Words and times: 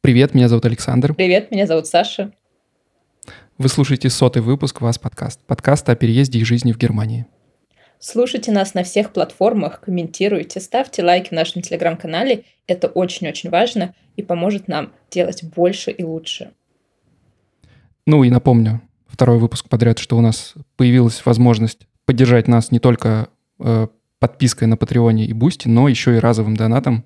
Привет, 0.00 0.34
меня 0.34 0.48
зовут 0.48 0.64
Александр. 0.66 1.14
Привет, 1.14 1.50
меня 1.50 1.66
зовут 1.66 1.86
Саша. 1.86 2.32
Вы 3.58 3.68
слушаете 3.68 4.10
сотый 4.10 4.42
выпуск 4.42 4.80
«Das 4.80 4.98
Podcast». 4.98 5.40
Подкаст 5.46 5.88
о 5.88 5.94
переезде 5.94 6.38
и 6.38 6.44
жизни 6.44 6.72
в 6.72 6.78
Германии. 6.78 7.26
Слушайте 7.98 8.50
нас 8.50 8.72
на 8.72 8.82
всех 8.82 9.12
платформах, 9.12 9.80
комментируйте, 9.80 10.58
ставьте 10.58 11.04
лайки 11.04 11.28
в 11.28 11.32
нашем 11.32 11.60
телеграм-канале. 11.60 12.44
Это 12.66 12.88
очень-очень 12.88 13.50
важно 13.50 13.94
и 14.16 14.22
поможет 14.22 14.68
нам 14.68 14.92
делать 15.10 15.44
больше 15.44 15.90
и 15.90 16.02
лучше. 16.02 16.52
Ну 18.06 18.24
и 18.24 18.30
напомню, 18.30 18.80
второй 19.06 19.38
выпуск 19.38 19.68
подряд, 19.68 19.98
что 19.98 20.16
у 20.16 20.22
нас 20.22 20.54
появилась 20.76 21.24
возможность 21.26 21.86
поддержать 22.06 22.48
нас 22.48 22.70
не 22.70 22.78
только 22.78 23.28
э, 23.58 23.88
подпиской 24.20 24.68
на 24.68 24.76
Патреоне 24.76 25.26
и 25.26 25.32
Бусти, 25.32 25.66
но 25.66 25.88
еще 25.88 26.14
и 26.14 26.20
разовым 26.20 26.56
донатом 26.56 27.04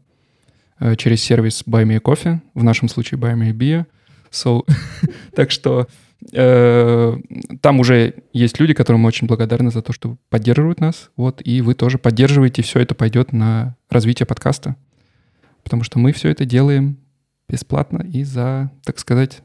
э, 0.79 0.97
через 0.97 1.23
сервис 1.23 1.65
Buy 1.67 1.85
Me 1.85 2.01
Coffee, 2.01 2.41
в 2.53 2.63
нашем 2.63 2.89
случае 2.89 3.19
Buy 3.19 3.35
Me 3.35 3.53
Beer. 3.53 3.87
So, 4.31 4.69
так 5.35 5.51
что 5.53 5.87
э, 6.33 7.17
там 7.63 7.81
уже 7.81 8.15
есть 8.33 8.59
люди, 8.59 8.75
которым 8.75 9.03
мы 9.03 9.09
очень 9.09 9.29
благодарны 9.29 9.71
за 9.71 9.81
то, 9.81 9.93
что 9.93 10.19
поддерживают 10.29 10.81
нас. 10.81 11.11
Вот, 11.17 11.41
и 11.45 11.63
вы 11.63 11.75
тоже 11.75 11.99
поддерживаете, 11.99 12.63
все 12.63 12.81
это 12.81 12.95
пойдет 12.95 13.33
на 13.33 13.77
развитие 13.89 14.27
подкаста. 14.27 14.77
Потому 15.63 15.85
что 15.85 15.99
мы 15.99 16.13
все 16.13 16.29
это 16.29 16.45
делаем 16.45 16.99
бесплатно 17.49 18.03
и 18.03 18.25
за, 18.25 18.73
так 18.85 18.99
сказать, 18.99 19.43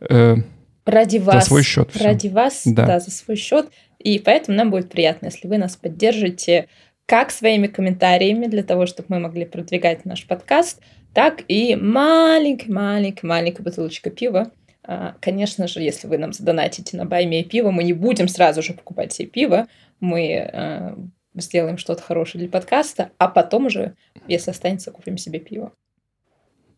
э, 0.00 0.36
ради 0.84 1.18
вас. 1.18 1.44
За 1.44 1.48
свой 1.48 1.62
счет. 1.62 1.96
Ради 1.96 2.28
вас, 2.28 2.62
да. 2.64 2.86
да, 2.86 3.00
за 3.00 3.12
свой 3.12 3.36
счет. 3.36 3.70
И 3.98 4.18
поэтому 4.18 4.56
нам 4.56 4.70
будет 4.70 4.90
приятно, 4.90 5.26
если 5.26 5.48
вы 5.48 5.58
нас 5.58 5.76
поддержите 5.76 6.68
как 7.06 7.30
своими 7.30 7.68
комментариями 7.68 8.46
для 8.46 8.62
того, 8.62 8.86
чтобы 8.86 9.06
мы 9.10 9.20
могли 9.20 9.44
продвигать 9.44 10.04
наш 10.04 10.26
подкаст, 10.26 10.82
так 11.14 11.42
и 11.48 11.76
маленькая-маленькая-маленькая 11.76 13.62
бутылочка 13.62 14.10
пива. 14.10 14.50
А, 14.82 15.14
конечно 15.20 15.66
же, 15.66 15.80
если 15.80 16.08
вы 16.08 16.18
нам 16.18 16.32
задонатите 16.32 16.96
на 16.96 17.06
Баймия 17.06 17.44
пиво, 17.44 17.70
мы 17.70 17.84
не 17.84 17.92
будем 17.92 18.28
сразу 18.28 18.62
же 18.62 18.74
покупать 18.74 19.12
себе 19.12 19.28
пиво, 19.28 19.66
мы 20.00 20.36
а, 20.36 20.96
сделаем 21.34 21.78
что-то 21.78 22.02
хорошее 22.02 22.40
для 22.42 22.50
подкаста, 22.50 23.10
а 23.18 23.28
потом 23.28 23.66
уже, 23.66 23.94
если 24.28 24.50
останется, 24.50 24.90
купим 24.90 25.16
себе 25.16 25.38
пиво. 25.38 25.72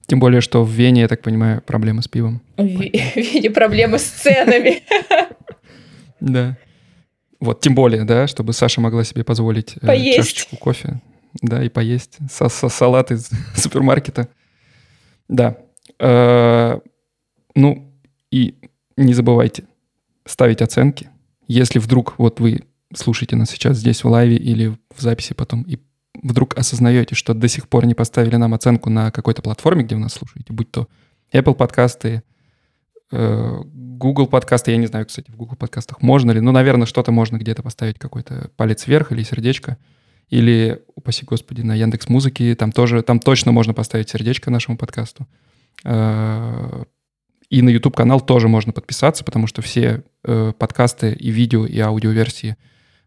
Тем 0.07 0.21
более, 0.21 0.41
что 0.41 0.65
в 0.65 0.71
Вене, 0.71 1.03
я 1.03 1.09
так 1.09 1.21
понимаю, 1.21 1.61
проблемы 1.61 2.03
с 2.03 2.09
пивом. 2.09 2.41
В 2.57 2.63
Вене 2.63 3.51
проблемы 3.51 3.99
с 3.99 4.05
ценами. 4.05 4.83
Да. 6.21 6.59
Вот, 7.41 7.61
тем 7.61 7.75
более, 7.75 8.05
да, 8.05 8.27
чтобы 8.27 8.53
Саша 8.53 8.81
могла 8.81 9.05
себе 9.05 9.23
позволить 9.23 9.77
э, 9.81 9.87
поесть. 9.87 10.17
чашечку 10.17 10.57
кофе, 10.57 11.01
да, 11.41 11.63
и 11.63 11.69
поесть 11.69 12.19
со 12.31 12.49
со 12.49 12.69
салат 12.69 13.11
из 13.13 13.31
супермаркета. 13.57 14.29
Да. 15.29 15.57
Э, 16.01 16.81
ну, 17.55 17.93
и 18.31 18.57
не 18.97 19.15
забывайте 19.15 19.65
ставить 20.25 20.63
оценки. 20.63 21.11
Если 21.47 21.79
вдруг 21.79 22.19
вот 22.19 22.41
вы 22.41 22.65
слушаете 22.95 23.37
нас 23.37 23.51
сейчас 23.51 23.79
здесь 23.79 24.05
в 24.05 24.09
лайве 24.09 24.37
или 24.37 24.77
в 24.95 25.01
записи 25.01 25.35
потом, 25.35 25.63
и 25.63 25.79
вдруг 26.23 26.57
осознаете, 26.59 27.15
что 27.15 27.35
до 27.35 27.49
сих 27.49 27.69
пор 27.69 27.87
не 27.87 27.95
поставили 27.95 28.37
нам 28.37 28.55
оценку 28.55 28.91
на 28.91 29.11
какой-то 29.11 29.43
платформе, 29.43 29.85
где 29.85 29.95
вы 29.95 30.03
нас 30.03 30.15
слушаете, 30.15 30.53
будь 30.53 30.71
то 30.71 30.89
Apple 31.33 31.55
подкасты, 31.55 32.23
Google 33.11 34.27
подкасты, 34.27 34.71
я 34.71 34.77
не 34.77 34.87
знаю, 34.87 35.07
кстати, 35.07 35.31
в 35.31 35.37
Google 35.37 35.57
подкастах 35.57 36.03
можно 36.03 36.31
ли, 36.31 36.41
ну, 36.41 36.53
наверное, 36.53 36.87
что-то 36.87 37.11
можно 37.11 37.37
где-то 37.37 37.63
поставить, 37.63 37.99
какой-то 37.99 38.51
палец 38.57 38.87
вверх 38.87 39.13
или 39.13 39.23
сердечко, 39.23 39.79
или, 40.29 40.83
упаси 40.95 41.25
господи, 41.25 41.63
на 41.63 41.75
Яндекс 41.75 42.09
Музыке, 42.09 42.55
там 42.55 42.71
тоже, 42.71 43.03
там 43.03 43.19
точно 43.19 43.51
можно 43.51 43.75
поставить 43.75 44.11
сердечко 44.11 44.51
нашему 44.51 44.77
подкасту. 44.77 45.27
Э, 45.85 46.85
и 47.49 47.63
на 47.63 47.71
YouTube 47.71 47.97
канал 47.97 48.21
тоже 48.21 48.47
можно 48.47 48.73
подписаться, 48.73 49.25
потому 49.25 49.47
что 49.47 49.63
все 49.63 50.05
э, 50.25 50.53
подкасты 50.59 51.13
и 51.13 51.31
видео, 51.31 51.65
и 51.67 51.79
аудиоверсии 51.79 52.57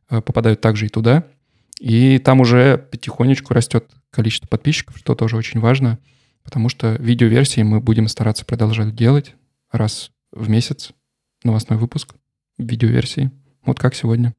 попадают 0.08 0.60
также 0.60 0.88
и 0.88 0.90
туда. 0.90 1.24
И 1.80 2.20
там 2.20 2.42
уже 2.42 2.78
потихонечку 2.78 3.54
растет 3.54 3.90
количество 4.10 4.48
подписчиков, 4.48 4.98
что 4.98 5.16
тоже 5.16 5.38
очень 5.38 5.62
важно, 5.62 6.00
потому 6.44 6.68
что 6.68 6.96
видеоверсии 7.00 7.62
мы 7.62 7.80
будем 7.80 8.08
стараться 8.08 8.44
продолжать 8.44 8.94
делать 8.94 9.36
раз 9.72 10.12
в 10.32 10.50
месяц, 10.50 10.92
новостной 11.44 11.78
выпуск 11.80 12.16
видеоверсии, 12.58 13.32
вот 13.66 13.80
как 13.80 13.96
сегодня. 13.96 14.34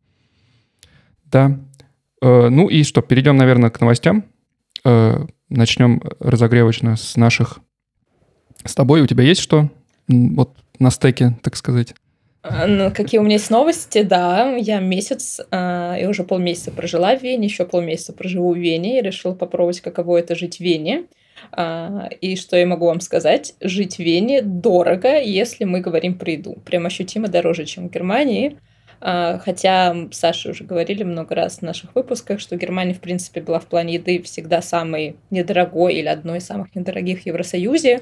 Да. 1.25 1.59
Э, 2.21 2.49
ну 2.49 2.69
и 2.69 2.83
что, 2.85 3.03
перейдем, 3.03 3.37
наверное, 3.37 3.71
к 3.71 3.81
новостям. 3.81 4.25
Э, 4.85 5.27
начнем 5.49 6.03
разогревочно 6.21 6.97
с 6.97 7.17
наших... 7.17 7.61
С 8.65 8.75
тобой 8.75 9.01
у 9.01 9.07
тебя 9.07 9.25
есть 9.25 9.41
что? 9.41 9.71
Вот 10.09 10.57
на 10.79 10.91
стеке, 10.91 11.39
так 11.43 11.57
сказать. 11.57 11.95
А, 12.43 12.67
ну, 12.67 12.91
какие 12.91 13.21
у 13.21 13.23
меня 13.23 13.35
есть 13.35 13.51
новости, 13.51 14.03
да, 14.03 14.57
я 14.57 14.81
месяц, 14.81 15.41
э, 15.41 15.97
я 16.01 16.09
уже 16.09 16.25
полмесяца 16.25 16.73
прожила 16.73 17.17
в 17.17 17.23
Вене, 17.23 17.47
еще 17.47 17.65
полмесяца 17.65 18.13
проживу 18.13 18.53
в 18.53 18.59
Вене 18.59 18.99
и 18.99 19.03
решила 19.03 19.35
попробовать, 19.35 19.81
каково 19.81 20.19
это 20.19 20.35
жить 20.35 20.57
в 20.57 20.61
Вене. 20.61 21.05
Э, 21.57 22.09
и 22.21 22.37
что 22.37 22.57
я 22.57 22.67
могу 22.67 22.87
вам 22.87 23.01
сказать, 23.01 23.55
жить 23.61 23.97
в 23.97 24.01
Вене 24.01 24.43
дорого, 24.43 25.21
если 25.21 25.65
мы 25.65 25.81
говорим 25.81 26.19
про 26.19 26.33
еду, 26.33 26.57
прям 26.65 26.87
ощутимо 26.87 27.29
дороже, 27.29 27.65
чем 27.65 27.89
в 27.89 27.93
Германии. 27.93 28.59
Э, 29.01 29.39
хотя 29.45 29.95
Саша 30.11 30.51
уже 30.51 30.65
говорили 30.65 31.03
много 31.03 31.35
раз 31.35 31.59
в 31.59 31.63
наших 31.63 31.95
выпусках, 31.95 32.41
что 32.41 32.57
Германия, 32.57 32.95
в 32.95 33.01
принципе, 33.01 33.41
была 33.41 33.61
в 33.61 33.67
плане 33.67 33.95
еды 33.95 34.23
всегда 34.23 34.63
самой 34.63 35.17
недорогой 35.31 35.95
или 35.95 36.07
одной 36.07 36.39
из 36.39 36.47
самых 36.47 36.75
недорогих 36.75 37.23
в 37.23 37.27
Евросоюзе 37.27 38.01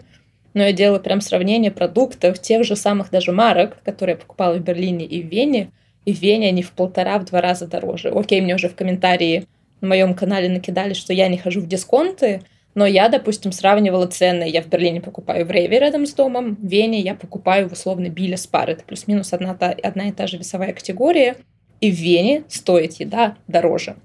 но 0.55 0.65
я 0.65 0.73
делала 0.73 0.99
прям 0.99 1.21
сравнение 1.21 1.71
продуктов, 1.71 2.39
тех 2.41 2.65
же 2.65 2.77
самых 2.77 3.11
даже 3.11 3.33
марок, 3.33 3.83
которые 3.85 4.15
я 4.15 4.21
покупала 4.21 4.55
в 4.55 4.61
Берлине 4.61 5.05
и 5.07 5.23
в 5.23 5.27
Вене, 5.27 5.71
и 6.05 6.13
в 6.13 6.21
Вене 6.21 6.49
они 6.49 6.63
в 6.63 6.73
полтора, 6.73 7.19
в 7.19 7.25
два 7.27 7.41
раза 7.41 7.67
дороже. 7.67 8.09
Окей, 8.09 8.41
мне 8.41 8.55
уже 8.55 8.69
в 8.69 8.75
комментарии 8.75 9.47
на 9.81 9.89
моем 9.89 10.15
канале 10.15 10.49
накидали, 10.49 10.95
что 10.95 11.13
я 11.13 11.29
не 11.29 11.39
хожу 11.39 11.61
в 11.61 11.67
дисконты, 11.67 12.43
но 12.75 12.87
я, 12.87 13.09
допустим, 13.09 13.53
сравнивала 13.53 14.07
цены. 14.07 14.49
Я 14.49 14.63
в 14.63 14.69
Берлине 14.69 15.01
покупаю 15.01 15.45
в 15.45 15.51
Рейве 15.51 15.79
рядом 15.79 16.07
с 16.07 16.15
домом, 16.15 16.57
в 16.57 16.67
Вене 16.67 17.01
я 17.01 17.15
покупаю 17.15 17.69
в 17.69 17.73
условно 17.73 18.09
Биле 18.09 18.37
Спар. 18.37 18.71
Это 18.71 18.85
плюс-минус 18.85 19.33
одна, 19.33 19.55
та, 19.55 19.75
одна 19.83 20.09
и 20.09 20.13
та 20.13 20.27
же 20.27 20.39
весовая 20.39 20.73
категория. 20.73 21.37
И 21.81 21.91
в 21.91 21.95
Вене 21.95 22.45
стоит 22.49 22.95
еда 22.95 23.37
дороже. 23.49 23.97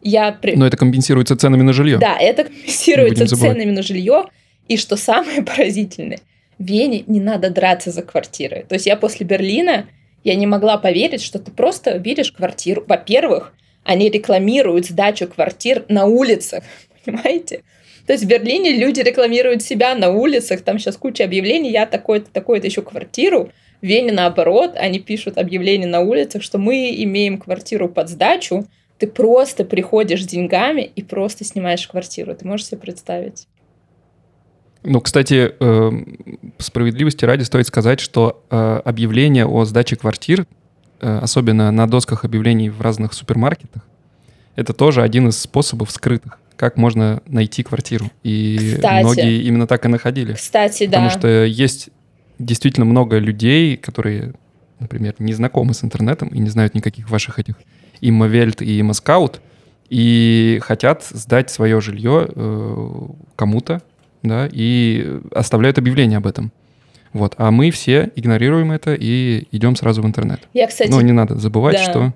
Я 0.00 0.32
при... 0.32 0.56
Но 0.56 0.66
это 0.66 0.76
компенсируется 0.76 1.36
ценами 1.36 1.62
на 1.62 1.72
жилье. 1.72 1.98
Да, 1.98 2.16
это 2.18 2.44
компенсируется 2.44 3.26
ценами 3.26 3.70
на 3.70 3.82
жилье. 3.82 4.26
И 4.68 4.76
что 4.76 4.96
самое 4.96 5.42
поразительное, 5.42 6.20
в 6.58 6.64
Вене 6.64 7.04
не 7.06 7.20
надо 7.20 7.50
драться 7.50 7.90
за 7.90 8.02
квартиры. 8.02 8.64
То 8.68 8.74
есть 8.74 8.86
я 8.86 8.96
после 8.96 9.26
Берлина, 9.26 9.86
я 10.24 10.34
не 10.36 10.46
могла 10.46 10.78
поверить, 10.78 11.22
что 11.22 11.38
ты 11.38 11.50
просто 11.50 11.96
видишь 11.98 12.32
квартиру. 12.32 12.84
Во-первых, 12.86 13.52
они 13.84 14.08
рекламируют 14.08 14.86
сдачу 14.86 15.26
квартир 15.26 15.84
на 15.88 16.06
улицах, 16.06 16.64
понимаете? 17.04 17.62
То 18.06 18.12
есть 18.12 18.24
в 18.24 18.28
Берлине 18.28 18.72
люди 18.72 19.00
рекламируют 19.00 19.62
себя 19.62 19.94
на 19.94 20.10
улицах, 20.10 20.62
там 20.62 20.78
сейчас 20.78 20.96
куча 20.96 21.24
объявлений, 21.24 21.70
я 21.70 21.86
такой-то, 21.86 22.30
такой-то 22.30 22.66
еще 22.66 22.82
квартиру. 22.82 23.50
В 23.80 23.86
Вене 23.86 24.12
наоборот, 24.12 24.72
они 24.76 24.98
пишут 24.98 25.38
объявления 25.38 25.86
на 25.86 26.00
улицах, 26.00 26.42
что 26.42 26.58
мы 26.58 26.94
имеем 26.96 27.38
квартиру 27.38 27.88
под 27.88 28.08
сдачу, 28.08 28.66
ты 28.98 29.08
просто 29.08 29.64
приходишь 29.64 30.22
с 30.22 30.26
деньгами 30.26 30.82
и 30.82 31.02
просто 31.02 31.44
снимаешь 31.44 31.88
квартиру. 31.88 32.34
Ты 32.34 32.46
можешь 32.46 32.66
себе 32.66 32.78
представить? 32.78 33.48
Ну, 34.84 35.00
кстати, 35.00 35.52
э, 35.58 35.90
справедливости 36.58 37.24
ради 37.24 37.42
стоит 37.42 37.66
сказать, 37.66 38.00
что 38.00 38.44
э, 38.50 38.80
объявление 38.84 39.46
о 39.46 39.64
сдаче 39.64 39.96
квартир, 39.96 40.46
э, 41.00 41.18
особенно 41.18 41.70
на 41.70 41.88
досках 41.88 42.24
объявлений 42.24 42.68
в 42.70 42.80
разных 42.80 43.12
супермаркетах, 43.12 43.82
это 44.54 44.72
тоже 44.72 45.02
один 45.02 45.28
из 45.28 45.38
способов 45.38 45.90
скрытых, 45.90 46.38
как 46.62 46.76
можно 46.76 47.24
найти 47.26 47.64
квартиру. 47.64 48.08
И 48.22 48.74
Кстати. 48.76 49.02
многие 49.02 49.42
именно 49.42 49.66
так 49.66 49.84
и 49.84 49.88
находили. 49.88 50.34
Кстати, 50.34 50.86
да. 50.86 50.98
Потому 50.98 51.10
что 51.10 51.44
есть 51.44 51.88
действительно 52.38 52.86
много 52.86 53.18
людей, 53.18 53.76
которые, 53.76 54.34
например, 54.78 55.16
не 55.18 55.32
знакомы 55.32 55.74
с 55.74 55.82
интернетом 55.82 56.28
и 56.28 56.38
не 56.38 56.50
знают 56.50 56.76
никаких 56.76 57.10
ваших 57.10 57.40
этих 57.40 57.56
иммовельт 58.00 58.62
и 58.62 58.80
имаскаут, 58.80 59.40
и 59.88 60.60
хотят 60.62 61.02
сдать 61.02 61.50
свое 61.50 61.80
жилье 61.80 62.28
э, 62.32 62.90
кому-то, 63.34 63.82
да, 64.22 64.48
и 64.48 65.18
оставляют 65.34 65.78
объявление 65.78 66.18
об 66.18 66.28
этом. 66.28 66.52
Вот. 67.12 67.34
А 67.38 67.50
мы 67.50 67.72
все 67.72 68.12
игнорируем 68.14 68.70
это 68.70 68.94
и 68.94 69.48
идем 69.50 69.74
сразу 69.74 70.00
в 70.00 70.06
интернет. 70.06 70.46
Я, 70.54 70.68
кстати... 70.68 70.92
Но 70.92 71.00
не 71.00 71.10
надо 71.10 71.34
забывать, 71.40 71.74
да. 71.74 71.82
что 71.82 72.14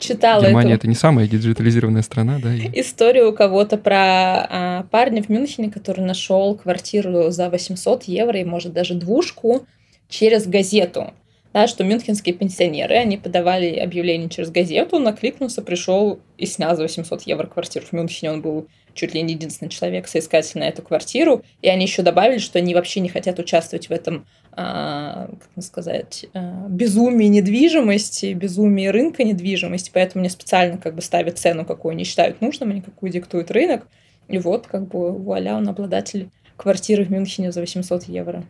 читала 0.00 0.42
Германия 0.42 0.72
эту... 0.72 0.80
это 0.80 0.88
не 0.88 0.94
самая 0.94 1.26
диджитализированная 1.26 2.02
страна, 2.02 2.38
да? 2.42 2.54
И... 2.54 2.80
Историю 2.80 3.30
у 3.30 3.32
кого-то 3.32 3.76
про 3.76 3.96
а, 3.96 4.86
парня 4.90 5.22
в 5.22 5.28
Мюнхене, 5.28 5.70
который 5.70 6.04
нашел 6.04 6.56
квартиру 6.56 7.30
за 7.30 7.50
800 7.50 8.04
евро 8.04 8.38
и, 8.38 8.44
может, 8.44 8.72
даже 8.72 8.94
двушку 8.94 9.66
через 10.08 10.46
газету. 10.46 11.12
да, 11.52 11.66
что 11.66 11.84
мюнхенские 11.84 12.34
пенсионеры, 12.34 12.96
они 12.96 13.16
подавали 13.16 13.74
объявление 13.76 14.28
через 14.28 14.50
газету, 14.50 14.98
накликнулся, 14.98 15.62
пришел 15.62 16.20
и 16.38 16.46
снял 16.46 16.76
за 16.76 16.82
800 16.82 17.22
евро 17.22 17.46
квартиру. 17.46 17.86
В 17.86 17.92
Мюнхене 17.92 18.32
он 18.32 18.40
был 18.40 18.66
чуть 18.94 19.14
ли 19.14 19.22
не 19.22 19.34
единственный 19.34 19.68
человек, 19.68 20.08
соискатель 20.08 20.60
на 20.60 20.68
эту 20.68 20.82
квартиру. 20.82 21.42
И 21.62 21.68
они 21.68 21.84
еще 21.84 22.02
добавили, 22.02 22.38
что 22.38 22.58
они 22.58 22.74
вообще 22.74 23.00
не 23.00 23.08
хотят 23.08 23.38
участвовать 23.38 23.88
в 23.88 23.92
этом, 23.92 24.26
как 24.60 25.64
сказать, 25.64 26.26
а, 26.34 26.66
безумии 26.68 27.26
недвижимости, 27.26 28.34
безумии 28.34 28.88
рынка 28.88 29.24
недвижимости. 29.24 29.90
Поэтому 29.92 30.20
мне 30.20 30.30
специально 30.30 30.76
как 30.78 30.94
бы 30.94 31.02
ставят 31.02 31.38
цену, 31.38 31.64
какую 31.64 31.92
они 31.92 32.04
считают 32.04 32.40
нужным, 32.40 32.70
а 32.70 32.74
не 32.74 32.82
какую 32.82 33.10
диктует 33.10 33.50
рынок. 33.50 33.86
И 34.28 34.38
вот, 34.38 34.66
как 34.66 34.88
бы, 34.88 35.12
вуаля, 35.12 35.54
он 35.56 35.68
обладатель 35.68 36.30
квартиры 36.56 37.04
в 37.04 37.10
Мюнхене 37.10 37.52
за 37.52 37.60
800 37.60 38.04
евро. 38.04 38.44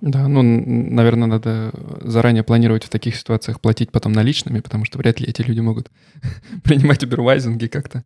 Да, 0.00 0.28
ну, 0.28 0.42
наверное, 0.42 1.28
надо 1.28 1.72
заранее 2.02 2.42
планировать 2.42 2.84
в 2.84 2.90
таких 2.90 3.16
ситуациях 3.16 3.60
платить 3.60 3.90
потом 3.90 4.12
наличными, 4.12 4.60
потому 4.60 4.84
что 4.84 4.98
вряд 4.98 5.20
ли 5.20 5.26
эти 5.26 5.40
люди 5.42 5.60
могут 5.60 5.90
принимать 6.64 7.02
убервайзинги 7.02 7.68
как-то. 7.68 8.04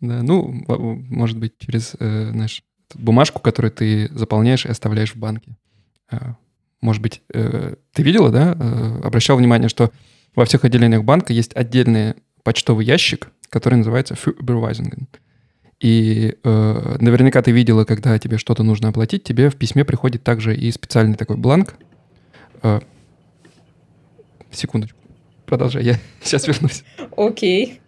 Да, 0.00 0.22
ну, 0.22 0.52
может 1.08 1.38
быть, 1.38 1.54
через, 1.58 1.94
э, 1.98 2.30
знаешь, 2.32 2.62
бумажку, 2.94 3.40
которую 3.40 3.72
ты 3.72 4.08
заполняешь 4.12 4.66
и 4.66 4.68
оставляешь 4.68 5.14
в 5.14 5.16
банке. 5.16 5.56
А, 6.10 6.36
может 6.80 7.02
быть, 7.02 7.22
э, 7.32 7.74
ты 7.92 8.02
видела, 8.02 8.30
да, 8.30 8.56
э, 8.58 9.00
обращал 9.04 9.36
внимание, 9.36 9.68
что 9.68 9.90
во 10.34 10.44
всех 10.44 10.64
отделениях 10.64 11.04
банка 11.04 11.32
есть 11.32 11.54
отдельный 11.56 12.14
почтовый 12.44 12.84
ящик, 12.84 13.30
который 13.50 13.74
называется 13.74 14.14
Überweisungen. 14.14 15.06
И 15.80 16.34
э, 16.42 16.96
наверняка 17.00 17.42
ты 17.42 17.52
видела, 17.52 17.84
когда 17.84 18.18
тебе 18.18 18.38
что-то 18.38 18.62
нужно 18.62 18.88
оплатить, 18.88 19.22
тебе 19.24 19.48
в 19.48 19.56
письме 19.56 19.84
приходит 19.84 20.24
также 20.24 20.56
и 20.56 20.70
специальный 20.72 21.16
такой 21.16 21.36
бланк. 21.36 21.76
Э, 22.62 22.80
секундочку. 24.50 24.98
Продолжай, 25.46 25.84
я 25.84 25.94
сейчас 26.22 26.46
вернусь. 26.46 26.84
Окей. 27.16 27.66
Okay. 27.66 27.80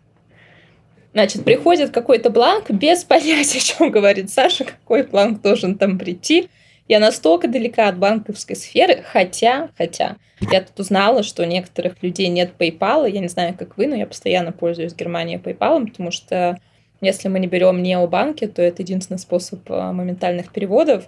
Значит, 1.12 1.44
приходит 1.44 1.90
какой-то 1.90 2.30
бланк 2.30 2.70
без 2.70 3.02
понятия, 3.02 3.58
о 3.58 3.60
чем 3.60 3.90
говорит 3.90 4.30
Саша, 4.30 4.64
какой 4.64 5.02
бланк 5.02 5.42
должен 5.42 5.76
там 5.76 5.98
прийти. 5.98 6.48
Я 6.90 6.98
настолько 6.98 7.46
далека 7.46 7.86
от 7.86 7.98
банковской 7.98 8.56
сферы, 8.56 9.04
хотя, 9.04 9.68
хотя, 9.78 10.16
я 10.40 10.60
тут 10.60 10.80
узнала, 10.80 11.22
что 11.22 11.44
у 11.44 11.46
некоторых 11.46 12.02
людей 12.02 12.26
нет 12.26 12.54
PayPal, 12.58 13.08
я 13.08 13.20
не 13.20 13.28
знаю, 13.28 13.54
как 13.56 13.76
вы, 13.76 13.86
но 13.86 13.94
я 13.94 14.08
постоянно 14.08 14.50
пользуюсь 14.50 14.92
в 14.92 14.96
Германии 14.96 15.38
PayPal, 15.38 15.86
потому 15.86 16.10
что 16.10 16.58
если 17.00 17.28
мы 17.28 17.38
не 17.38 17.46
берем 17.46 17.80
необанки, 17.80 18.48
то 18.48 18.60
это 18.60 18.82
единственный 18.82 19.18
способ 19.18 19.60
а, 19.68 19.92
моментальных 19.92 20.52
переводов. 20.52 21.04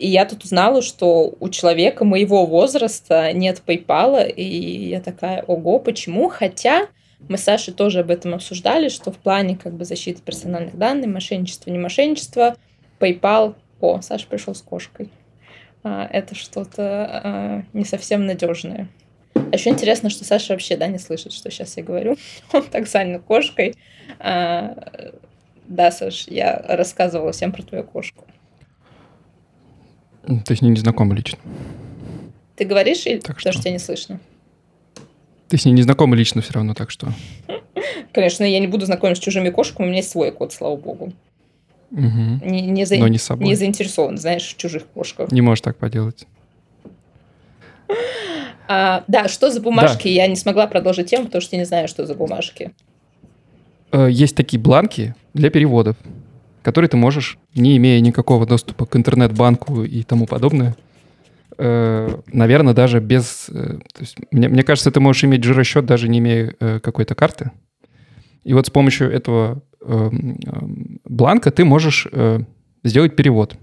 И 0.00 0.08
я 0.08 0.24
тут 0.24 0.42
узнала, 0.42 0.82
что 0.82 1.32
у 1.38 1.48
человека 1.48 2.04
моего 2.04 2.44
возраста 2.44 3.32
нет 3.32 3.62
PayPal, 3.64 4.28
и 4.28 4.88
я 4.88 5.00
такая, 5.00 5.44
ого, 5.44 5.78
почему? 5.78 6.28
Хотя 6.28 6.88
мы 7.28 7.38
с 7.38 7.44
Сашей 7.44 7.72
тоже 7.72 8.00
об 8.00 8.10
этом 8.10 8.34
обсуждали, 8.34 8.88
что 8.88 9.12
в 9.12 9.18
плане 9.18 9.56
как 9.56 9.74
бы 9.74 9.84
защиты 9.84 10.22
персональных 10.22 10.76
данных, 10.76 11.06
мошенничество, 11.06 11.70
не 11.70 11.78
мошенничество, 11.78 12.56
PayPal... 12.98 13.54
О, 13.80 14.02
Саша 14.02 14.26
пришел 14.26 14.54
с 14.54 14.60
кошкой. 14.60 15.08
А, 15.82 16.06
это 16.06 16.34
что-то 16.34 16.82
а, 17.24 17.62
не 17.72 17.84
совсем 17.84 18.26
надежное. 18.26 18.88
А 19.34 19.54
еще 19.54 19.70
интересно, 19.70 20.10
что 20.10 20.24
Саша 20.24 20.52
вообще, 20.52 20.76
да, 20.76 20.86
не 20.86 20.98
слышит, 20.98 21.32
что 21.32 21.50
сейчас 21.50 21.76
я 21.76 21.82
говорю. 21.82 22.16
Он 22.52 22.62
так 22.62 22.86
занят 22.86 23.22
кошкой. 23.22 23.74
А, 24.18 24.76
да, 25.66 25.90
Саш, 25.90 26.26
я 26.28 26.56
рассказывала 26.68 27.32
всем 27.32 27.52
про 27.52 27.62
твою 27.62 27.84
кошку. 27.84 28.26
То 30.22 30.50
есть 30.50 30.62
не 30.62 30.74
знакомы 30.76 31.14
лично? 31.14 31.38
Ты 32.56 32.64
говоришь, 32.64 33.06
или 33.06 33.20
так 33.20 33.36
потому 33.36 33.52
что 33.52 33.62
тебя 33.62 33.72
не 33.72 33.78
слышно? 33.78 34.20
Ты 35.48 35.56
с 35.56 35.64
ней 35.64 35.72
не 35.72 35.82
знакома 35.82 36.14
лично 36.14 36.42
все 36.42 36.52
равно, 36.52 36.74
так 36.74 36.90
что... 36.90 37.08
Конечно, 38.12 38.44
я 38.44 38.58
не 38.58 38.66
буду 38.66 38.86
знакомиться 38.86 39.22
с 39.22 39.24
чужими 39.24 39.50
кошками, 39.50 39.86
у 39.86 39.88
меня 39.88 39.98
есть 39.98 40.10
свой 40.10 40.30
кот, 40.30 40.52
слава 40.52 40.76
богу. 40.76 41.12
Угу. 41.90 42.44
Не, 42.44 42.62
не, 42.62 42.84
за... 42.84 42.96
Но 42.96 43.08
не 43.08 43.18
собой. 43.18 43.46
не 43.46 43.54
заинтересован, 43.54 44.16
знаешь, 44.16 44.54
в 44.54 44.56
чужих 44.56 44.86
кошках. 44.86 45.32
Не 45.32 45.40
можешь 45.40 45.62
так 45.62 45.76
поделать. 45.76 46.26
А, 48.68 49.02
да, 49.08 49.26
что 49.26 49.50
за 49.50 49.60
бумажки? 49.60 50.04
Да. 50.04 50.10
Я 50.10 50.26
не 50.28 50.36
смогла 50.36 50.68
продолжить 50.68 51.10
тему, 51.10 51.26
потому 51.26 51.42
что 51.42 51.56
я 51.56 51.60
не 51.60 51.66
знаю, 51.66 51.88
что 51.88 52.06
за 52.06 52.14
бумажки. 52.14 52.70
Э, 53.90 54.08
есть 54.08 54.36
такие 54.36 54.60
бланки 54.60 55.16
для 55.34 55.50
переводов, 55.50 55.96
которые 56.62 56.88
ты 56.88 56.96
можешь, 56.96 57.38
не 57.54 57.76
имея 57.76 58.00
никакого 58.00 58.46
доступа 58.46 58.86
к 58.86 58.94
интернет-банку 58.94 59.82
и 59.82 60.04
тому 60.04 60.26
подобное, 60.26 60.76
э, 61.58 62.16
наверное, 62.32 62.72
даже 62.72 63.00
без... 63.00 63.48
Э, 63.48 63.78
то 63.92 64.00
есть, 64.00 64.16
мне, 64.30 64.48
мне 64.48 64.62
кажется, 64.62 64.92
ты 64.92 65.00
можешь 65.00 65.24
иметь 65.24 65.42
жиросчет, 65.42 65.84
даже 65.84 66.08
не 66.08 66.20
имея 66.20 66.54
какой-то 66.80 67.16
карты. 67.16 67.50
И 68.44 68.54
вот 68.54 68.68
с 68.68 68.70
помощью 68.70 69.10
этого 69.10 69.62
бланка 69.80 71.50
ты 71.50 71.64
можешь 71.64 72.06
сделать 72.84 73.16
перевод. 73.16 73.56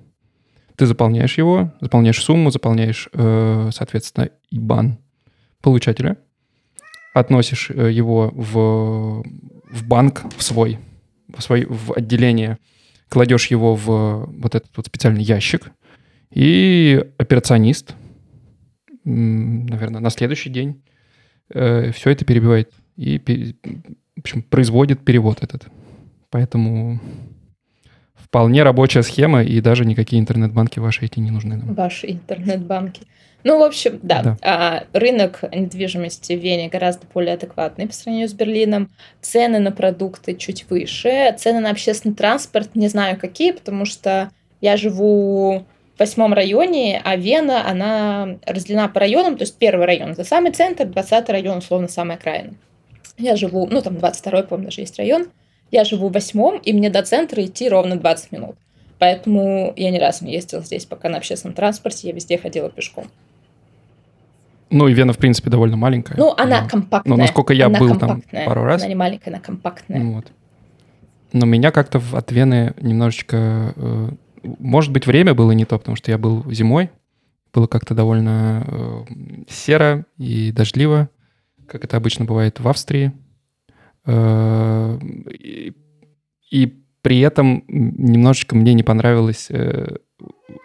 Ты 0.75 0.85
заполняешь 0.85 1.37
его, 1.37 1.73
заполняешь 1.81 2.23
сумму, 2.23 2.51
заполняешь, 2.51 3.09
соответственно, 3.13 4.29
IBAN 4.53 4.97
получателя, 5.61 6.17
относишь 7.13 7.69
его 7.69 8.31
в 8.33 9.23
в 9.69 9.85
банк, 9.85 10.23
в 10.35 10.43
свой, 10.43 10.79
в, 11.33 11.41
свой, 11.41 11.65
в 11.65 11.93
отделение, 11.93 12.57
кладешь 13.09 13.47
его 13.47 13.75
в 13.75 14.25
вот 14.25 14.55
этот 14.55 14.75
вот 14.75 14.85
специальный 14.85 15.23
ящик, 15.23 15.71
и 16.31 17.05
операционист, 17.17 17.95
наверное, 19.03 20.01
на 20.01 20.09
следующий 20.09 20.49
день 20.49 20.81
э, 21.49 21.91
все 21.91 22.09
это 22.09 22.25
перебивает 22.25 22.73
и, 22.97 23.19
в 24.15 24.19
общем, 24.19 24.41
производит 24.41 25.03
перевод 25.05 25.41
этот. 25.41 25.67
Поэтому 26.29 27.00
вполне 28.15 28.63
рабочая 28.63 29.03
схема, 29.03 29.44
и 29.44 29.62
даже 29.62 29.85
никакие 29.85 30.21
интернет-банки 30.21 30.79
ваши 30.79 31.06
эти 31.06 31.19
не 31.19 31.31
нужны 31.31 31.56
нам. 31.56 31.74
Ваши 31.74 32.12
интернет-банки. 32.12 33.03
Ну, 33.44 33.59
в 33.59 33.63
общем, 33.63 34.00
да, 34.01 34.24
да. 34.24 34.38
А, 34.41 34.83
рынок 34.91 35.44
недвижимости 35.53 36.33
в 36.33 36.39
Вене 36.39 36.68
гораздо 36.68 37.07
более 37.13 37.35
адекватный 37.35 37.88
по 37.88 37.94
сравнению 37.94 38.27
с 38.27 38.33
Берлином. 38.33 38.89
Цены 39.21 39.59
на 39.59 39.71
продукты 39.71 40.35
чуть 40.35 40.69
выше. 40.69 41.33
Цены 41.38 41.62
на 41.62 41.69
общественный 41.69 42.15
транспорт 42.15 42.75
не 42.75 42.89
знаю 42.89 43.18
какие, 43.18 43.51
потому 43.51 43.85
что 43.85 44.31
я 44.59 44.75
живу 44.75 45.65
в 45.95 46.00
восьмом 46.00 46.33
районе, 46.33 47.01
а 47.04 47.16
Вена, 47.16 47.69
она 47.69 48.37
разделена 48.45 48.90
по 48.90 48.99
районам. 48.99 49.37
То 49.37 49.44
есть 49.44 49.57
первый 49.57 49.85
район— 49.85 50.11
это 50.11 50.23
самый 50.23 50.51
центр, 50.51 50.85
двадцатый 50.85 51.33
район, 51.33 51.59
условно, 51.59 51.87
самая 51.87 52.18
окраина. 52.18 52.54
Я 53.18 53.35
живу, 53.35 53.68
ну, 53.71 53.81
там 53.81 53.95
22-й, 53.95 54.44
по-моему, 54.44 54.66
даже 54.66 54.81
есть 54.81 54.97
район. 54.97 55.28
Я 55.71 55.83
живу 55.83 56.09
в 56.09 56.14
восьмом, 56.14 56.59
и 56.59 56.74
мне 56.74 56.90
до 56.90 57.04
центра 57.04 57.44
идти 57.44 57.69
ровно 57.69 57.97
20 57.97 58.31
минут. 58.31 58.56
Поэтому 59.00 59.74
я 59.76 59.92
ни 59.92 59.97
разу 59.97 60.26
не 60.26 60.33
ездила 60.33 60.62
здесь 60.64 60.86
пока 60.86 61.09
на 61.09 61.18
общественном 61.18 61.54
транспорте, 61.54 62.07
я 62.07 62.14
везде 62.14 62.38
ходила 62.38 62.69
пешком. 62.69 63.06
Ну, 64.69 64.88
и 64.88 64.94
Вена, 64.94 65.14
в 65.14 65.18
принципе, 65.18 65.50
довольно 65.50 65.78
маленькая. 65.78 66.18
Ну, 66.18 66.33
она 66.38 66.64
но, 66.64 66.69
компактная. 66.69 67.16
Но 67.16 67.21
насколько 67.21 67.54
я 67.54 67.68
она 67.68 67.80
был 67.80 67.97
там 67.97 68.21
пару 68.45 68.64
раз... 68.64 68.81
Она 68.81 68.90
не 68.90 68.95
маленькая, 68.95 69.31
она 69.31 69.40
компактная. 69.40 70.04
Вот. 70.04 70.28
Но 71.31 71.45
меня 71.45 71.71
как-то 71.71 72.02
от 72.14 72.31
Вены 72.31 72.74
немножечко... 72.81 73.74
Э, 73.76 74.09
может 74.44 74.92
быть, 74.92 75.07
время 75.07 75.33
было 75.33 75.52
не 75.52 75.66
то, 75.66 75.78
потому 75.78 75.95
что 75.95 76.12
я 76.12 76.18
был 76.18 76.50
зимой. 76.52 76.90
Было 77.54 77.68
как-то 77.68 77.94
довольно 77.94 78.66
э, 78.68 79.06
серо 79.50 80.06
и 80.18 80.52
дождливо, 80.52 81.09
как 81.66 81.86
это 81.86 81.95
обычно 81.95 82.26
бывает 82.26 82.59
в 82.59 82.68
Австрии. 82.68 83.14
Э, 84.07 84.97
и, 86.49 86.83
при 87.02 87.19
этом 87.19 87.64
немножечко 87.68 88.56
мне 88.56 88.73
не 88.73 88.83
понравилось 88.83 89.47
э, 89.49 89.97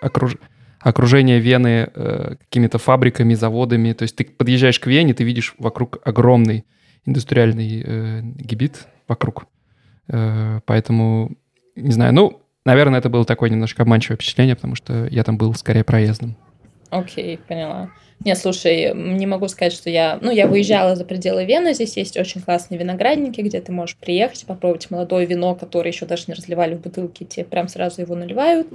окруж 0.01 0.39
окружение 0.81 1.39
Вены 1.39 1.89
э, 1.95 2.35
какими-то 2.41 2.79
фабриками, 2.79 3.35
заводами. 3.35 3.93
То 3.93 4.03
есть 4.03 4.17
ты 4.17 4.25
подъезжаешь 4.25 4.81
к 4.81 4.87
Вене, 4.87 5.15
ты 5.15 5.23
видишь 5.23 5.55
вокруг 5.59 5.99
огромный 6.05 6.65
индустриальный 7.05 8.23
гибит 8.23 8.89
вокруг. 9.07 9.47
Поэтому, 10.07 11.37
не 11.77 11.93
знаю, 11.93 12.13
ну, 12.15 12.43
наверное, 12.65 12.99
это 12.99 13.09
было 13.09 13.25
такое 13.25 13.51
немножко 13.51 13.83
обманчивое 13.83 14.17
впечатление, 14.17 14.57
потому 14.57 14.75
что 14.75 15.07
я 15.07 15.23
там 15.23 15.37
был 15.37 15.55
скорее 15.55 15.85
проездом. 15.85 16.37
Окей, 16.93 17.37
okay, 17.37 17.41
поняла. 17.49 17.91
Нет, 18.23 18.37
слушай, 18.37 18.93
не 18.95 19.27
могу 19.27 19.49
сказать, 19.49 19.73
что 19.73 19.89
я... 19.89 20.19
Ну, 20.21 20.31
я 20.31 20.47
выезжала 20.47 20.95
за 20.95 21.07
пределы 21.07 21.47
Вены, 21.47 21.73
здесь 21.73 21.97
есть 21.97 22.19
очень 22.19 22.43
классные 22.43 22.79
виноградники, 22.79 23.41
где 23.41 23.63
ты 23.63 23.73
можешь 23.73 23.97
приехать, 23.97 24.45
попробовать 24.45 24.91
молодое 24.91 25.25
вино, 25.25 25.55
которое 25.55 25.91
еще 25.91 26.05
даже 26.05 26.25
не 26.29 26.35
разливали 26.35 26.75
в 26.75 26.83
бутылки, 26.83 27.25
тебе 27.25 27.47
прям 27.47 27.69
сразу 27.69 28.03
его 28.03 28.15
наливают. 28.15 28.69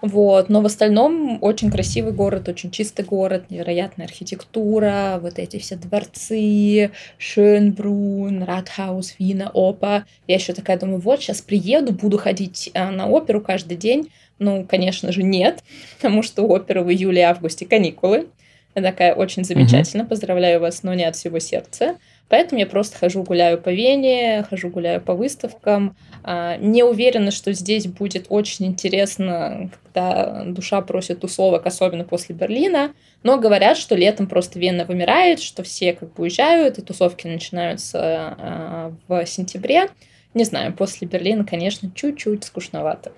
Вот, 0.00 0.48
но 0.48 0.62
в 0.62 0.66
остальном 0.66 1.38
очень 1.42 1.72
красивый 1.72 2.12
город, 2.12 2.48
очень 2.48 2.70
чистый 2.70 3.04
город, 3.04 3.50
невероятная 3.50 4.06
архитектура, 4.06 5.18
вот 5.20 5.38
эти 5.40 5.58
все 5.58 5.74
дворцы, 5.76 6.92
Шönbrunn, 7.18 8.44
Ратхаус, 8.44 9.16
Вина, 9.18 9.50
Опа. 9.52 10.04
Я 10.28 10.36
еще 10.36 10.54
такая 10.54 10.78
думаю, 10.78 11.00
вот 11.00 11.20
сейчас 11.20 11.42
приеду, 11.42 11.92
буду 11.92 12.16
ходить 12.16 12.70
э, 12.72 12.90
на 12.90 13.08
оперу 13.08 13.40
каждый 13.40 13.76
день. 13.76 14.10
Ну, 14.40 14.66
конечно 14.68 15.12
же, 15.12 15.22
нет, 15.22 15.62
потому 15.96 16.22
что 16.22 16.42
у 16.42 16.52
оперы 16.52 16.82
в 16.82 16.90
июле-августе 16.90 17.66
каникулы. 17.66 18.26
Я 18.74 18.82
такая, 18.82 19.14
очень 19.14 19.44
замечательно, 19.44 20.04
угу. 20.04 20.10
поздравляю 20.10 20.60
вас, 20.60 20.82
но 20.82 20.94
не 20.94 21.04
от 21.04 21.14
всего 21.14 21.38
сердца. 21.40 21.96
Поэтому 22.28 22.60
я 22.60 22.66
просто 22.66 22.96
хожу, 22.96 23.24
гуляю 23.24 23.60
по 23.60 23.70
Вене, 23.70 24.46
хожу, 24.48 24.70
гуляю 24.70 25.00
по 25.00 25.14
выставкам. 25.14 25.96
А, 26.22 26.56
не 26.56 26.84
уверена, 26.84 27.32
что 27.32 27.52
здесь 27.52 27.88
будет 27.88 28.26
очень 28.28 28.66
интересно, 28.66 29.70
когда 29.82 30.44
душа 30.46 30.80
просит 30.80 31.20
тусовок, 31.20 31.66
особенно 31.66 32.04
после 32.04 32.34
Берлина. 32.34 32.92
Но 33.24 33.38
говорят, 33.38 33.76
что 33.76 33.96
летом 33.96 34.28
просто 34.28 34.60
Вена 34.60 34.84
вымирает, 34.84 35.42
что 35.42 35.64
все 35.64 35.92
как 35.92 36.14
бы 36.14 36.22
уезжают, 36.22 36.78
и 36.78 36.82
тусовки 36.82 37.26
начинаются 37.26 37.98
а, 38.00 38.92
в 39.08 39.26
сентябре. 39.26 39.88
Не 40.32 40.44
знаю, 40.44 40.72
после 40.72 41.08
Берлина, 41.08 41.44
конечно, 41.44 41.90
чуть-чуть 41.92 42.44
скучновато. 42.44 43.12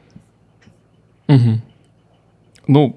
Угу. 1.35 1.61
Ну, 2.69 2.97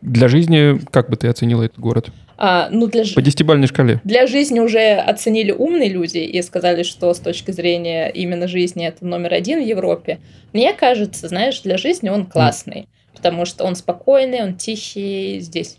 для 0.00 0.28
жизни, 0.28 0.80
как 0.90 1.10
бы 1.10 1.16
ты 1.16 1.28
оценила 1.28 1.62
этот 1.62 1.78
город? 1.78 2.10
А, 2.42 2.68
ну 2.70 2.86
для 2.86 3.04
По 3.14 3.20
десятибалльной 3.20 3.68
шкале. 3.68 4.00
Для 4.02 4.26
жизни 4.26 4.60
уже 4.60 4.94
оценили 4.94 5.52
умные 5.52 5.90
люди 5.90 6.18
и 6.18 6.40
сказали, 6.40 6.84
что 6.84 7.12
с 7.12 7.18
точки 7.18 7.50
зрения 7.50 8.08
именно 8.08 8.48
жизни 8.48 8.86
это 8.86 9.04
номер 9.04 9.34
один 9.34 9.62
в 9.62 9.66
Европе. 9.66 10.20
Мне 10.54 10.72
кажется, 10.72 11.28
знаешь, 11.28 11.60
для 11.60 11.76
жизни 11.76 12.08
он 12.08 12.24
классный. 12.24 12.80
Mm. 12.80 12.86
Потому 13.14 13.44
что 13.44 13.64
он 13.64 13.74
спокойный, 13.74 14.42
он 14.42 14.54
тихий, 14.54 15.40
здесь 15.40 15.76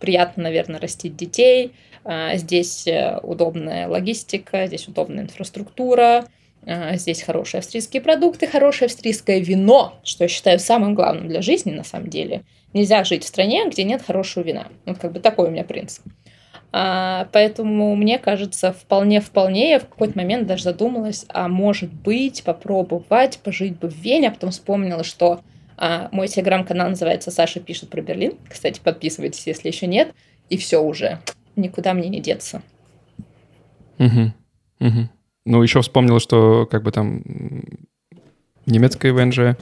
приятно, 0.00 0.44
наверное, 0.44 0.80
растить 0.80 1.16
детей, 1.16 1.72
а, 2.04 2.36
здесь 2.36 2.86
э, 2.86 3.18
удобная 3.22 3.86
логистика, 3.86 4.66
здесь 4.66 4.88
удобная 4.88 5.24
инфраструктура, 5.24 6.24
здесь 6.66 7.22
хорошие 7.22 7.60
австрийские 7.60 8.02
продукты, 8.02 8.46
хорошее 8.46 8.86
австрийское 8.86 9.38
вино, 9.38 9.98
что 10.04 10.24
я 10.24 10.28
считаю 10.28 10.58
самым 10.58 10.94
главным 10.94 11.28
для 11.28 11.40
жизни 11.40 11.72
на 11.72 11.84
самом 11.84 12.08
деле. 12.08 12.42
Нельзя 12.74 13.04
жить 13.04 13.24
в 13.24 13.28
стране, 13.28 13.68
где 13.68 13.84
нет 13.84 14.02
хорошего 14.02 14.44
вина. 14.44 14.68
Вот 14.84 14.98
как 14.98 15.12
бы 15.12 15.20
такой 15.20 15.48
у 15.48 15.50
меня 15.50 15.64
принцип. 15.64 16.04
А, 16.70 17.28
поэтому 17.32 17.94
мне 17.96 18.18
кажется, 18.18 18.72
вполне-вполне 18.72 19.70
я 19.70 19.78
в 19.78 19.88
какой-то 19.88 20.18
момент 20.18 20.46
даже 20.46 20.64
задумалась, 20.64 21.24
а 21.28 21.48
может 21.48 21.92
быть 21.92 22.42
попробовать 22.44 23.38
пожить 23.38 23.78
бы 23.78 23.88
в 23.88 23.96
Вене, 23.96 24.28
а 24.28 24.32
потом 24.32 24.50
вспомнила, 24.50 25.02
что 25.02 25.40
а, 25.78 26.08
мой 26.12 26.28
телеграм-канал 26.28 26.90
называется 26.90 27.30
«Саша 27.30 27.60
пишет 27.60 27.88
про 27.88 28.02
Берлин». 28.02 28.34
Кстати, 28.48 28.80
подписывайтесь, 28.82 29.46
если 29.46 29.68
еще 29.68 29.86
нет. 29.86 30.12
И 30.50 30.56
все 30.56 30.82
уже. 30.82 31.20
Никуда 31.56 31.94
мне 31.94 32.08
не 32.08 32.20
деться. 32.20 32.62
Угу. 33.98 34.32
Угу. 34.80 35.08
Ну, 35.48 35.62
еще 35.62 35.80
вспомнила, 35.80 36.20
что 36.20 36.68
как 36.70 36.82
бы 36.82 36.92
там 36.92 37.22
немецкая 38.66 39.12
ВНЖ, 39.14 39.56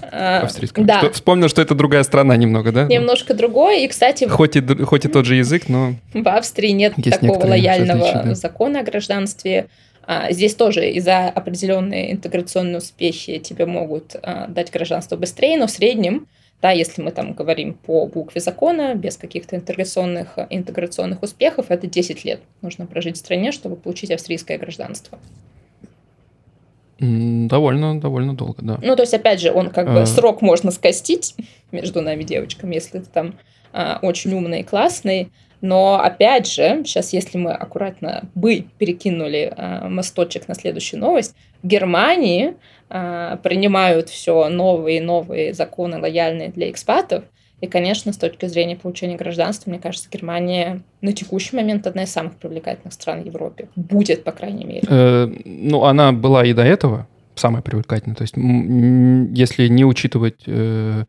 а, 0.00 0.40
австрийская. 0.40 0.84
Да. 0.84 0.98
Что, 0.98 1.12
вспомнил, 1.12 1.48
что 1.48 1.62
это 1.62 1.76
другая 1.76 2.02
страна 2.02 2.36
немного, 2.36 2.72
да? 2.72 2.86
Немножко 2.86 3.34
другое. 3.34 3.84
И, 3.84 3.88
кстати... 3.88 4.24
Хоть 4.24 4.56
и, 4.56 4.60
хоть 4.84 5.04
и 5.04 5.08
тот 5.08 5.26
же 5.26 5.36
язык, 5.36 5.68
но... 5.68 5.94
В 6.12 6.28
Австрии 6.28 6.70
нет 6.70 6.94
такого 6.96 7.46
лояльного 7.46 8.08
отличия, 8.08 8.22
да. 8.24 8.34
закона 8.34 8.80
о 8.80 8.82
гражданстве. 8.82 9.68
А, 10.04 10.32
здесь 10.32 10.54
тоже 10.54 10.90
из-за 10.90 11.28
определенной 11.28 12.12
интеграционной 12.12 12.78
успехи 12.78 13.38
тебе 13.38 13.66
могут 13.66 14.16
а, 14.20 14.48
дать 14.48 14.72
гражданство 14.72 15.16
быстрее, 15.16 15.56
но 15.56 15.68
в 15.68 15.70
среднем 15.70 16.26
да, 16.60 16.72
если 16.72 17.02
мы 17.02 17.12
там 17.12 17.34
говорим 17.34 17.74
по 17.74 18.06
букве 18.06 18.40
закона, 18.40 18.94
без 18.94 19.16
каких-то 19.16 19.56
интеграционных, 19.56 20.38
интеграционных 20.50 21.22
успехов, 21.22 21.66
это 21.68 21.86
10 21.86 22.24
лет 22.24 22.40
нужно 22.62 22.86
прожить 22.86 23.16
в 23.16 23.20
стране, 23.20 23.52
чтобы 23.52 23.76
получить 23.76 24.10
австрийское 24.10 24.58
гражданство. 24.58 25.18
Довольно, 26.98 28.00
довольно 28.00 28.34
долго, 28.34 28.60
да. 28.60 28.78
Ну, 28.82 28.96
то 28.96 29.02
есть, 29.02 29.14
опять 29.14 29.40
же, 29.40 29.52
он 29.52 29.70
как 29.70 29.86
бы 29.86 30.00
а... 30.00 30.06
срок 30.06 30.42
можно 30.42 30.72
скостить 30.72 31.36
между 31.70 32.02
нами 32.02 32.24
девочками, 32.24 32.74
если 32.74 32.98
ты 32.98 33.06
там 33.06 33.38
а, 33.72 34.00
очень 34.02 34.32
умный 34.34 34.60
и 34.60 34.64
классный. 34.64 35.30
Но, 35.60 36.00
опять 36.00 36.46
же, 36.46 36.82
сейчас, 36.84 37.12
если 37.12 37.38
мы 37.38 37.52
аккуратно 37.52 38.24
бы 38.34 38.66
перекинули 38.78 39.52
а, 39.56 39.88
мосточек 39.88 40.48
на 40.48 40.54
следующую 40.54 41.00
новость, 41.00 41.34
в 41.62 41.66
Германии 41.66 42.54
а, 42.88 43.36
принимают 43.36 44.08
все 44.08 44.48
новые 44.48 44.98
и 44.98 45.00
новые 45.00 45.54
законы, 45.54 45.98
лояльные 45.98 46.50
для 46.50 46.70
экспатов. 46.70 47.24
И, 47.60 47.66
конечно, 47.66 48.12
с 48.12 48.16
точки 48.16 48.46
зрения 48.46 48.76
получения 48.76 49.16
гражданства, 49.16 49.68
мне 49.68 49.80
кажется, 49.80 50.08
Германия 50.12 50.82
на 51.00 51.12
текущий 51.12 51.56
момент 51.56 51.88
одна 51.88 52.04
из 52.04 52.12
самых 52.12 52.36
привлекательных 52.36 52.92
стран 52.92 53.22
в 53.22 53.26
Европе. 53.26 53.68
Будет, 53.74 54.22
по 54.22 54.30
крайней 54.30 54.64
мере. 54.64 54.82
Э, 54.88 55.26
ну, 55.44 55.84
она 55.84 56.12
была 56.12 56.44
и 56.44 56.52
до 56.52 56.62
этого 56.62 57.08
самая 57.34 57.62
привлекательная. 57.62 58.14
То 58.14 58.22
есть, 58.22 58.36
если 58.36 59.66
не 59.66 59.84
учитывать 59.84 60.42
э, 60.46 61.04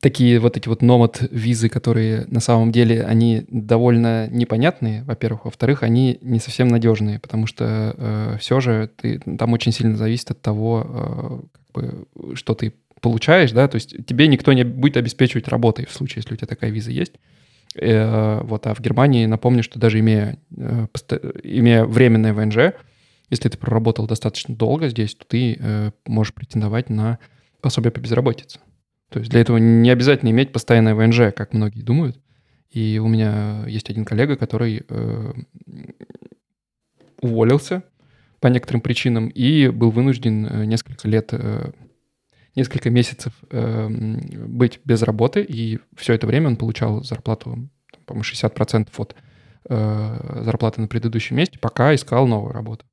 такие 0.00 0.38
вот 0.38 0.56
эти 0.56 0.68
вот 0.68 0.82
номад 0.82 1.22
визы, 1.30 1.68
которые 1.68 2.26
на 2.28 2.40
самом 2.40 2.72
деле, 2.72 3.02
они 3.02 3.44
довольно 3.48 4.28
непонятные, 4.28 5.02
во-первых. 5.04 5.46
Во-вторых, 5.46 5.82
они 5.82 6.18
не 6.20 6.38
совсем 6.38 6.68
надежные, 6.68 7.18
потому 7.18 7.46
что 7.46 7.94
э, 7.96 8.36
все 8.38 8.60
же 8.60 8.90
ты, 8.96 9.18
там 9.18 9.52
очень 9.52 9.72
сильно 9.72 9.96
зависит 9.96 10.30
от 10.30 10.42
того, 10.42 10.86
э, 10.86 11.40
как 11.52 11.72
бы, 11.74 12.36
что 12.36 12.54
ты 12.54 12.74
получаешь, 13.00 13.52
да, 13.52 13.68
то 13.68 13.76
есть 13.76 14.06
тебе 14.06 14.26
никто 14.26 14.52
не 14.52 14.64
будет 14.64 14.96
обеспечивать 14.96 15.48
работой 15.48 15.86
в 15.86 15.92
случае, 15.92 16.22
если 16.22 16.34
у 16.34 16.36
тебя 16.36 16.48
такая 16.48 16.70
виза 16.70 16.90
есть. 16.90 17.12
Э, 17.74 18.40
вот, 18.42 18.66
а 18.66 18.74
в 18.74 18.80
Германии, 18.80 19.26
напомню, 19.26 19.62
что 19.62 19.78
даже 19.78 20.00
имея, 20.00 20.38
э, 20.56 20.86
имея 21.42 21.84
временное 21.84 22.32
ВНЖ, 22.32 22.74
если 23.30 23.48
ты 23.48 23.58
проработал 23.58 24.06
достаточно 24.06 24.54
долго 24.54 24.88
здесь, 24.88 25.14
то 25.14 25.24
ты 25.26 25.56
э, 25.58 25.90
можешь 26.06 26.32
претендовать 26.32 26.90
на 26.90 27.18
пособие 27.60 27.90
по 27.90 28.00
безработице. 28.00 28.60
То 29.10 29.20
есть 29.20 29.30
для 29.30 29.40
этого 29.40 29.58
не 29.58 29.90
обязательно 29.90 30.30
иметь 30.30 30.52
постоянное 30.52 30.94
ВНЖ, 30.94 31.32
как 31.34 31.52
многие 31.52 31.82
думают. 31.82 32.18
И 32.70 32.98
у 32.98 33.08
меня 33.08 33.64
есть 33.66 33.88
один 33.88 34.04
коллега, 34.04 34.36
который 34.36 34.84
э, 34.88 35.32
уволился 37.20 37.84
по 38.40 38.48
некоторым 38.48 38.80
причинам 38.80 39.28
и 39.28 39.68
был 39.68 39.90
вынужден 39.90 40.46
э, 40.46 40.64
несколько 40.64 41.08
лет, 41.08 41.28
э, 41.32 41.70
несколько 42.54 42.90
месяцев 42.90 43.32
э, 43.50 43.88
быть 43.88 44.80
без 44.84 45.02
работы. 45.02 45.44
И 45.48 45.78
все 45.96 46.14
это 46.14 46.26
время 46.26 46.48
он 46.48 46.56
получал 46.56 47.02
зарплату, 47.02 47.68
по-моему, 48.04 48.24
60% 48.24 48.88
от 48.96 49.14
э, 49.68 50.42
зарплаты 50.44 50.80
на 50.80 50.88
предыдущем 50.88 51.36
месте, 51.36 51.58
пока 51.58 51.94
искал 51.94 52.26
новую 52.26 52.52
работу. 52.52 52.84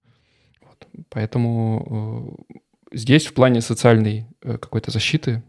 Вот. 0.62 0.88
Поэтому 1.10 2.38
э, 2.50 2.98
здесь 2.98 3.26
в 3.26 3.34
плане 3.34 3.62
социальной 3.62 4.28
э, 4.44 4.58
какой-то 4.60 4.92
защиты 4.92 5.44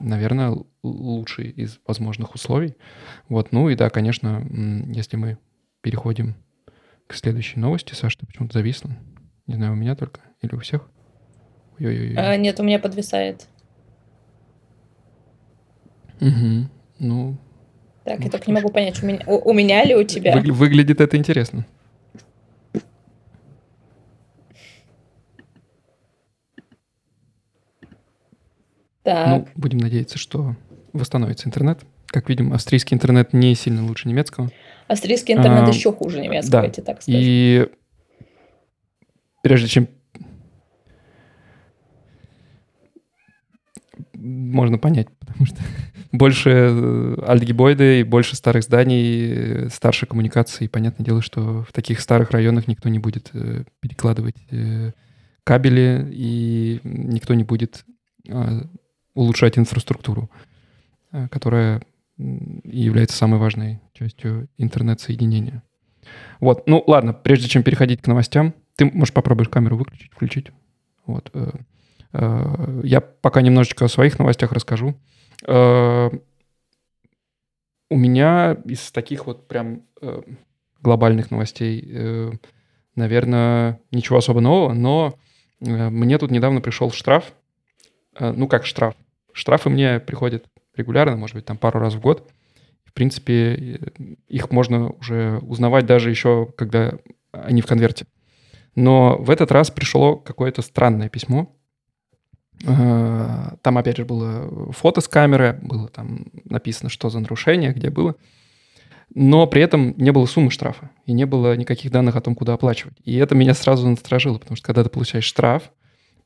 наверное, 0.00 0.56
лучший 0.82 1.50
из 1.50 1.78
возможных 1.86 2.34
условий. 2.34 2.76
Вот, 3.28 3.52
ну 3.52 3.68
и 3.68 3.76
да, 3.76 3.90
конечно, 3.90 4.46
если 4.92 5.16
мы 5.16 5.38
переходим 5.82 6.34
к 7.06 7.14
следующей 7.14 7.58
новости, 7.60 7.94
Саша, 7.94 8.18
ты 8.18 8.26
почему-то 8.26 8.54
зависла. 8.54 8.90
Не 9.46 9.54
знаю, 9.54 9.72
у 9.72 9.76
меня 9.76 9.94
только 9.94 10.20
или 10.42 10.54
у 10.54 10.58
всех? 10.58 10.88
Ой-ой-ой. 11.78 12.14
А, 12.16 12.36
нет, 12.36 12.60
у 12.60 12.62
меня 12.62 12.78
подвисает. 12.78 13.46
Угу. 16.20 16.68
Ну. 16.98 17.36
Так, 18.04 18.18
ну, 18.18 18.24
я 18.24 18.30
только 18.30 18.46
не 18.46 18.54
могу 18.54 18.68
понять, 18.70 19.02
у 19.02 19.06
меня, 19.06 19.20
у, 19.26 19.50
у 19.50 19.52
меня 19.52 19.84
ли 19.84 19.94
у 19.94 20.04
тебя? 20.04 20.36
Вы, 20.36 20.52
выглядит 20.52 21.00
это 21.00 21.16
интересно. 21.16 21.66
Так. 29.10 29.28
Ну, 29.28 29.48
будем 29.56 29.78
надеяться, 29.78 30.18
что 30.18 30.54
восстановится 30.92 31.48
интернет. 31.48 31.80
Как 32.06 32.28
видим, 32.28 32.52
австрийский 32.52 32.94
интернет 32.94 33.32
не 33.32 33.56
сильно 33.56 33.84
лучше 33.84 34.08
немецкого. 34.08 34.52
Австрийский 34.86 35.34
интернет 35.34 35.64
а, 35.64 35.68
еще 35.68 35.92
хуже 35.92 36.20
немецкого, 36.20 36.62
да. 36.62 36.68
тебе 36.68 36.84
так 36.84 37.02
скажу. 37.02 37.18
И 37.20 37.66
прежде 39.42 39.66
чем 39.66 39.88
можно 44.14 44.78
понять, 44.78 45.08
потому 45.18 45.44
что 45.44 45.56
больше 46.12 46.50
э, 46.50 47.16
альтгебойды 47.26 48.00
и 48.00 48.04
больше 48.04 48.36
старых 48.36 48.62
зданий, 48.62 49.32
э, 49.32 49.68
старше 49.70 50.06
коммуникации. 50.06 50.68
Понятное 50.68 51.04
дело, 51.04 51.20
что 51.20 51.64
в 51.64 51.72
таких 51.72 51.98
старых 51.98 52.30
районах 52.30 52.68
никто 52.68 52.88
не 52.88 53.00
будет 53.00 53.30
э, 53.32 53.64
перекладывать 53.80 54.36
кабели, 55.42 56.08
и 56.12 56.80
никто 56.84 57.34
не 57.34 57.42
будет 57.42 57.84
а, 58.28 58.62
улучшать 59.14 59.58
инфраструктуру, 59.58 60.30
э, 61.12 61.28
которая 61.28 61.82
является 62.16 63.16
самой 63.16 63.40
важной 63.40 63.80
частью 63.92 64.48
интернет-соединения. 64.58 65.62
Вот, 66.38 66.68
ну 66.68 66.84
ладно, 66.86 67.14
прежде 67.14 67.48
чем 67.48 67.62
переходить 67.62 68.02
к 68.02 68.06
новостям, 68.06 68.54
ты 68.76 68.84
можешь 68.84 69.14
попробуешь 69.14 69.48
камеру 69.48 69.76
выключить, 69.76 70.12
включить. 70.12 70.52
Вот. 71.06 71.30
Э, 71.34 71.50
э, 72.12 72.80
я 72.84 73.00
пока 73.00 73.40
немножечко 73.40 73.86
о 73.86 73.88
своих 73.88 74.18
новостях 74.18 74.52
расскажу. 74.52 74.94
У 75.46 76.10
меня 77.96 78.58
из 78.66 78.92
таких 78.92 79.26
вот 79.26 79.48
прям 79.48 79.82
глобальных 80.82 81.30
новостей, 81.30 82.30
наверное, 82.94 83.80
ничего 83.90 84.18
особо 84.18 84.40
нового, 84.40 84.74
но 84.74 85.14
мне 85.60 86.18
тут 86.18 86.30
недавно 86.30 86.60
пришел 86.60 86.90
штраф. 86.90 87.32
Ну, 88.20 88.46
как 88.46 88.66
штраф? 88.66 88.94
Штрафы 89.32 89.70
мне 89.70 90.00
приходят 90.00 90.46
регулярно, 90.76 91.16
может 91.16 91.36
быть, 91.36 91.44
там 91.44 91.56
пару 91.56 91.80
раз 91.80 91.94
в 91.94 92.00
год. 92.00 92.30
в 92.84 92.92
принципе, 92.92 93.80
их 94.28 94.50
можно 94.50 94.90
уже 94.90 95.38
узнавать 95.42 95.86
даже 95.86 96.10
еще, 96.10 96.48
когда 96.56 96.94
они 97.32 97.62
в 97.62 97.66
конверте. 97.66 98.06
Но 98.74 99.16
в 99.18 99.30
этот 99.30 99.52
раз 99.52 99.70
пришло 99.70 100.16
какое-то 100.16 100.62
странное 100.62 101.08
письмо. 101.08 101.54
Э, 102.66 103.52
там, 103.62 103.78
опять 103.78 103.96
же, 103.96 104.04
было 104.04 104.72
фото 104.72 105.00
с 105.00 105.08
камеры, 105.08 105.58
было 105.62 105.88
там 105.88 106.26
написано, 106.44 106.90
что 106.90 107.10
за 107.10 107.20
нарушение, 107.20 107.72
где 107.72 107.90
было. 107.90 108.16
Но 109.14 109.46
при 109.46 109.62
этом 109.62 109.94
не 109.96 110.12
было 110.12 110.26
суммы 110.26 110.50
штрафа 110.50 110.90
и 111.04 111.12
не 111.12 111.26
было 111.26 111.56
никаких 111.56 111.90
данных 111.90 112.16
о 112.16 112.20
том, 112.20 112.34
куда 112.34 112.54
оплачивать. 112.54 112.96
И 113.04 113.16
это 113.16 113.34
меня 113.34 113.54
сразу 113.54 113.88
насторожило, 113.88 114.38
потому 114.38 114.56
что 114.56 114.66
когда 114.66 114.84
ты 114.84 114.90
получаешь 114.90 115.24
штраф, 115.24 115.72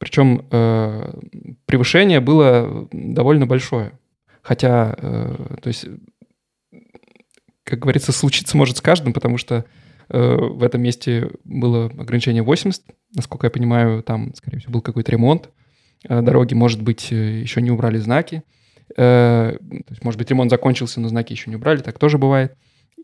причем 0.05 0.47
э, 0.51 1.21
превышение 1.67 2.21
было 2.21 2.89
довольно 2.93 3.47
большое. 3.47 3.99
Хотя, 4.43 4.95
э, 4.99 5.57
то 5.61 5.69
есть, 5.69 5.87
как 7.65 7.79
говорится, 7.79 8.13
случиться 8.13 8.57
может 8.57 8.77
с 8.77 8.81
каждым, 8.81 9.13
потому 9.15 9.39
что 9.39 9.65
э, 10.11 10.37
в 10.37 10.63
этом 10.63 10.83
месте 10.83 11.31
было 11.45 11.87
ограничение 11.87 12.43
80. 12.43 12.83
Насколько 13.17 13.47
я 13.47 13.51
понимаю, 13.51 14.03
там, 14.03 14.35
скорее 14.35 14.59
всего, 14.59 14.75
был 14.75 14.83
какой-то 14.83 15.11
ремонт. 15.11 15.49
Э, 16.09 16.21
дороги, 16.21 16.55
может 16.55 16.83
быть, 16.83 17.11
э, 17.11 17.41
еще 17.41 17.63
не 17.63 17.71
убрали 17.71 17.97
знаки. 17.99 18.43
Э, 18.97 19.57
то 19.59 19.91
есть, 19.91 20.05
может 20.05 20.19
быть, 20.19 20.31
ремонт 20.31 20.51
закончился, 20.51 21.01
но 21.01 21.09
знаки 21.09 21.33
еще 21.33 21.49
не 21.49 21.57
убрали, 21.57 21.81
так 21.81 21.99
тоже 21.99 22.19
бывает. 22.19 22.55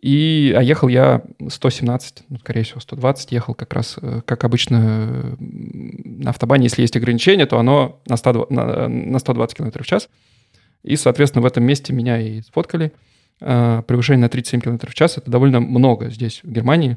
И, 0.00 0.54
а 0.56 0.62
ехал 0.62 0.88
я 0.88 1.22
117, 1.46 2.22
ну, 2.30 2.38
скорее 2.38 2.62
всего, 2.62 2.80
120 2.80 3.32
ехал 3.32 3.54
как 3.54 3.74
раз, 3.74 3.98
э, 4.00 4.22
как 4.24 4.44
обычно 4.44 5.36
на 5.38 6.30
автобане, 6.30 6.64
если 6.64 6.80
есть 6.80 6.96
ограничение, 6.96 7.44
то 7.44 7.58
оно 7.58 8.00
на, 8.06 8.16
100, 8.16 8.46
на, 8.48 8.88
на 8.88 9.18
120 9.18 9.56
км 9.56 9.82
в 9.82 9.86
час. 9.86 10.08
И, 10.82 10.96
соответственно, 10.96 11.42
в 11.42 11.46
этом 11.46 11.64
месте 11.64 11.92
меня 11.92 12.18
и 12.18 12.40
сфоткали. 12.40 12.92
Э, 13.42 13.82
превышение 13.86 14.22
на 14.22 14.28
37 14.30 14.62
км 14.62 14.90
в 14.90 14.94
час— 14.94 15.16
это 15.18 15.30
довольно 15.30 15.60
много 15.60 16.08
здесь, 16.08 16.40
в 16.44 16.50
Германии. 16.50 16.96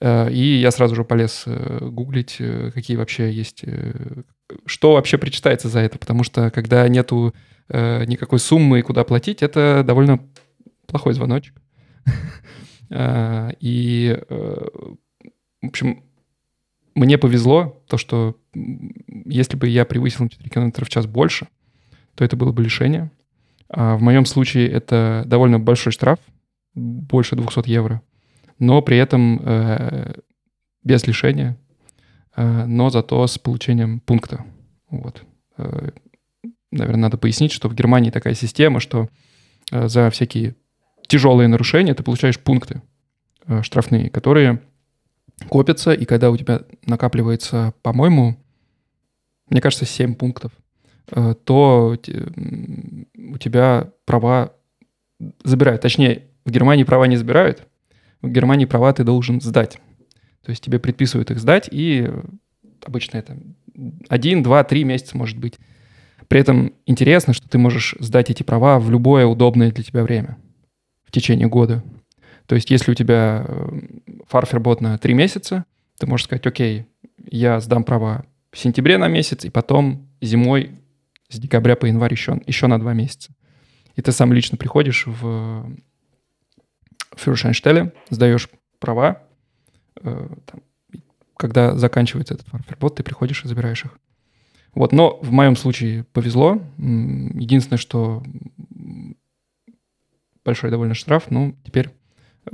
Э, 0.00 0.30
и 0.30 0.60
я 0.60 0.70
сразу 0.72 0.94
же 0.94 1.04
полез 1.04 1.44
гуглить, 1.46 2.38
какие 2.74 2.98
вообще 2.98 3.32
есть... 3.32 3.64
Что 4.66 4.92
вообще 4.92 5.16
причитается 5.16 5.68
за 5.70 5.80
это, 5.80 5.98
потому 5.98 6.22
что 6.22 6.50
когда 6.50 6.86
нету 6.86 7.32
никакой 7.70 8.38
суммы 8.38 8.80
и 8.80 8.82
куда 8.82 9.04
платить, 9.04 9.42
это 9.42 9.82
довольно 9.82 10.20
плохой 10.86 11.14
звоночек. 11.14 11.54
А, 12.94 13.52
и, 13.58 14.14
э, 14.28 14.66
в 15.62 15.66
общем, 15.66 16.04
мне 16.94 17.16
повезло, 17.16 17.82
то, 17.88 17.96
что 17.96 18.36
если 19.24 19.56
бы 19.56 19.66
я 19.66 19.86
превысил 19.86 20.24
на 20.24 20.28
4 20.28 20.50
км 20.50 20.84
в 20.84 20.90
час 20.90 21.06
больше, 21.06 21.48
то 22.14 22.22
это 22.22 22.36
было 22.36 22.52
бы 22.52 22.62
лишение. 22.62 23.10
А 23.70 23.96
в 23.96 24.02
моем 24.02 24.26
случае 24.26 24.68
это 24.68 25.24
довольно 25.26 25.58
большой 25.58 25.92
штраф, 25.92 26.18
больше 26.74 27.36
200 27.36 27.68
евро, 27.68 28.02
но 28.58 28.82
при 28.82 28.98
этом 28.98 29.40
э, 29.42 30.12
без 30.84 31.06
лишения, 31.06 31.56
э, 32.36 32.64
но 32.66 32.90
зато 32.90 33.26
с 33.26 33.38
получением 33.38 34.00
пункта. 34.00 34.44
Вот. 34.90 35.24
Э, 35.56 35.90
наверное, 36.70 37.02
надо 37.02 37.18
пояснить, 37.18 37.52
что 37.52 37.68
в 37.68 37.74
Германии 37.74 38.10
такая 38.10 38.34
система, 38.34 38.80
что 38.80 39.08
э, 39.70 39.88
за 39.88 40.10
всякие 40.10 40.54
тяжелые 41.12 41.46
нарушения, 41.46 41.92
ты 41.92 42.02
получаешь 42.02 42.38
пункты 42.38 42.80
э, 43.46 43.60
штрафные, 43.62 44.08
которые 44.08 44.62
копятся, 45.50 45.92
и 45.92 46.06
когда 46.06 46.30
у 46.30 46.38
тебя 46.38 46.62
накапливается, 46.86 47.74
по-моему, 47.82 48.38
мне 49.50 49.60
кажется, 49.60 49.84
7 49.84 50.14
пунктов, 50.14 50.52
э, 51.10 51.34
то 51.44 51.98
у 51.98 53.38
тебя 53.38 53.90
права 54.06 54.54
забирают. 55.44 55.82
Точнее, 55.82 56.28
в 56.46 56.50
Германии 56.50 56.84
права 56.84 57.04
не 57.04 57.18
забирают, 57.18 57.68
в 58.22 58.30
Германии 58.30 58.64
права 58.64 58.90
ты 58.94 59.04
должен 59.04 59.42
сдать. 59.42 59.78
То 60.42 60.50
есть 60.50 60.64
тебе 60.64 60.78
предписывают 60.78 61.30
их 61.30 61.40
сдать, 61.40 61.68
и 61.70 62.10
обычно 62.86 63.18
это 63.18 63.36
один, 64.08 64.42
два, 64.42 64.64
три 64.64 64.84
месяца 64.84 65.18
может 65.18 65.36
быть. 65.36 65.58
При 66.28 66.40
этом 66.40 66.72
интересно, 66.86 67.34
что 67.34 67.50
ты 67.50 67.58
можешь 67.58 67.96
сдать 68.00 68.30
эти 68.30 68.42
права 68.42 68.78
в 68.78 68.90
любое 68.90 69.26
удобное 69.26 69.70
для 69.70 69.84
тебя 69.84 70.04
время 70.04 70.38
в 71.12 71.14
течение 71.14 71.46
года. 71.46 71.84
То 72.46 72.54
есть 72.54 72.70
если 72.70 72.90
у 72.90 72.94
тебя 72.94 73.44
э, 73.46 73.68
фарфербот 74.28 74.80
на 74.80 74.96
три 74.96 75.12
месяца, 75.12 75.66
ты 75.98 76.06
можешь 76.06 76.24
сказать, 76.24 76.46
окей, 76.46 76.86
я 77.18 77.60
сдам 77.60 77.84
права 77.84 78.24
в 78.50 78.58
сентябре 78.58 78.96
на 78.96 79.08
месяц, 79.08 79.44
и 79.44 79.50
потом 79.50 80.08
зимой 80.22 80.70
с 81.28 81.38
декабря 81.38 81.76
по 81.76 81.84
январь 81.84 82.14
еще, 82.14 82.40
еще 82.46 82.66
на 82.66 82.80
два 82.80 82.94
месяца. 82.94 83.34
И 83.94 84.00
ты 84.00 84.10
сам 84.10 84.32
лично 84.32 84.56
приходишь 84.56 85.06
в 85.06 85.70
Фюршайнштеле, 87.14 87.92
сдаешь 88.08 88.48
права, 88.78 89.22
э, 90.02 90.28
там, 90.46 90.62
когда 91.36 91.76
заканчивается 91.76 92.34
этот 92.34 92.48
фарфербот, 92.48 92.96
ты 92.96 93.02
приходишь 93.02 93.44
и 93.44 93.48
забираешь 93.48 93.84
их. 93.84 93.98
Вот, 94.74 94.92
но 94.92 95.18
в 95.20 95.30
моем 95.30 95.56
случае 95.56 96.04
повезло. 96.04 96.62
Единственное, 96.78 97.76
что 97.76 98.22
большой 100.44 100.70
довольно 100.70 100.94
штраф, 100.94 101.30
ну, 101.30 101.56
теперь 101.64 101.90
э, 102.46 102.50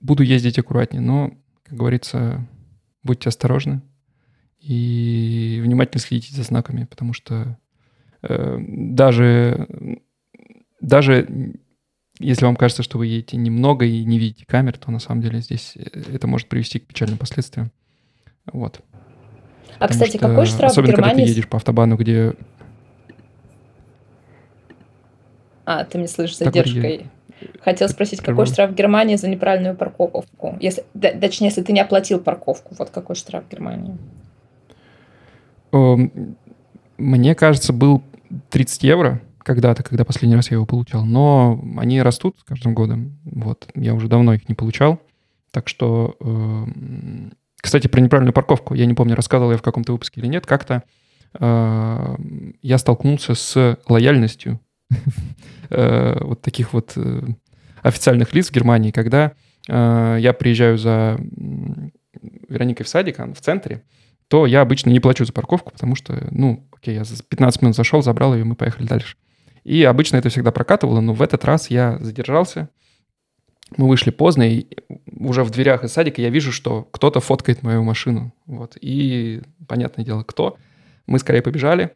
буду 0.00 0.22
ездить 0.22 0.58
аккуратнее, 0.58 1.00
но, 1.00 1.32
как 1.64 1.78
говорится, 1.78 2.46
будьте 3.02 3.28
осторожны 3.28 3.82
и 4.60 5.60
внимательно 5.62 6.00
следите 6.00 6.34
за 6.34 6.42
знаками, 6.42 6.84
потому 6.84 7.12
что 7.12 7.58
э, 8.22 8.58
даже, 8.58 9.68
даже 10.80 11.58
если 12.18 12.44
вам 12.44 12.56
кажется, 12.56 12.82
что 12.82 12.98
вы 12.98 13.06
едете 13.06 13.36
немного 13.36 13.84
и 13.84 14.04
не 14.04 14.18
видите 14.18 14.46
камер, 14.46 14.78
то 14.78 14.90
на 14.90 15.00
самом 15.00 15.20
деле 15.20 15.40
здесь 15.40 15.72
э, 15.76 15.82
это 16.12 16.26
может 16.26 16.48
привести 16.48 16.78
к 16.78 16.86
печальным 16.86 17.18
последствиям. 17.18 17.72
Вот. 18.52 18.80
А, 19.78 19.88
Потому 19.88 19.90
кстати, 19.90 20.16
что, 20.16 20.28
какой 20.28 20.46
штраф 20.46 20.70
особенно, 20.70 20.92
в 20.92 20.96
Германии? 20.96 21.12
когда 21.14 21.24
ты 21.24 21.30
едешь 21.30 21.48
по 21.48 21.56
автобану, 21.56 21.96
где... 21.96 22.34
А, 25.64 25.84
ты 25.84 25.98
мне 25.98 26.08
слышишь 26.08 26.38
задержкой. 26.38 27.06
Хотел 27.60 27.88
спросить, 27.88 28.20
какой 28.20 28.46
штраф 28.46 28.70
в 28.70 28.74
Германии 28.74 29.16
за 29.16 29.28
неправильную 29.28 29.76
парковку? 29.76 30.56
Если, 30.60 30.84
точнее, 30.94 31.48
если 31.48 31.62
ты 31.62 31.72
не 31.72 31.80
оплатил 31.80 32.20
парковку, 32.20 32.74
вот 32.78 32.90
какой 32.90 33.16
штраф 33.16 33.44
в 33.44 33.50
Германии? 33.50 33.96
Эм, 35.72 36.36
мне 36.96 37.34
кажется, 37.34 37.72
был 37.72 38.02
30 38.50 38.82
евро 38.84 39.20
когда-то, 39.38 39.82
когда 39.82 40.04
последний 40.04 40.36
раз 40.36 40.50
я 40.50 40.56
его 40.56 40.66
получал. 40.66 41.04
Но 41.04 41.62
они 41.76 42.00
растут 42.00 42.38
с 42.38 42.44
каждым 42.44 42.74
годом. 42.74 43.18
Вот. 43.24 43.68
Я 43.74 43.94
уже 43.94 44.08
давно 44.08 44.34
их 44.34 44.48
не 44.48 44.54
получал. 44.54 45.00
Так 45.50 45.68
что... 45.68 46.16
Эм, 46.20 47.32
кстати, 47.56 47.88
про 47.88 48.00
неправильную 48.00 48.34
парковку. 48.34 48.74
Я 48.74 48.86
не 48.86 48.94
помню, 48.94 49.16
рассказывал 49.16 49.52
я 49.52 49.58
в 49.58 49.62
каком-то 49.62 49.92
выпуске 49.92 50.20
или 50.20 50.28
нет. 50.28 50.46
Как-то 50.46 50.82
эм, 51.38 52.54
я 52.62 52.78
столкнулся 52.78 53.34
с 53.34 53.78
лояльностью 53.88 54.60
Э, 55.70 56.18
вот 56.20 56.42
таких 56.42 56.72
вот 56.72 56.92
э, 56.96 57.22
официальных 57.82 58.34
лиц 58.34 58.48
в 58.48 58.52
Германии, 58.52 58.90
когда 58.90 59.32
э, 59.68 60.16
я 60.20 60.32
приезжаю 60.32 60.78
за 60.78 61.18
Вероникой 62.48 62.84
в 62.86 62.88
садик, 62.88 63.18
в 63.18 63.40
центре, 63.40 63.82
то 64.28 64.46
я 64.46 64.60
обычно 64.60 64.90
не 64.90 65.00
плачу 65.00 65.24
за 65.24 65.32
парковку, 65.32 65.72
потому 65.72 65.96
что, 65.96 66.26
ну, 66.30 66.66
окей, 66.72 66.94
я 66.94 67.04
за 67.04 67.22
15 67.22 67.62
минут 67.62 67.76
зашел, 67.76 68.02
забрал 68.02 68.34
ее, 68.34 68.44
мы 68.44 68.54
поехали 68.54 68.86
дальше. 68.86 69.16
И 69.64 69.82
обычно 69.84 70.16
это 70.16 70.28
всегда 70.28 70.50
прокатывало, 70.50 71.00
но 71.00 71.12
в 71.12 71.22
этот 71.22 71.44
раз 71.44 71.70
я 71.70 71.98
задержался, 72.00 72.68
мы 73.76 73.88
вышли 73.88 74.10
поздно, 74.10 74.42
и 74.42 74.66
уже 75.06 75.42
в 75.42 75.50
дверях 75.50 75.84
из 75.84 75.92
садика 75.92 76.20
я 76.20 76.30
вижу, 76.30 76.52
что 76.52 76.86
кто-то 76.90 77.20
фоткает 77.20 77.62
мою 77.62 77.82
машину. 77.82 78.32
Вот. 78.46 78.76
И, 78.80 79.42
понятное 79.66 80.04
дело, 80.04 80.22
кто. 80.22 80.58
Мы 81.06 81.18
скорее 81.18 81.42
побежали. 81.42 81.94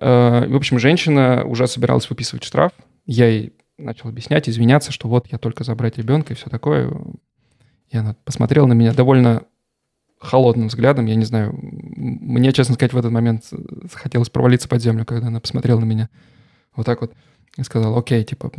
В 0.00 0.56
общем, 0.56 0.78
женщина 0.78 1.44
уже 1.44 1.66
собиралась 1.66 2.08
выписывать 2.08 2.44
штраф. 2.44 2.72
Я 3.08 3.26
ей 3.26 3.54
начал 3.78 4.10
объяснять, 4.10 4.48
извиняться, 4.48 4.92
что 4.92 5.08
вот 5.08 5.26
я 5.32 5.38
только 5.38 5.64
забрать 5.64 5.96
ребенка 5.98 6.32
и 6.32 6.36
все 6.36 6.50
такое. 6.50 6.92
И 7.90 7.96
она 7.96 8.14
посмотрела 8.24 8.66
на 8.66 8.74
меня 8.74 8.92
довольно 8.92 9.44
холодным 10.20 10.68
взглядом. 10.68 11.06
Я 11.06 11.14
не 11.14 11.24
знаю, 11.24 11.58
мне, 11.58 12.52
честно 12.52 12.74
сказать, 12.74 12.92
в 12.92 12.98
этот 12.98 13.10
момент 13.10 13.44
захотелось 13.90 14.30
провалиться 14.30 14.68
под 14.68 14.82
землю, 14.82 15.04
когда 15.04 15.28
она 15.28 15.40
посмотрела 15.40 15.80
на 15.80 15.84
меня 15.84 16.10
вот 16.76 16.86
так 16.86 17.00
вот 17.00 17.12
и 17.56 17.62
сказала, 17.62 17.98
окей, 17.98 18.22
типа, 18.24 18.52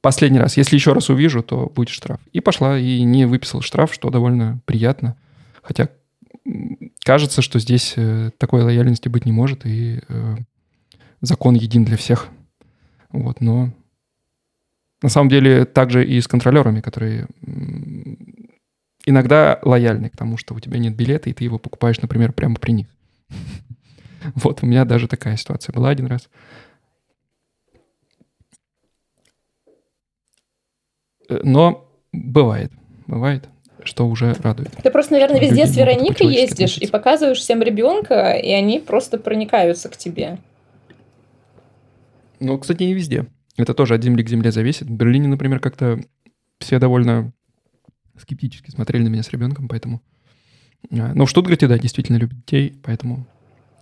последний 0.00 0.38
раз, 0.38 0.56
если 0.56 0.76
еще 0.76 0.92
раз 0.92 1.10
увижу, 1.10 1.42
то 1.42 1.70
будет 1.74 1.88
штраф. 1.88 2.20
И 2.32 2.40
пошла 2.40 2.78
и 2.78 3.02
не 3.02 3.26
выписала 3.26 3.62
штраф, 3.62 3.92
что 3.92 4.10
довольно 4.10 4.60
приятно. 4.66 5.16
Хотя 5.62 5.88
кажется, 7.00 7.42
что 7.42 7.58
здесь 7.58 7.94
э, 7.96 8.30
такой 8.38 8.62
лояльности 8.62 9.08
быть 9.08 9.26
не 9.26 9.32
может, 9.32 9.66
и 9.66 10.00
э, 10.08 10.36
закон 11.20 11.54
един 11.54 11.84
для 11.84 11.96
всех. 11.96 12.28
Вот, 13.10 13.40
но 13.40 13.70
на 15.02 15.08
самом 15.08 15.28
деле 15.28 15.64
также 15.64 16.04
и 16.06 16.20
с 16.20 16.28
контролерами, 16.28 16.80
которые 16.80 17.26
иногда 19.06 19.58
лояльны 19.62 20.10
к 20.10 20.16
тому, 20.16 20.36
что 20.36 20.54
у 20.54 20.60
тебя 20.60 20.78
нет 20.78 20.94
билета, 20.94 21.30
и 21.30 21.32
ты 21.32 21.44
его 21.44 21.58
покупаешь, 21.58 22.00
например, 22.00 22.32
прямо 22.32 22.56
при 22.56 22.72
них. 22.72 22.86
Вот, 24.34 24.64
у 24.64 24.66
меня 24.66 24.84
даже 24.84 25.06
такая 25.06 25.36
ситуация 25.36 25.72
была 25.72 25.90
один 25.90 26.06
раз. 26.06 26.28
Э, 31.28 31.38
но 31.44 31.88
бывает, 32.12 32.72
бывает, 33.06 33.48
что 33.84 34.08
уже 34.08 34.34
радует. 34.34 34.72
Ты 34.82 34.90
просто, 34.90 35.12
наверное, 35.12 35.40
везде 35.40 35.62
Люди 35.62 35.72
с 35.72 35.76
Вероникой 35.76 36.26
ездишь 36.26 36.52
относиться. 36.52 36.84
и 36.84 36.86
показываешь 36.88 37.38
всем 37.38 37.62
ребенка, 37.62 38.32
и 38.32 38.50
они 38.50 38.80
просто 38.80 39.18
проникаются 39.18 39.88
к 39.88 39.96
тебе. 39.96 40.38
Ну, 42.40 42.58
кстати, 42.58 42.82
не 42.82 42.94
везде. 42.94 43.26
Это 43.56 43.74
тоже 43.74 43.94
от 43.94 44.04
земли 44.04 44.22
к 44.22 44.28
земле 44.28 44.52
зависит. 44.52 44.88
В 44.88 44.92
Берлине, 44.92 45.28
например, 45.28 45.60
как-то 45.60 46.00
все 46.60 46.78
довольно 46.78 47.32
скептически 48.16 48.70
смотрели 48.70 49.02
на 49.02 49.08
меня 49.08 49.22
с 49.22 49.30
ребенком, 49.30 49.68
поэтому... 49.68 50.00
А, 50.90 51.12
но 51.14 51.26
в 51.26 51.30
Штутгарте, 51.30 51.66
да, 51.66 51.78
действительно 51.78 52.16
любят 52.16 52.36
детей, 52.38 52.74
поэтому, 52.82 53.26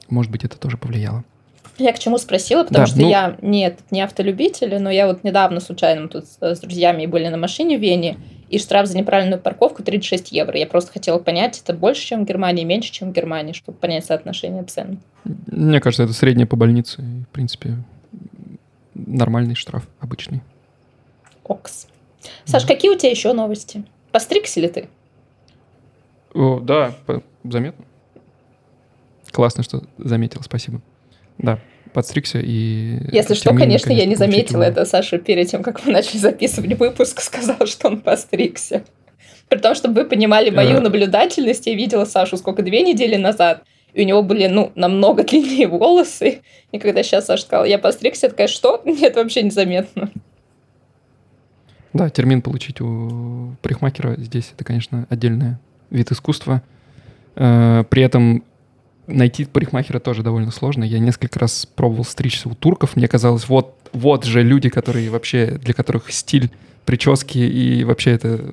может 0.09 0.33
быть, 0.33 0.45
это 0.45 0.59
тоже 0.59 0.77
повлияло. 0.77 1.25
Я 1.79 1.93
к 1.93 1.99
чему 1.99 2.17
спросила, 2.17 2.65
потому 2.65 2.85
да, 2.85 2.87
что 2.87 3.01
ну... 3.01 3.11
я 3.11 3.37
нет, 3.43 3.81
не 3.91 4.01
автолюбитель, 4.01 4.81
но 4.81 4.91
я 4.91 5.07
вот 5.07 5.25
недавно 5.25 5.61
случайно 5.61 6.09
тут 6.09 6.25
с 6.41 6.61
друзьями 6.61 7.05
были 7.05 7.29
на 7.29 7.37
машине 7.37 7.77
в 7.77 7.83
Вене, 7.83 8.17
и 8.49 8.59
штраф 8.59 8.87
за 8.87 8.97
неправильную 8.97 9.41
парковку 9.41 9.83
36 9.83 10.33
евро. 10.33 10.57
Я 10.57 10.67
просто 10.67 10.93
хотела 10.93 11.19
понять, 11.19 11.61
это 11.63 11.75
больше, 11.75 12.07
чем 12.07 12.25
в 12.25 12.29
Германии, 12.29 12.65
меньше, 12.65 12.93
чем 12.93 13.11
в 13.11 13.13
Германии, 13.13 13.53
чтобы 13.53 13.77
понять 13.79 14.07
соотношение 14.07 14.63
цен. 14.65 15.01
Мне 15.25 15.81
кажется, 15.81 16.05
это 16.05 16.13
среднее 16.13 16.47
по 16.47 16.57
больнице. 16.57 17.03
И, 17.03 17.25
в 17.25 17.29
принципе, 17.29 17.77
нормальный 19.07 19.55
штраф, 19.55 19.87
обычный. 20.01 20.41
Окс. 21.45 21.87
Саш, 22.45 22.63
да. 22.63 22.69
какие 22.69 22.91
у 22.91 22.97
тебя 22.97 23.11
еще 23.11 23.33
новости? 23.33 23.85
Постригся 24.13 24.61
ли 24.61 24.69
ты? 24.69 24.89
О, 26.35 26.61
да, 26.61 26.95
заметно. 27.45 27.85
Классно, 29.31 29.63
что 29.63 29.83
заметил, 29.99 30.43
спасибо. 30.43 30.81
Да, 31.39 31.59
подстригся 31.93 32.41
и... 32.41 32.99
Если 33.13 33.35
что, 33.35 33.55
конечно, 33.55 33.93
я 33.93 34.07
не 34.07 34.17
заметила 34.17 34.63
это. 34.63 34.85
Саша 34.85 35.19
перед 35.19 35.49
тем, 35.49 35.63
как 35.63 35.85
мы 35.85 35.93
начали 35.93 36.19
записывать 36.19 36.79
выпуск, 36.79 37.21
сказал, 37.21 37.67
что 37.67 37.89
он 37.89 38.01
постригся. 38.01 38.85
При 39.49 39.59
том, 39.59 39.75
чтобы 39.75 40.03
вы 40.03 40.09
понимали 40.09 40.51
мою 40.51 40.81
наблюдательность, 40.81 41.67
я 41.67 41.75
видела 41.75 42.05
Сашу 42.05 42.37
сколько, 42.37 42.63
две 42.63 42.83
недели 42.83 43.17
назад, 43.17 43.63
и 43.97 44.03
у 44.03 44.05
него 44.05 44.23
были, 44.23 44.47
ну, 44.47 44.73
намного 44.75 45.25
длиннее 45.29 45.67
волосы. 45.67 46.43
И 46.71 46.79
когда 46.79 47.03
сейчас 47.03 47.27
Саша 47.27 47.45
сказала, 47.45 47.65
я 47.65 47.79
постригся, 47.79 48.29
такая, 48.29 48.47
что? 48.47 48.83
Нет, 48.85 49.17
вообще 49.17 49.43
незаметно. 49.43 50.11
Да, 51.95 52.11
термин 52.11 52.43
получить 52.43 52.83
у 52.83 53.55
парикмахера 53.63 54.17
здесь, 54.19 54.53
это, 54.55 54.65
конечно, 54.65 55.07
отдельный 55.09 55.57
вид 55.89 56.13
искусства. 56.13 56.63
Э, 57.37 57.85
при 57.89 58.03
этом 58.03 58.45
найти 59.07 59.47
парикмахера 59.47 59.99
тоже 59.99 60.23
довольно 60.23 60.51
сложно. 60.51 60.85
Я 60.85 60.99
несколько 60.99 61.39
раз 61.39 61.65
пробовал 61.65 62.05
стричься 62.05 62.51
у 62.51 62.55
турков. 62.55 62.97
Мне 62.97 63.09
казалось, 63.09 63.49
вот, 63.49 63.77
вот 63.95 64.25
же 64.25 64.43
люди, 64.43 64.69
которые 64.69 65.09
вообще, 65.09 65.53
для 65.53 65.73
которых 65.73 66.13
стиль 66.13 66.51
прически 66.85 67.39
и 67.39 67.83
вообще 67.85 68.11
это 68.11 68.45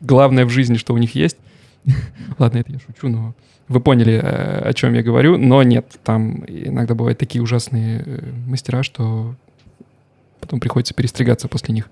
главное 0.00 0.46
в 0.46 0.48
жизни, 0.48 0.78
что 0.78 0.94
у 0.94 0.98
них 0.98 1.14
есть. 1.14 1.36
Ладно, 2.38 2.58
это 2.60 2.72
я 2.72 2.78
шучу, 2.78 3.08
но 3.08 3.34
вы 3.68 3.80
поняли, 3.80 4.14
э, 4.14 4.68
о 4.68 4.72
чем 4.72 4.94
я 4.94 5.02
говорю. 5.02 5.36
Но 5.36 5.62
нет, 5.62 5.98
там 6.04 6.44
иногда 6.46 6.94
бывают 6.94 7.18
такие 7.18 7.42
ужасные 7.42 8.02
э, 8.04 8.32
мастера, 8.46 8.82
что 8.82 9.34
потом 10.40 10.60
приходится 10.60 10.94
перестригаться 10.94 11.48
после 11.48 11.74
них. 11.74 11.90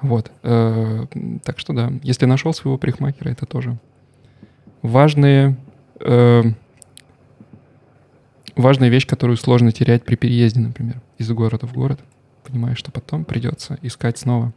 Вот. 0.00 0.30
Э, 0.42 1.06
так 1.44 1.58
что 1.58 1.72
да, 1.72 1.92
если 2.02 2.26
нашел 2.26 2.54
своего 2.54 2.78
парикмахера, 2.78 3.28
это 3.30 3.46
тоже 3.46 3.78
важные 4.82 5.56
важная 8.56 8.88
вещь, 8.88 9.06
которую 9.06 9.36
сложно 9.36 9.70
терять 9.70 10.02
при 10.02 10.16
переезде, 10.16 10.58
например, 10.60 11.00
из 11.16 11.30
города 11.30 11.68
в 11.68 11.72
город. 11.72 12.00
Понимаешь, 12.44 12.76
что 12.76 12.90
потом 12.90 13.24
придется 13.24 13.78
искать 13.82 14.18
снова 14.18 14.52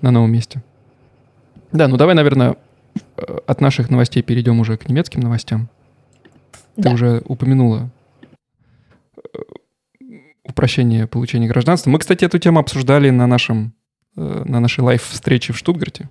на 0.00 0.10
новом 0.10 0.32
месте. 0.32 0.60
Да, 1.70 1.86
ну 1.86 1.96
давай, 1.96 2.16
наверное, 2.16 2.56
от 3.46 3.60
наших 3.60 3.90
новостей 3.90 4.22
перейдем 4.22 4.60
уже 4.60 4.76
к 4.76 4.88
немецким 4.88 5.20
новостям. 5.20 5.68
Да. 6.76 6.90
Ты 6.90 6.94
уже 6.94 7.22
упомянула 7.24 7.90
э, 9.16 9.38
упрощение 10.44 11.06
получения 11.06 11.48
гражданства. 11.48 11.90
Мы, 11.90 11.98
кстати, 11.98 12.24
эту 12.24 12.38
тему 12.38 12.60
обсуждали 12.60 13.10
на 13.10 13.26
нашем 13.26 13.72
э, 14.16 14.42
на 14.44 14.60
нашей 14.60 14.80
лайв-встрече 14.80 15.52
в 15.52 15.58
Штутгарте. 15.58 16.08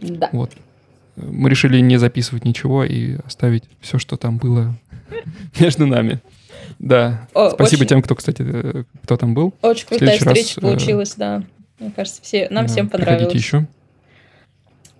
Да. 0.00 0.28
Вот. 0.32 0.52
Мы 1.16 1.48
решили 1.48 1.80
не 1.80 1.96
записывать 1.96 2.44
ничего 2.44 2.84
и 2.84 3.16
оставить 3.24 3.64
все, 3.80 3.98
что 3.98 4.16
там 4.16 4.38
было 4.38 4.74
между 5.58 5.86
нами. 5.86 6.20
Да. 6.78 7.28
О, 7.34 7.50
Спасибо 7.50 7.80
очень... 7.80 7.88
тем, 7.88 8.02
кто, 8.02 8.14
кстати, 8.14 8.42
э, 8.46 8.84
кто 9.02 9.16
там 9.16 9.34
был. 9.34 9.54
Очень 9.62 9.86
крутая 9.86 10.18
встреча 10.18 10.30
раз, 10.30 10.58
э, 10.58 10.60
получилась, 10.60 11.14
да. 11.16 11.42
Мне 11.78 11.92
кажется, 11.94 12.22
все, 12.22 12.48
нам 12.50 12.66
да, 12.66 12.72
всем 12.72 12.88
понравилось. 12.88 13.34
еще. 13.34 13.66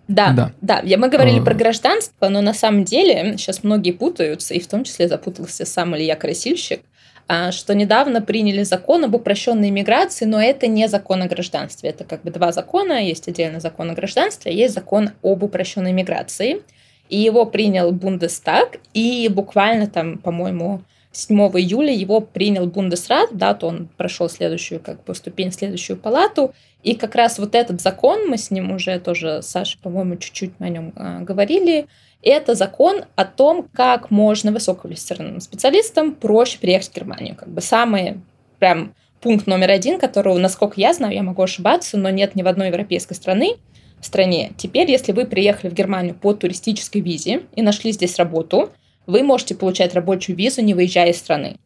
Да, 0.08 0.32
да, 0.32 0.52
да. 0.60 0.80
Я, 0.84 0.98
мы 0.98 1.08
говорили 1.08 1.40
а... 1.40 1.42
про 1.42 1.54
гражданство, 1.54 2.28
но 2.28 2.40
на 2.40 2.54
самом 2.54 2.84
деле 2.84 3.36
сейчас 3.36 3.64
многие 3.64 3.92
путаются, 3.92 4.54
и 4.54 4.60
в 4.60 4.66
том 4.66 4.84
числе 4.84 5.08
запутался 5.08 5.64
сам 5.66 5.96
Илья 5.96 6.16
Красильщик, 6.16 6.82
а, 7.28 7.50
что 7.50 7.74
недавно 7.74 8.22
приняли 8.22 8.62
закон 8.62 9.04
об 9.04 9.14
упрощенной 9.14 9.70
миграции, 9.70 10.26
но 10.26 10.40
это 10.40 10.68
не 10.68 10.86
закон 10.88 11.22
о 11.22 11.26
гражданстве. 11.26 11.90
Это 11.90 12.04
как 12.04 12.22
бы 12.22 12.30
два 12.30 12.52
закона. 12.52 13.04
Есть 13.04 13.26
отдельно 13.26 13.58
закон 13.58 13.90
о 13.90 13.94
гражданстве, 13.94 14.52
а 14.52 14.54
есть 14.54 14.74
закон 14.74 15.10
об 15.22 15.42
упрощенной 15.42 15.92
миграции. 15.92 16.62
И 17.08 17.18
его 17.18 17.44
принял 17.46 17.90
Бундестаг, 17.92 18.78
и 18.94 19.28
буквально 19.28 19.86
там, 19.88 20.18
по-моему, 20.18 20.82
7 21.12 21.36
июля 21.36 21.92
его 21.92 22.20
принял 22.20 22.66
Бундесрат, 22.66 23.30
да, 23.32 23.54
то 23.54 23.68
он 23.68 23.88
прошел 23.96 24.28
следующую 24.28 24.80
как 24.80 25.02
бы 25.04 25.14
ступень, 25.14 25.50
следующую 25.50 25.96
палату, 25.96 26.52
и 26.86 26.94
как 26.94 27.16
раз 27.16 27.40
вот 27.40 27.56
этот 27.56 27.80
закон, 27.80 28.28
мы 28.28 28.38
с 28.38 28.52
ним 28.52 28.70
уже 28.70 29.00
тоже, 29.00 29.40
Саша, 29.42 29.76
по-моему, 29.82 30.14
чуть-чуть 30.18 30.52
о 30.60 30.68
нем 30.68 30.92
а, 30.94 31.18
говорили, 31.18 31.88
это 32.22 32.54
закон 32.54 33.06
о 33.16 33.24
том, 33.24 33.68
как 33.72 34.12
можно 34.12 34.52
высококвалифицированным 34.52 35.40
специалистам 35.40 36.14
проще 36.14 36.60
приехать 36.60 36.90
в 36.90 36.94
Германию. 36.94 37.34
Как 37.34 37.48
бы 37.48 37.60
самый 37.60 38.20
прям 38.60 38.94
пункт 39.20 39.48
номер 39.48 39.72
один, 39.72 39.98
который, 39.98 40.38
насколько 40.38 40.80
я 40.80 40.94
знаю, 40.94 41.12
я 41.12 41.24
могу 41.24 41.42
ошибаться, 41.42 41.98
но 41.98 42.10
нет 42.10 42.36
ни 42.36 42.42
в 42.42 42.46
одной 42.46 42.68
европейской 42.68 43.14
страны, 43.14 43.56
стране. 44.00 44.52
Теперь, 44.56 44.88
если 44.88 45.10
вы 45.10 45.26
приехали 45.26 45.68
в 45.68 45.74
Германию 45.74 46.14
по 46.14 46.34
туристической 46.34 47.00
визе 47.00 47.42
и 47.56 47.62
нашли 47.62 47.90
здесь 47.90 48.14
работу, 48.14 48.70
вы 49.08 49.24
можете 49.24 49.56
получать 49.56 49.92
рабочую 49.94 50.36
визу, 50.36 50.62
не 50.62 50.72
выезжая 50.72 51.10
из 51.10 51.18
страны. 51.18 51.56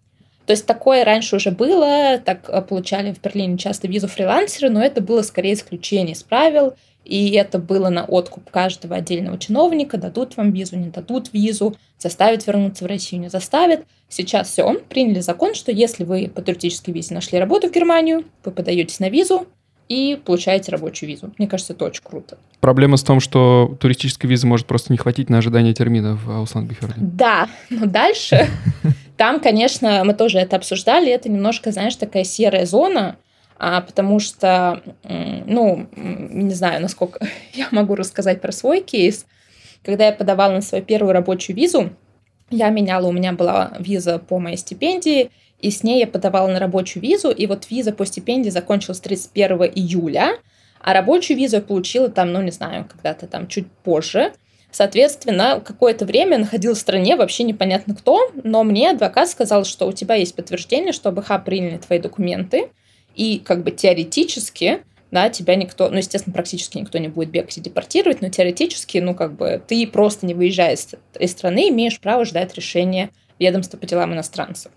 То 0.50 0.52
есть 0.52 0.66
такое 0.66 1.04
раньше 1.04 1.36
уже 1.36 1.52
было, 1.52 2.18
так 2.18 2.48
э, 2.48 2.60
получали 2.60 3.12
в 3.12 3.22
Берлине 3.22 3.56
часто 3.56 3.86
визу 3.86 4.08
фрилансеры, 4.08 4.68
но 4.68 4.82
это 4.82 5.00
было 5.00 5.22
скорее 5.22 5.54
исключение 5.54 6.14
из 6.14 6.24
правил, 6.24 6.74
и 7.04 7.30
это 7.34 7.60
было 7.60 7.88
на 7.88 8.04
откуп 8.04 8.50
каждого 8.50 8.96
отдельного 8.96 9.38
чиновника, 9.38 9.96
дадут 9.96 10.36
вам 10.36 10.50
визу, 10.50 10.76
не 10.76 10.88
дадут 10.88 11.32
визу, 11.32 11.76
заставят 12.00 12.44
вернуться 12.48 12.82
в 12.82 12.88
Россию, 12.88 13.22
не 13.22 13.28
заставят. 13.28 13.84
Сейчас 14.08 14.48
все, 14.48 14.74
приняли 14.88 15.20
закон, 15.20 15.54
что 15.54 15.70
если 15.70 16.02
вы 16.02 16.26
по 16.26 16.42
туристической 16.42 16.92
визе 16.92 17.14
нашли 17.14 17.38
работу 17.38 17.68
в 17.68 17.72
Германию, 17.72 18.24
вы 18.44 18.50
подаетесь 18.50 18.98
на 18.98 19.08
визу, 19.08 19.46
и 19.90 20.20
получаете 20.24 20.70
рабочую 20.70 21.10
визу. 21.10 21.32
Мне 21.36 21.48
кажется, 21.48 21.72
это 21.72 21.84
очень 21.84 22.02
круто. 22.04 22.38
Проблема 22.60 22.96
в 22.96 23.02
том, 23.02 23.18
что 23.18 23.76
туристической 23.80 24.30
визы 24.30 24.46
может 24.46 24.66
просто 24.66 24.92
не 24.92 24.96
хватить 24.96 25.28
на 25.28 25.38
ожидание 25.38 25.74
термина 25.74 26.16
в 26.16 26.30
Аусланд-Биферде. 26.30 26.94
Да, 26.98 27.48
но 27.70 27.86
дальше 27.86 28.48
там, 29.20 29.38
конечно, 29.38 30.02
мы 30.04 30.14
тоже 30.14 30.38
это 30.38 30.56
обсуждали, 30.56 31.12
это 31.12 31.28
немножко, 31.28 31.72
знаешь, 31.72 31.94
такая 31.94 32.24
серая 32.24 32.64
зона, 32.64 33.18
а, 33.58 33.82
потому 33.82 34.18
что, 34.18 34.80
ну, 35.04 35.88
не 35.94 36.54
знаю, 36.54 36.80
насколько 36.80 37.28
я 37.52 37.68
могу 37.70 37.96
рассказать 37.96 38.40
про 38.40 38.50
свой 38.50 38.80
кейс. 38.80 39.26
Когда 39.84 40.06
я 40.06 40.12
подавала 40.12 40.54
на 40.54 40.62
свою 40.62 40.82
первую 40.82 41.12
рабочую 41.12 41.54
визу, 41.54 41.90
я 42.48 42.70
меняла, 42.70 43.08
у 43.08 43.12
меня 43.12 43.34
была 43.34 43.74
виза 43.78 44.20
по 44.20 44.38
моей 44.38 44.56
стипендии, 44.56 45.30
и 45.58 45.70
с 45.70 45.82
ней 45.82 46.00
я 46.00 46.06
подавала 46.06 46.48
на 46.48 46.58
рабочую 46.58 47.02
визу, 47.02 47.30
и 47.30 47.46
вот 47.46 47.70
виза 47.70 47.92
по 47.92 48.06
стипендии 48.06 48.48
закончилась 48.48 49.00
31 49.00 49.64
июля, 49.74 50.38
а 50.80 50.94
рабочую 50.94 51.36
визу 51.36 51.56
я 51.56 51.62
получила 51.62 52.08
там, 52.08 52.32
ну, 52.32 52.40
не 52.40 52.52
знаю, 52.52 52.86
когда-то 52.90 53.26
там 53.26 53.48
чуть 53.48 53.70
позже. 53.84 54.32
Соответственно, 54.72 55.60
какое-то 55.64 56.06
время 56.06 56.38
находилась 56.38 56.78
в 56.78 56.82
стране 56.82 57.16
вообще 57.16 57.42
непонятно 57.42 57.94
кто, 57.94 58.30
но 58.44 58.62
мне 58.62 58.90
адвокат 58.90 59.28
сказал, 59.28 59.64
что 59.64 59.86
у 59.86 59.92
тебя 59.92 60.14
есть 60.14 60.34
подтверждение, 60.34 60.92
что 60.92 61.10
БХ 61.10 61.44
приняли 61.44 61.78
твои 61.78 61.98
документы, 61.98 62.70
и 63.14 63.38
как 63.44 63.64
бы 63.64 63.72
теоретически, 63.72 64.82
да, 65.10 65.28
тебя 65.28 65.56
никто, 65.56 65.88
ну, 65.90 65.96
естественно, 65.96 66.32
практически 66.32 66.78
никто 66.78 66.98
не 66.98 67.08
будет 67.08 67.30
бегать 67.30 67.58
и 67.58 67.60
депортировать, 67.60 68.22
но 68.22 68.28
теоретически, 68.28 68.98
ну, 68.98 69.14
как 69.14 69.34
бы, 69.34 69.60
ты 69.66 69.86
просто 69.86 70.26
не 70.26 70.34
выезжая 70.34 70.74
из, 70.74 70.88
из 71.18 71.32
страны, 71.32 71.68
имеешь 71.70 71.98
право 71.98 72.24
ждать 72.24 72.54
решения 72.54 73.10
ведомства 73.40 73.76
по 73.76 73.86
делам 73.86 74.12
иностранцев. 74.12 74.70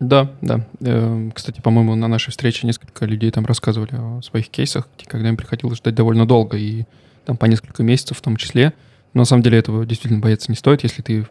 Да, 0.00 0.30
да. 0.40 0.60
Э, 0.80 1.30
кстати, 1.34 1.60
по-моему, 1.60 1.94
на 1.96 2.08
нашей 2.08 2.30
встрече 2.30 2.66
несколько 2.66 3.04
людей 3.04 3.30
там 3.30 3.46
рассказывали 3.46 3.94
о 3.94 4.22
своих 4.22 4.48
кейсах, 4.48 4.88
когда 5.06 5.28
им 5.28 5.36
приходилось 5.36 5.78
ждать 5.78 5.94
довольно 5.94 6.26
долго, 6.26 6.56
и 6.56 6.84
там 7.28 7.36
по 7.36 7.44
несколько 7.44 7.82
месяцев 7.82 8.16
в 8.16 8.22
том 8.22 8.36
числе. 8.36 8.72
Но 9.12 9.20
на 9.20 9.24
самом 9.26 9.42
деле 9.42 9.58
этого 9.58 9.84
действительно 9.84 10.18
бояться 10.18 10.50
не 10.50 10.56
стоит, 10.56 10.82
если 10.82 11.02
ты 11.02 11.26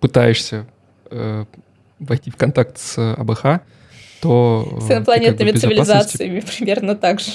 пытаешься 0.00 0.66
э, 1.10 1.44
войти 1.98 2.30
в 2.30 2.36
контакт 2.36 2.78
с 2.78 3.14
АБХ, 3.14 3.60
то... 4.22 4.78
С 4.80 4.90
инопланетными 4.90 5.50
как 5.50 5.60
бы, 5.60 5.60
цивилизациями 5.60 6.40
примерно 6.56 6.94
так 6.94 7.20
же. 7.20 7.32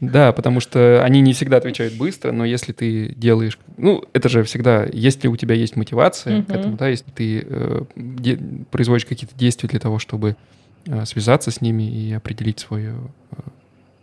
Да, 0.00 0.34
потому 0.34 0.60
что 0.60 1.02
они 1.02 1.22
не 1.22 1.32
всегда 1.32 1.56
отвечают 1.56 1.94
быстро, 1.94 2.30
но 2.30 2.44
если 2.44 2.72
ты 2.72 3.14
делаешь... 3.16 3.58
Ну, 3.78 4.04
это 4.12 4.28
же 4.28 4.42
всегда, 4.44 4.86
если 4.92 5.28
у 5.28 5.36
тебя 5.38 5.54
есть 5.54 5.76
мотивация 5.76 6.40
uh-huh. 6.40 6.44
к 6.44 6.50
этому, 6.50 6.76
да, 6.76 6.88
если 6.88 7.10
ты 7.10 7.42
э, 7.48 7.82
де, 7.96 8.38
производишь 8.70 9.06
какие-то 9.06 9.34
действия 9.34 9.70
для 9.70 9.80
того, 9.80 9.98
чтобы 9.98 10.36
э, 10.84 11.06
связаться 11.06 11.50
с 11.50 11.62
ними 11.62 11.84
и 11.84 12.12
определить 12.12 12.58
свое 12.58 12.96
э, 13.30 13.36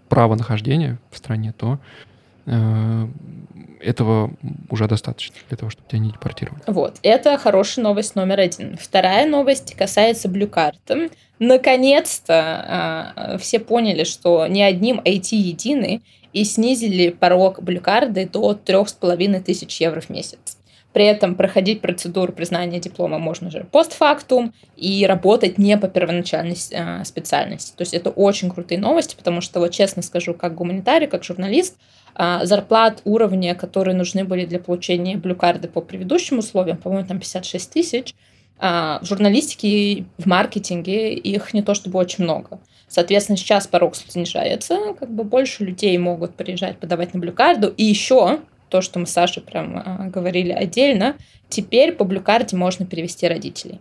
право 0.09 0.33
нахождения 0.33 0.97
в 1.11 1.17
стране, 1.17 1.53
то 1.55 1.73
э, 1.73 2.12
этого 2.45 4.31
уже 4.69 4.87
достаточно 4.87 5.35
для 5.49 5.57
того, 5.57 5.69
чтобы 5.69 5.87
тебя 5.87 5.99
не 5.99 6.11
депортировали. 6.11 6.61
Вот, 6.67 6.97
это 7.03 7.37
хорошая 7.37 7.83
новость 7.83 8.15
номер 8.15 8.39
один. 8.39 8.77
Вторая 8.77 9.27
новость 9.27 9.75
касается 9.75 10.27
Card. 10.27 11.11
Наконец-то 11.39 13.13
э, 13.15 13.37
все 13.37 13.59
поняли, 13.59 14.03
что 14.03 14.47
не 14.47 14.63
одним 14.63 14.99
IT 14.99 15.35
едины 15.35 16.01
и 16.31 16.45
снизили 16.45 17.09
порог 17.09 17.61
блюкарды 17.61 18.27
до 18.27 18.53
трех 18.53 18.89
с 18.89 18.93
половиной 18.93 19.41
тысяч 19.41 19.81
евро 19.81 20.01
в 20.01 20.09
месяц. 20.09 20.57
При 20.93 21.05
этом 21.05 21.35
проходить 21.35 21.81
процедуру 21.81 22.31
признания 22.31 22.79
диплома 22.79 23.17
можно 23.17 23.49
же 23.49 23.65
постфактум 23.71 24.53
и 24.77 25.05
работать 25.05 25.57
не 25.57 25.75
по 25.77 25.87
первоначальной 25.87 26.55
э, 26.71 27.03
специальности. 27.03 27.75
То 27.75 27.81
есть 27.81 27.93
это 27.95 28.11
очень 28.11 28.51
крутые 28.51 28.79
новости, 28.79 29.15
потому 29.15 29.41
что, 29.41 29.59
вот 29.59 29.71
честно 29.71 30.03
скажу, 30.03 30.35
как 30.35 30.53
гуманитарий, 30.53 31.07
как 31.07 31.23
журналист, 31.23 31.77
э, 32.15 32.41
зарплат 32.43 33.01
уровня, 33.05 33.55
которые 33.55 33.95
нужны 33.95 34.23
были 34.23 34.45
для 34.45 34.59
получения 34.59 35.17
блюкарды 35.17 35.67
по 35.67 35.81
предыдущим 35.81 36.37
условиям, 36.37 36.77
по-моему, 36.77 37.07
там 37.07 37.19
56 37.19 37.71
тысяч, 37.71 38.13
а, 38.59 38.99
в 39.01 39.05
журналистике, 39.05 40.05
в 40.17 40.25
маркетинге 40.25 41.13
их 41.15 41.53
не 41.53 41.61
то 41.61 41.73
чтобы 41.73 41.99
очень 41.99 42.23
много. 42.23 42.59
Соответственно, 42.87 43.37
сейчас 43.37 43.67
порог 43.67 43.95
снижается, 43.95 44.93
как 44.97 45.11
бы 45.11 45.23
больше 45.23 45.65
людей 45.65 45.97
могут 45.97 46.35
приезжать 46.35 46.77
подавать 46.77 47.13
на 47.13 47.19
блюкарду. 47.19 47.67
И 47.75 47.83
еще 47.83 48.39
то, 48.73 48.81
что 48.81 48.97
мы 48.97 49.05
с 49.05 49.11
Сашей 49.11 49.43
прям 49.43 49.77
а, 49.77 50.09
говорили 50.09 50.51
отдельно, 50.51 51.15
теперь 51.47 51.91
по 51.91 52.05
блюкарде 52.05 52.57
можно 52.57 52.87
перевести 52.87 53.27
родителей. 53.27 53.79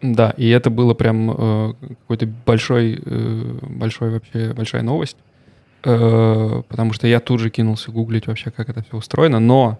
Да, 0.00 0.34
и 0.36 0.48
это 0.48 0.70
было 0.70 0.92
прям 0.92 1.30
э, 1.30 1.74
какой-то 2.00 2.26
большой, 2.26 3.00
э, 3.00 3.58
большой 3.62 4.10
вообще 4.10 4.52
большая 4.54 4.82
новость, 4.82 5.16
э, 5.84 6.62
потому 6.68 6.92
что 6.92 7.06
я 7.06 7.20
тут 7.20 7.38
же 7.38 7.50
кинулся 7.50 7.92
гуглить 7.92 8.26
вообще, 8.26 8.50
как 8.50 8.68
это 8.68 8.82
все 8.82 8.96
устроено, 8.96 9.38
но 9.38 9.78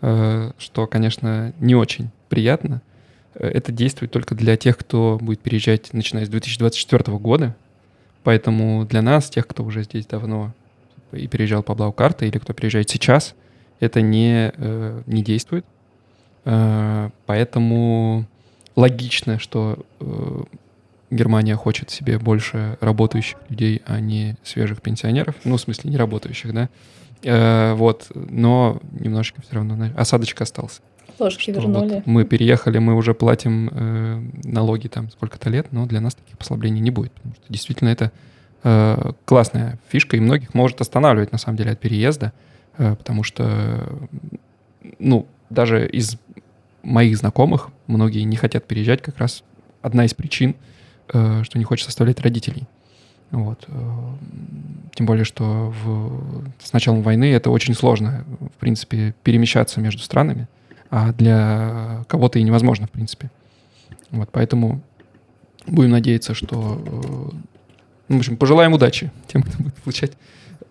э, 0.00 0.50
что, 0.58 0.88
конечно, 0.88 1.52
не 1.60 1.76
очень 1.76 2.10
приятно. 2.28 2.82
Э, 3.36 3.46
это 3.46 3.70
действует 3.70 4.10
только 4.10 4.34
для 4.34 4.56
тех, 4.56 4.76
кто 4.76 5.20
будет 5.22 5.38
переезжать, 5.38 5.92
начиная 5.92 6.26
с 6.26 6.28
2024 6.28 7.16
года. 7.18 7.54
Поэтому 8.24 8.84
для 8.86 9.02
нас, 9.02 9.30
тех, 9.30 9.46
кто 9.46 9.62
уже 9.62 9.84
здесь 9.84 10.06
давно 10.06 10.52
и 11.12 11.26
переезжал 11.26 11.62
по 11.62 11.74
Блау-карте, 11.74 12.26
или 12.26 12.38
кто 12.38 12.52
переезжает 12.52 12.90
сейчас, 12.90 13.34
это 13.80 14.00
не, 14.00 14.52
э, 14.54 15.02
не 15.06 15.22
действует. 15.22 15.64
Э, 16.44 17.10
поэтому 17.26 18.26
логично, 18.76 19.38
что 19.38 19.84
Германия 21.10 21.56
хочет 21.56 21.90
себе 21.90 22.18
больше 22.18 22.78
работающих 22.80 23.36
людей, 23.50 23.82
а 23.86 24.00
не 24.00 24.36
свежих 24.42 24.80
пенсионеров. 24.80 25.34
Ну, 25.44 25.56
в 25.56 25.60
смысле, 25.60 25.90
не 25.90 25.96
работающих, 25.96 26.52
да. 26.54 26.68
Вот, 27.74 28.10
но 28.14 28.80
немножечко 28.98 29.42
все 29.42 29.54
равно 29.54 29.90
осадочка 29.96 30.44
остался. 30.44 30.80
Ложки 31.18 31.50
вернули. 31.50 31.94
Вот 31.94 32.06
мы 32.06 32.24
переехали, 32.24 32.78
мы 32.78 32.94
уже 32.94 33.14
платим 33.14 33.68
э, 33.72 34.22
налоги 34.44 34.88
там 34.88 35.10
сколько-то 35.10 35.50
лет, 35.50 35.68
но 35.70 35.86
для 35.86 36.00
нас 36.00 36.14
таких 36.14 36.38
послаблений 36.38 36.80
не 36.80 36.90
будет, 36.90 37.12
потому 37.12 37.34
что 37.34 37.44
действительно 37.48 37.90
это 37.90 38.12
э, 38.64 39.12
классная 39.24 39.78
фишка, 39.88 40.16
и 40.16 40.20
многих 40.20 40.54
может 40.54 40.80
останавливать 40.80 41.32
на 41.32 41.38
самом 41.38 41.56
деле 41.56 41.72
от 41.72 41.80
переезда, 41.80 42.32
э, 42.78 42.94
потому 42.96 43.22
что, 43.22 43.98
ну, 44.98 45.26
даже 45.50 45.88
из 45.88 46.16
моих 46.82 47.16
знакомых 47.16 47.70
многие 47.86 48.22
не 48.22 48.36
хотят 48.36 48.66
переезжать, 48.66 49.02
как 49.02 49.18
раз 49.18 49.44
одна 49.82 50.04
из 50.04 50.14
причин, 50.14 50.54
э, 51.12 51.42
что 51.44 51.58
не 51.58 51.64
хочет 51.64 51.88
оставлять 51.88 52.20
родителей. 52.20 52.64
Вот. 53.30 53.64
Э, 53.68 53.72
тем 54.94 55.06
более, 55.06 55.24
что 55.24 55.72
в, 55.82 56.44
с 56.62 56.72
началом 56.72 57.02
войны 57.02 57.32
это 57.32 57.50
очень 57.50 57.74
сложно, 57.74 58.24
в 58.54 58.58
принципе, 58.58 59.14
перемещаться 59.22 59.80
между 59.80 60.02
странами 60.02 60.48
а 60.92 61.10
для 61.12 62.04
кого-то 62.06 62.38
и 62.38 62.42
невозможно, 62.42 62.86
в 62.86 62.90
принципе. 62.90 63.30
Вот, 64.10 64.28
поэтому 64.30 64.82
будем 65.66 65.90
надеяться, 65.90 66.34
что... 66.34 67.32
Э, 68.08 68.12
ну, 68.12 68.16
в 68.16 68.18
общем, 68.20 68.36
пожелаем 68.36 68.72
удачи 68.72 69.10
тем, 69.26 69.42
кто 69.42 69.62
будет 69.62 69.74
получать 69.74 70.12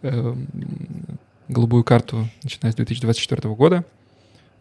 э, 0.01 0.35
голубую 1.47 1.83
карту, 1.83 2.27
начиная 2.43 2.71
с 2.71 2.75
2024 2.75 3.53
года. 3.55 3.83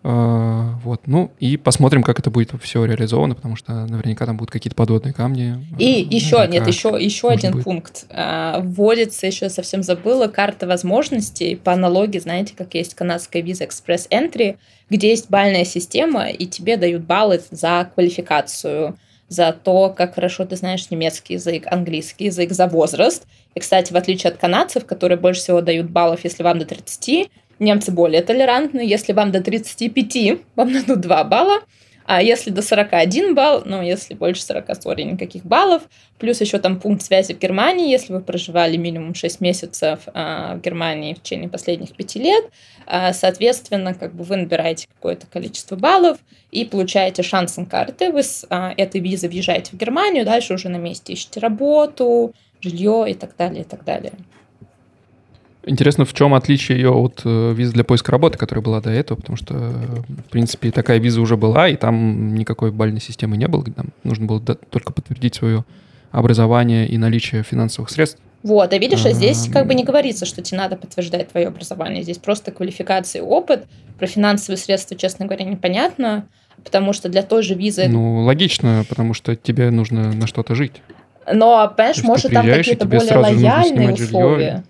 Uh, 0.02 0.76
вот, 0.83 1.02
ну 1.06 1.30
и 1.40 1.59
посмотрим, 1.59 2.02
как 2.02 2.18
это 2.18 2.30
будет 2.30 2.52
все 2.62 2.87
реализовано, 2.87 3.35
потому 3.35 3.54
что 3.54 3.85
наверняка 3.85 4.24
там 4.24 4.38
будут 4.38 4.50
какие-то 4.50 4.74
подводные 4.74 5.12
камни. 5.12 5.66
И 5.78 6.02
uh, 6.02 6.14
еще, 6.14 6.48
нет, 6.48 6.66
еще, 6.66 6.96
еще 6.98 7.28
один 7.28 7.52
будет. 7.52 7.64
пункт. 7.64 8.06
Uh, 8.09 8.62
вводится, 8.62 9.26
еще 9.26 9.50
совсем 9.50 9.83
забыла, 9.83 10.26
карта 10.28 10.66
возможностей 10.66 11.54
по 11.54 11.74
аналогии, 11.74 12.18
знаете, 12.18 12.54
как 12.56 12.72
есть 12.72 12.94
канадская 12.94 13.42
виза 13.42 13.64
Express 13.64 14.09
Entry, 14.09 14.56
где 14.88 15.11
есть 15.11 15.28
бальная 15.28 15.66
система, 15.66 16.30
и 16.30 16.46
тебе 16.46 16.78
дают 16.78 17.02
баллы 17.02 17.42
за 17.50 17.90
квалификацию, 17.92 18.96
за 19.31 19.53
то, 19.53 19.95
как 19.97 20.16
хорошо 20.16 20.45
ты 20.45 20.57
знаешь 20.57 20.90
немецкий 20.90 21.35
язык, 21.35 21.62
английский 21.66 22.27
язык, 22.27 22.51
за 22.51 22.66
возраст. 22.66 23.27
И, 23.55 23.61
кстати, 23.61 23.93
в 23.93 23.97
отличие 23.97 24.33
от 24.33 24.38
канадцев, 24.38 24.85
которые 24.85 25.19
больше 25.19 25.40
всего 25.40 25.62
дают 25.62 25.88
баллов, 25.88 26.25
если 26.25 26.43
вам 26.43 26.59
до 26.59 26.66
30, 26.66 27.31
Немцы 27.61 27.93
более 27.93 28.23
толерантны. 28.23 28.81
Если 28.81 29.12
вам 29.12 29.33
до 29.33 29.43
35, 29.43 30.40
вам 30.57 30.73
дадут 30.87 31.01
2 31.01 31.25
балла. 31.25 31.61
А 32.12 32.20
если 32.20 32.51
до 32.51 32.61
41 32.61 33.37
балл, 33.37 33.62
ну, 33.64 33.83
если 33.83 34.14
больше 34.14 34.42
40, 34.42 34.83
сори, 34.83 35.03
никаких 35.03 35.44
баллов, 35.44 35.83
плюс 36.18 36.40
еще 36.40 36.59
там 36.59 36.81
пункт 36.81 37.03
связи 37.03 37.35
в 37.35 37.38
Германии, 37.38 37.88
если 37.88 38.12
вы 38.12 38.20
проживали 38.20 38.77
минимум 38.77 39.14
6 39.14 39.40
месяцев 39.40 40.01
а, 40.12 40.57
в 40.57 40.61
Германии 40.61 41.14
в 41.14 41.23
течение 41.23 41.49
последних 41.49 41.94
5 41.94 42.16
лет, 42.16 42.51
а, 42.85 43.12
соответственно, 43.12 43.94
как 43.94 44.12
бы 44.12 44.25
вы 44.25 44.38
набираете 44.38 44.88
какое-то 44.92 45.29
количество 45.29 45.77
баллов 45.77 46.18
и 46.51 46.64
получаете 46.64 47.23
шанс 47.23 47.57
на 47.57 47.64
карты, 47.64 48.11
вы 48.11 48.25
с 48.25 48.44
а, 48.51 48.75
этой 48.77 49.01
визы 49.01 49.29
въезжаете 49.29 49.70
в 49.70 49.77
Германию, 49.77 50.25
дальше 50.25 50.55
уже 50.55 50.68
на 50.68 50.79
месте 50.79 51.12
ищете 51.12 51.38
работу, 51.38 52.35
жилье 52.61 53.07
и 53.09 53.14
так 53.14 53.37
далее, 53.37 53.61
и 53.61 53.64
так 53.64 53.85
далее. 53.85 54.14
Интересно, 55.64 56.07
в 56.07 56.14
чем 56.14 56.33
отличие 56.33 56.79
ее 56.79 56.90
от 56.90 57.20
э, 57.25 57.53
визы 57.53 57.73
для 57.73 57.85
поиска 57.85 58.12
работы, 58.12 58.38
которая 58.38 58.64
была 58.64 58.81
до 58.81 58.90
этого, 58.90 59.18
потому 59.18 59.37
что, 59.37 59.55
в 59.55 60.31
принципе, 60.31 60.70
такая 60.70 60.99
виза 60.99 61.20
уже 61.20 61.37
была, 61.37 61.68
и 61.68 61.77
там 61.77 62.35
никакой 62.35 62.73
бальной 62.73 63.01
системы 63.01 63.37
не 63.37 63.46
было, 63.46 63.64
там 63.64 63.88
нужно 64.03 64.27
было 64.27 64.40
только 64.40 64.92
подтвердить 64.92 65.35
свое 65.35 65.64
образование 66.12 66.88
и 66.88 66.96
наличие 66.96 67.42
финансовых 67.42 67.90
средств. 67.90 68.18
Вот, 68.42 68.73
а 68.73 68.79
видишь, 68.79 69.05
а 69.05 69.12
здесь 69.12 69.49
как 69.53 69.66
бы 69.66 69.75
не 69.75 69.85
говорится, 69.85 70.25
что 70.25 70.40
тебе 70.40 70.59
надо 70.59 70.77
подтверждать 70.77 71.29
твое 71.29 71.49
образование. 71.49 72.03
Здесь 72.03 72.16
просто 72.16 72.53
квалификация 72.53 73.20
и 73.20 73.25
опыт. 73.25 73.66
Про 73.99 74.07
финансовые 74.07 74.57
средства, 74.57 74.96
честно 74.96 75.27
говоря, 75.27 75.44
непонятно, 75.44 76.25
потому 76.64 76.94
что 76.94 77.11
для 77.11 77.23
той 77.23 77.42
же 77.42 77.55
визы... 77.55 77.87
Ну, 77.87 78.25
логично, 78.25 78.87
потому 78.88 79.12
что 79.12 79.37
тебе 79.37 79.70
нужно 79.70 80.14
на 80.14 80.27
что-то 80.27 80.55
жить. 80.55 80.81
Но, 81.31 81.70
понимаешь, 81.77 82.03
может, 82.03 82.33
там 82.33 82.46
какие-то 82.46 82.87
более 82.87 83.18
лояльные 83.18 83.92
условия. 83.92 84.37
Жилье 84.38 84.64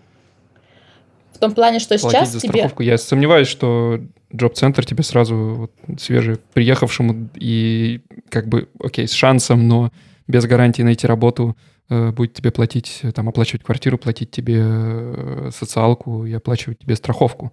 том 1.40 1.52
плане, 1.52 1.78
что 1.78 1.96
сейчас 1.98 2.32
за 2.32 2.40
тебе... 2.40 2.50
страховку. 2.50 2.82
Я 2.82 2.98
сомневаюсь, 2.98 3.48
что 3.48 4.00
джоб-центр 4.34 4.84
тебе 4.84 5.02
сразу 5.02 5.36
вот, 5.36 6.00
свежий 6.00 6.38
приехавшему 6.54 7.30
и 7.34 8.00
как 8.28 8.48
бы, 8.48 8.68
окей, 8.82 9.08
с 9.08 9.12
шансом, 9.12 9.66
но 9.66 9.90
без 10.28 10.46
гарантии 10.46 10.82
найти 10.82 11.06
работу 11.06 11.56
э, 11.88 12.12
будет 12.12 12.34
тебе 12.34 12.50
платить, 12.50 13.02
там, 13.14 13.28
оплачивать 13.28 13.64
квартиру, 13.64 13.98
платить 13.98 14.30
тебе 14.30 14.62
э, 14.62 15.50
социалку 15.52 16.24
и 16.24 16.32
оплачивать 16.32 16.78
тебе 16.78 16.94
страховку, 16.94 17.52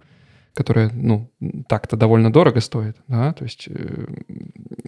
которая, 0.54 0.90
ну, 0.92 1.30
так-то 1.68 1.96
довольно 1.96 2.32
дорого 2.32 2.60
стоит, 2.60 2.96
да, 3.08 3.32
то 3.32 3.44
есть 3.44 3.68
э, 3.68 4.06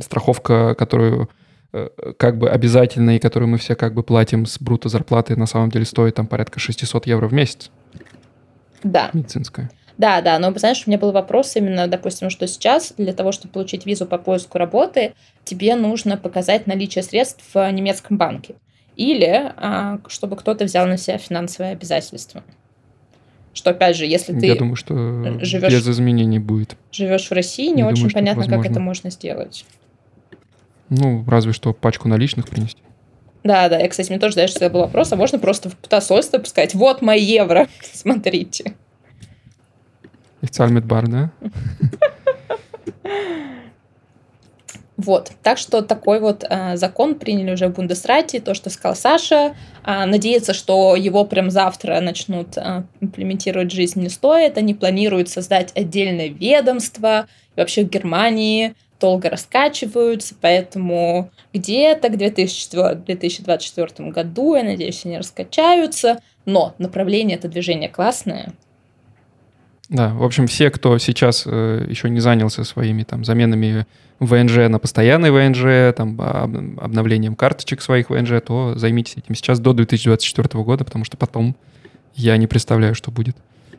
страховка, 0.01 0.77
которую 0.77 1.29
э, 1.73 1.89
как 2.17 2.39
бы 2.39 2.49
обязательно 2.49 3.17
и 3.17 3.19
которую 3.19 3.49
мы 3.49 3.59
все 3.59 3.75
как 3.75 3.95
бы 3.95 4.05
платим 4.05 4.47
с 4.47 4.61
бруто 4.61 4.89
зарплаты, 4.89 5.35
на 5.35 5.47
самом 5.47 5.71
деле 5.71 5.85
стоит 5.85 6.15
там 6.15 6.29
порядка 6.29 6.61
600 6.61 7.07
евро 7.09 7.27
в 7.27 7.33
месяц. 7.33 7.71
Да. 8.83 9.11
Медицинская. 9.13 9.71
Да, 9.99 10.23
да, 10.23 10.39
но, 10.39 10.51
знаешь, 10.57 10.85
у 10.87 10.91
меня 10.91 10.99
был 10.99 11.13
вопрос 11.13 11.57
именно, 11.57 11.87
допустим, 11.87 12.31
что 12.31 12.47
сейчас 12.47 12.95
для 12.97 13.13
того, 13.13 13.33
чтобы 13.33 13.53
получить 13.53 13.85
визу 13.85 14.07
по 14.07 14.17
поиску 14.17 14.57
работы, 14.57 15.13
тебе 15.45 15.77
нужно 15.77 16.17
показать 16.17 16.67
наличие 16.67 17.03
средств 17.03 17.45
в 17.53 17.71
немецком 17.71 18.17
банке. 18.17 18.55
Или 18.97 19.53
а, 19.57 19.99
чтобы 20.09 20.37
кто-то 20.37 20.65
взял 20.65 20.87
на 20.87 20.97
себя 20.97 21.19
финансовые 21.19 21.73
обязательства. 21.73 22.43
Что, 23.53 23.71
опять 23.71 23.97
же, 23.97 24.07
если 24.07 24.33
ты 24.33 24.47
Я 24.47 24.55
думаю, 24.55 24.77
что 24.77 25.39
живешь, 25.41 25.71
без 25.71 25.87
изменений 25.87 26.39
будет. 26.39 26.77
Живешь 26.93 27.29
в 27.29 27.33
России, 27.33 27.67
не, 27.67 27.75
не 27.75 27.85
очень 27.85 28.09
думаю, 28.09 28.15
понятно, 28.15 28.47
как 28.47 28.65
это 28.65 28.81
можно 28.81 29.11
сделать. 29.11 29.67
Ну, 30.89 31.25
разве 31.27 31.53
что 31.53 31.75
пачку 31.75 32.09
наличных 32.09 32.49
принести. 32.49 32.81
Да, 33.43 33.69
да, 33.69 33.79
я, 33.79 33.89
кстати, 33.89 34.11
мне 34.11 34.19
тоже, 34.19 34.35
знаешь, 34.35 34.51
всегда 34.51 34.69
был 34.69 34.81
вопрос, 34.81 35.13
а 35.13 35.17
можно 35.17 35.39
просто 35.39 35.71
в 35.71 35.77
посольство 35.77 36.43
сказать, 36.45 36.75
вот 36.75 37.01
мои 37.03 37.23
евро, 37.23 37.69
смотрите. 37.93 38.75
Ich 40.43 40.81
бар, 40.81 41.09
да? 41.09 41.31
Вот, 45.03 45.33
так 45.43 45.57
что 45.57 45.81
такой 45.81 46.21
вот 46.21 46.45
э, 46.47 46.77
закон 46.77 47.15
приняли 47.15 47.53
уже 47.53 47.69
в 47.69 47.73
Бундесрате, 47.73 48.39
то, 48.39 48.53
что 48.53 48.69
сказал 48.69 48.95
Саша. 48.95 49.55
Э, 49.83 50.05
надеяться, 50.05 50.53
что 50.53 50.95
его 50.95 51.25
прям 51.25 51.51
завтра 51.51 51.99
начнут 52.01 52.59
э, 52.59 52.83
имплементировать 53.01 53.73
в 53.73 53.75
жизнь 53.75 54.03
не 54.03 54.11
стоит. 54.11 54.59
Они 54.59 54.75
планируют 54.75 55.31
создать 55.31 55.73
отдельное 55.75 56.29
ведомство. 56.29 57.29
И 57.57 57.61
вообще 57.61 57.85
в 57.85 57.89
Германии 57.89 58.75
долго 59.01 59.31
раскачиваются, 59.31 60.35
поэтому 60.41 61.31
где-то 61.53 62.09
к 62.09 62.17
2024 62.17 64.11
году, 64.11 64.55
я 64.55 64.63
надеюсь, 64.63 65.05
они 65.05 65.19
раскачаются. 65.19 66.21
Но 66.47 66.75
направление 66.79 67.37
это 67.37 67.49
движение 67.49 67.89
классное. 67.89 68.53
Да, 69.89 70.15
в 70.15 70.23
общем, 70.23 70.47
все, 70.47 70.71
кто 70.71 70.99
сейчас 70.99 71.45
э, 71.47 71.87
еще 71.89 72.09
не 72.11 72.21
занялся 72.21 72.63
своими 72.63 73.03
там 73.03 73.25
заменами 73.25 73.87
ВНЖ 74.21 74.69
на 74.69 74.79
постоянный 74.79 75.33
ВНЖ, 75.33 75.95
там, 75.97 76.21
обновлением 76.81 77.35
карточек 77.35 77.83
своих 77.83 78.11
ВНЖ, 78.11 78.41
то 78.47 78.75
займитесь 78.77 79.17
этим 79.17 79.35
сейчас 79.35 79.59
до 79.59 79.73
2024 79.73 80.63
года, 80.63 80.85
потому 80.85 81.05
что 81.05 81.17
потом 81.17 81.57
я 82.15 82.37
не 82.37 82.47
представляю, 82.47 82.95
что 82.95 83.11
будет. 83.11 83.37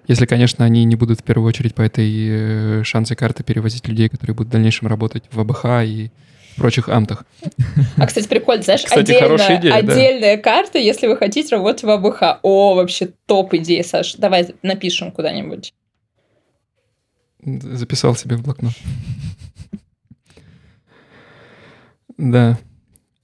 Если, 0.07 0.25
конечно, 0.25 0.65
они 0.65 0.83
не 0.83 0.95
будут 0.95 1.19
в 1.19 1.23
первую 1.23 1.47
очередь 1.47 1.75
по 1.75 1.81
этой 1.81 2.09
э, 2.09 2.83
шансе 2.83 3.15
карты 3.15 3.43
перевозить 3.43 3.87
людей, 3.87 4.09
которые 4.09 4.35
будут 4.35 4.49
в 4.49 4.51
дальнейшем 4.51 4.87
работать 4.87 5.23
в 5.31 5.39
АБХ 5.39 5.65
и 5.83 6.11
прочих 6.57 6.89
амтах. 6.89 7.25
А, 7.97 8.07
кстати, 8.07 8.27
прикольно, 8.27 8.63
знаешь, 8.63 8.83
кстати, 8.83 9.11
отдельная, 9.11 9.59
идея, 9.59 9.73
отдельная 9.75 10.35
да. 10.37 10.41
карта, 10.41 10.79
если 10.79 11.07
вы 11.07 11.17
хотите 11.17 11.55
работать 11.55 11.83
в 11.83 11.89
АБХ. 11.89 12.39
О, 12.41 12.75
вообще 12.75 13.09
топ 13.25 13.53
идея, 13.53 13.83
Саш. 13.83 14.15
Давай 14.15 14.47
напишем 14.61 15.11
куда-нибудь. 15.11 15.73
Записал 17.43 18.15
себе 18.15 18.35
в 18.35 18.43
блокнот. 18.43 18.73
Да. 22.17 22.59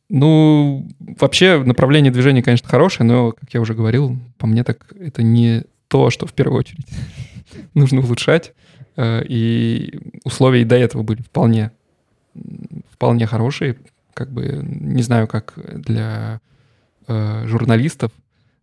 Ну, 0.10 0.88
вообще 1.00 1.62
направление 1.64 2.12
движения, 2.12 2.42
конечно, 2.42 2.68
хорошее, 2.68 3.08
но, 3.08 3.34
как 3.34 3.54
я 3.54 3.62
уже 3.62 3.74
говорил, 3.74 4.18
по 4.38 4.48
мне 4.48 4.64
так 4.64 4.94
это 5.00 5.22
не 5.22 5.66
то, 5.88 6.10
что 6.10 6.26
в 6.26 6.34
первую 6.34 6.60
очередь 6.60 6.88
нужно 7.74 8.02
улучшать. 8.02 8.54
Э, 8.96 9.24
и 9.24 10.00
условия 10.24 10.62
и 10.62 10.66
до 10.66 10.76
этого 10.76 11.04
были 11.04 11.22
вполне, 11.22 11.72
вполне 12.92 13.26
хорошие. 13.26 13.78
Как 14.14 14.32
бы 14.32 14.62
не 14.64 15.04
знаю, 15.04 15.28
как 15.28 15.54
для 15.58 16.42
э, 17.08 17.44
журналистов, 17.46 18.12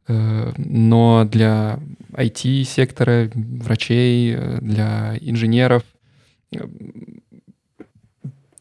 Э, 0.07 0.53
но 0.57 1.25
для 1.25 1.79
IT-сектора, 2.13 3.31
врачей, 3.35 4.37
для 4.61 5.17
инженеров 5.21 5.83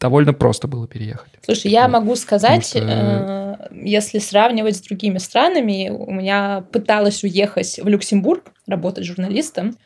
довольно 0.04 0.34
просто 0.34 0.68
было 0.68 0.86
переехать. 0.86 1.32
Слушай, 1.42 1.70
я 1.70 1.84
вот. 1.84 1.92
могу 1.92 2.14
сказать, 2.16 2.66
что... 2.66 3.58
если 3.72 4.18
сравнивать 4.18 4.76
с 4.76 4.82
другими 4.82 5.16
странами, 5.16 5.88
у 5.88 6.10
меня 6.10 6.66
пыталась 6.72 7.24
уехать 7.24 7.80
в 7.82 7.88
Люксембург, 7.88 8.52
работать 8.66 9.06
журналистом, 9.06 9.78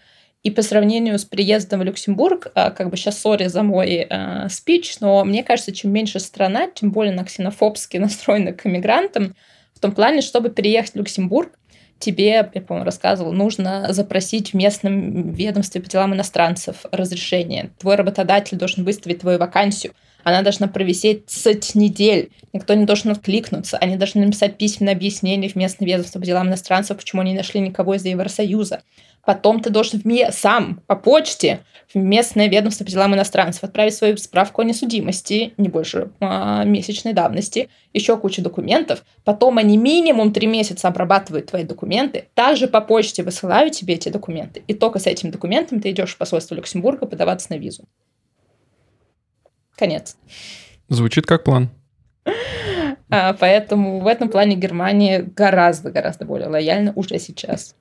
и 0.43 0.51
по 0.51 0.63
сравнению 0.63 1.21
с 1.21 1.25
приездом 1.25 1.81
в 1.81 1.85
Люксембург, 1.85 2.49
как 2.53 2.91
бы 2.91 2.97
сейчас 2.97 3.21
сори 3.21 3.47
за 3.47 3.63
мой 3.63 4.09
э, 4.11 4.49
спич, 4.49 4.99
но 4.99 5.25
мне 5.25 5.45
кажется, 5.45 5.71
чем 5.71 5.93
меньше 5.93 6.19
страна, 6.19 6.69
тем 6.69 6.91
более 6.91 7.15
на 7.15 7.25
ксенофобски 7.25 7.97
настроена 7.99 8.53
к 8.53 8.67
иммигрантам, 8.67 9.37
в 9.73 9.79
том 9.79 9.93
плане, 9.93 10.21
чтобы 10.21 10.51
переехать 10.51 10.95
в 10.95 10.97
Люксембург, 10.97 11.53
тебе, 12.01 12.31
я, 12.31 12.45
по-моему, 12.45 12.85
рассказывал, 12.85 13.33
нужно 13.33 13.93
запросить 13.93 14.51
в 14.51 14.55
местном 14.55 15.31
ведомстве 15.31 15.81
по 15.81 15.89
делам 15.89 16.13
иностранцев 16.13 16.85
разрешение. 16.91 17.71
Твой 17.79 17.95
работодатель 17.97 18.59
должен 18.59 18.85
выставить 18.85 19.21
твою 19.21 19.39
вакансию. 19.39 19.93
Она 20.29 20.43
должна 20.43 20.69
провисеть 20.69 21.31
сотни 21.31 21.85
недель. 21.85 22.31
Никто 22.53 22.75
не 22.75 22.85
должен 22.85 23.11
откликнуться. 23.11 23.79
Они 23.79 23.97
должны 23.97 24.27
написать 24.27 24.59
письменное 24.59 24.93
объяснение 24.93 25.51
в 25.51 25.57
местное 25.57 25.89
ведомство 25.89 26.21
по 26.21 26.27
делам 26.27 26.49
иностранцев, 26.49 26.99
почему 26.99 27.23
они 27.23 27.33
не 27.33 27.39
нашли 27.39 27.61
никого 27.61 27.95
из 27.95 28.05
Евросоюза. 28.05 28.83
Потом 29.25 29.61
ты 29.61 29.71
должен 29.71 30.01
в 30.01 30.05
МИ 30.05 30.27
сам 30.31 30.83
по 30.87 30.97
почте 30.97 31.61
в 31.93 31.97
местное 31.97 32.49
ведомство 32.49 32.85
по 32.85 32.91
делам 32.91 33.15
иностранцев 33.15 33.65
отправить 33.65 33.95
свою 33.95 34.19
справку 34.19 34.61
о 34.61 34.65
несудимости, 34.65 35.55
не 35.57 35.69
больше 35.71 36.11
а, 36.21 36.65
месячной 36.65 37.15
давности, 37.15 37.71
еще 37.95 38.19
кучу 38.19 38.43
документов. 38.43 39.05
Потом 39.25 39.57
они 39.57 39.79
минимум 39.79 40.35
три 40.35 40.47
месяца 40.47 40.89
обрабатывают 40.89 41.47
твои 41.47 41.65
документы, 41.65 42.29
также 42.35 42.69
по 42.69 42.83
почте 42.83 43.23
высылают 43.23 43.73
тебе 43.73 43.95
эти 43.95 44.11
документы. 44.11 44.63
И 44.67 44.75
только 44.75 44.99
с 44.99 45.07
этим 45.07 45.31
документом 45.31 45.81
ты 45.81 45.91
идешь 45.91 46.15
в 46.15 46.19
посольство 46.19 46.55
Люксембурга 46.55 47.07
подаваться 47.07 47.47
на 47.51 47.57
визу. 47.57 47.87
Конец. 49.79 50.17
Звучит 50.89 51.25
как 51.25 51.45
план. 51.45 51.71
А, 53.11 53.33
поэтому 53.35 54.01
в 54.01 54.07
этом 54.07 54.29
плане 54.29 54.57
Германия 54.57 55.23
гораздо-гораздо 55.23 56.27
более 56.27 56.49
лояльна 56.49 56.93
уже 56.95 57.19
сейчас. 57.19 57.75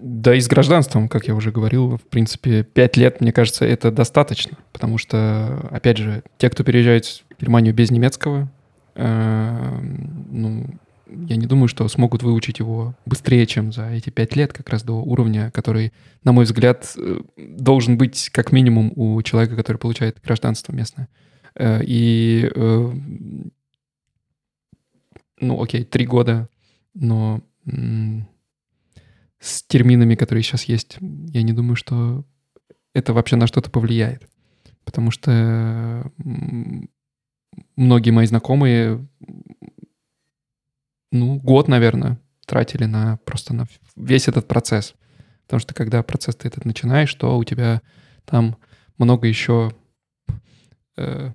Да 0.00 0.34
и 0.34 0.40
с 0.40 0.46
гражданством, 0.46 1.08
как 1.08 1.26
я 1.26 1.34
уже 1.34 1.50
говорил, 1.50 1.96
в 1.96 2.02
принципе, 2.02 2.62
пять 2.62 2.96
лет, 2.96 3.20
мне 3.20 3.32
кажется, 3.32 3.64
это 3.64 3.90
достаточно, 3.90 4.56
потому 4.72 4.98
что, 4.98 5.68
опять 5.72 5.96
же, 5.96 6.22
те, 6.36 6.50
кто 6.50 6.62
переезжает 6.62 7.06
в 7.06 7.40
Германию 7.40 7.74
без 7.74 7.90
немецкого, 7.90 8.48
э, 8.94 9.78
ну, 10.30 10.66
я 11.08 11.36
не 11.36 11.46
думаю, 11.46 11.68
что 11.68 11.88
смогут 11.88 12.22
выучить 12.22 12.58
его 12.58 12.94
быстрее, 13.06 13.46
чем 13.46 13.72
за 13.72 13.88
эти 13.90 14.10
пять 14.10 14.36
лет, 14.36 14.52
как 14.52 14.68
раз 14.68 14.82
до 14.82 14.94
уровня, 15.02 15.50
который, 15.50 15.92
на 16.24 16.32
мой 16.32 16.44
взгляд, 16.44 16.94
э, 16.96 17.20
должен 17.36 17.96
быть 17.96 18.30
как 18.30 18.52
минимум 18.52 18.92
у 18.96 19.20
человека, 19.22 19.56
который 19.56 19.78
получает 19.78 20.20
гражданство 20.22 20.72
местное. 20.72 21.08
Э, 21.54 21.80
и, 21.84 22.50
э, 22.54 22.92
ну, 25.40 25.62
окей, 25.62 25.84
три 25.84 26.06
года, 26.06 26.48
но 26.94 27.40
с 29.40 29.62
терминами, 29.62 30.14
которые 30.14 30.42
сейчас 30.42 30.64
есть, 30.64 30.98
я 31.00 31.42
не 31.42 31.52
думаю, 31.52 31.76
что 31.76 32.24
это 32.94 33.12
вообще 33.12 33.36
на 33.36 33.46
что-то 33.46 33.70
повлияет. 33.70 34.28
Потому 34.84 35.10
что 35.10 36.10
многие 37.76 38.10
мои 38.10 38.26
знакомые, 38.26 39.06
ну, 41.10 41.38
год, 41.38 41.68
наверное, 41.68 42.18
тратили 42.46 42.84
на 42.84 43.18
просто 43.24 43.54
на 43.54 43.66
весь 43.96 44.28
этот 44.28 44.48
процесс. 44.48 44.94
Потому 45.46 45.60
что 45.60 45.74
когда 45.74 46.02
процесс 46.02 46.36
ты 46.36 46.48
этот 46.48 46.64
начинаешь, 46.64 47.14
то 47.14 47.36
у 47.36 47.44
тебя 47.44 47.82
там 48.24 48.56
много 48.98 49.26
еще 49.26 49.72
э, 50.96 51.32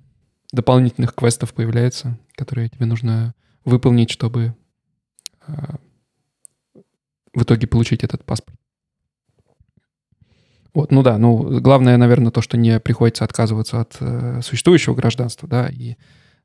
дополнительных 0.52 1.14
квестов 1.14 1.52
появляется, 1.54 2.18
которые 2.36 2.68
тебе 2.68 2.86
нужно 2.86 3.34
выполнить, 3.64 4.10
чтобы 4.10 4.54
э, 5.46 5.52
в 7.32 7.42
итоге 7.42 7.66
получить 7.66 8.04
этот 8.04 8.24
паспорт. 8.24 8.58
Вот, 10.72 10.90
ну 10.90 11.02
да, 11.02 11.18
ну 11.18 11.60
главное, 11.60 11.96
наверное, 11.96 12.32
то, 12.32 12.42
что 12.42 12.56
не 12.56 12.80
приходится 12.80 13.24
отказываться 13.24 13.80
от 13.80 13.96
э, 14.00 14.40
существующего 14.42 14.94
гражданства, 14.94 15.48
да, 15.48 15.68
и 15.68 15.94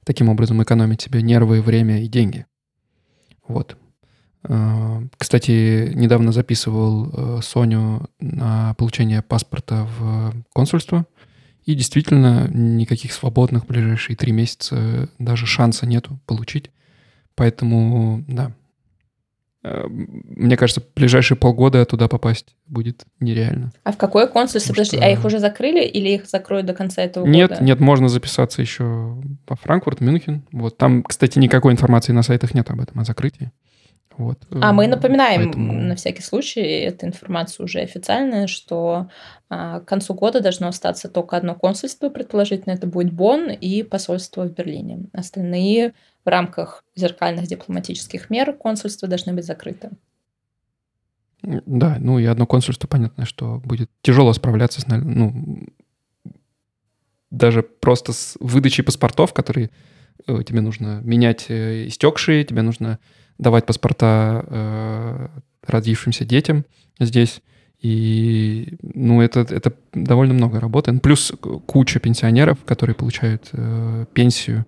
таким 0.06 0.30
образом 0.30 0.62
экономить 0.62 1.02
себе 1.02 1.22
нервы, 1.22 1.62
время 1.62 2.04
и 2.04 2.08
деньги. 2.08 2.46
Вот. 3.50 3.76
Э, 4.44 5.02
кстати, 5.18 5.92
недавно 5.94 6.32
записывал 6.32 7.10
э, 7.12 7.42
Соню 7.42 8.10
на 8.22 8.74
получение 8.76 9.22
паспорта 9.22 9.88
в 9.98 10.34
консульство, 10.54 11.06
и 11.66 11.76
действительно 11.76 12.48
никаких 12.48 13.12
свободных 13.12 13.66
в 13.66 13.68
ближайшие 13.68 14.16
три 14.16 14.32
месяца 14.32 15.10
даже 15.20 15.46
шанса 15.46 15.86
нету 15.86 16.20
получить. 16.26 16.72
Поэтому, 17.36 18.24
да, 18.28 18.54
мне 19.62 20.56
кажется, 20.56 20.82
ближайшие 20.96 21.38
полгода 21.38 21.86
туда 21.86 22.08
попасть 22.08 22.56
будет 22.66 23.04
нереально. 23.20 23.74
А 23.84 23.92
в 23.92 23.98
какое 23.98 24.26
консульство? 24.28 24.72
Подожди, 24.72 24.98
что... 24.98 25.06
а 25.06 25.10
их 25.10 25.26
уже 25.26 25.40
закрыли 25.40 25.84
или 25.84 26.10
их 26.10 26.28
закроют 26.28 26.66
до 26.66 26.74
конца 26.74 27.02
этого 27.02 27.26
нет, 27.26 27.50
года? 27.50 27.64
Нет, 27.64 27.80
можно 27.82 28.08
записаться 28.08 28.62
еще 28.62 29.22
по 29.46 29.58
Франкфурт, 29.58 30.00
Мюнхен. 30.00 30.46
Вот 30.54 30.78
там, 30.78 31.04
кстати, 31.04 31.40
никакой 31.40 31.74
информации 31.74 32.14
на 32.14 32.24
сайтах 32.24 32.54
нет 32.54 32.70
об 32.70 32.80
этом, 32.80 33.00
о 33.02 33.04
закрытии. 33.04 33.52
Вот. 34.20 34.38
А 34.52 34.74
мы 34.74 34.88
напоминаем 34.88 35.46
Поэтому... 35.46 35.74
на 35.74 35.96
всякий 35.96 36.22
случай, 36.22 36.60
эта 36.60 37.08
информация 37.08 37.64
уже 37.64 37.80
официальная, 37.80 38.48
что 38.48 39.08
а, 39.50 39.80
к 39.80 39.86
концу 39.86 40.14
года 40.14 40.42
должно 40.42 40.68
остаться 40.68 41.08
только 41.08 41.38
одно 41.38 41.56
консульство, 41.56 42.10
предположительно, 42.10 42.74
это 42.74 42.86
будет 42.86 43.14
Бонн 43.14 43.50
и 43.50 43.82
посольство 43.82 44.44
в 44.44 44.54
Берлине. 44.54 45.06
Остальные 45.14 45.94
в 46.26 46.28
рамках 46.28 46.84
зеркальных 46.96 47.48
дипломатических 47.48 48.30
мер 48.30 48.52
консульства 48.52 49.08
должны 49.08 49.32
быть 49.32 49.46
закрыты. 49.46 49.92
Да, 51.42 51.96
ну 52.02 52.20
и 52.20 52.26
одно 52.26 52.46
консульство, 52.46 52.90
понятно, 52.90 53.26
что 53.26 53.62
будет 53.64 53.90
тяжело 54.02 54.34
справляться 54.34 54.82
с, 54.82 54.86
ну, 54.86 55.66
даже 57.32 57.64
просто 57.64 58.12
с 58.12 58.36
выдачей 58.42 58.84
паспортов, 58.84 59.34
которые 59.34 59.70
э, 60.28 60.44
тебе 60.46 60.60
нужно 60.60 61.00
менять 61.06 61.46
э, 61.48 61.88
истекшие, 61.88 62.44
тебе 62.44 62.64
нужно 62.64 63.00
давать 63.40 63.66
паспорта 63.66 64.46
э, 64.46 65.28
родившимся 65.66 66.26
детям 66.26 66.66
здесь. 67.00 67.42
И, 67.82 68.76
ну, 68.82 69.22
это, 69.22 69.40
это 69.40 69.74
довольно 69.94 70.34
много 70.34 70.60
работы. 70.60 70.92
Ну, 70.92 71.00
плюс 71.00 71.32
куча 71.66 72.00
пенсионеров, 72.00 72.58
которые 72.66 72.94
получают 72.94 73.50
э, 73.54 74.06
пенсию 74.14 74.66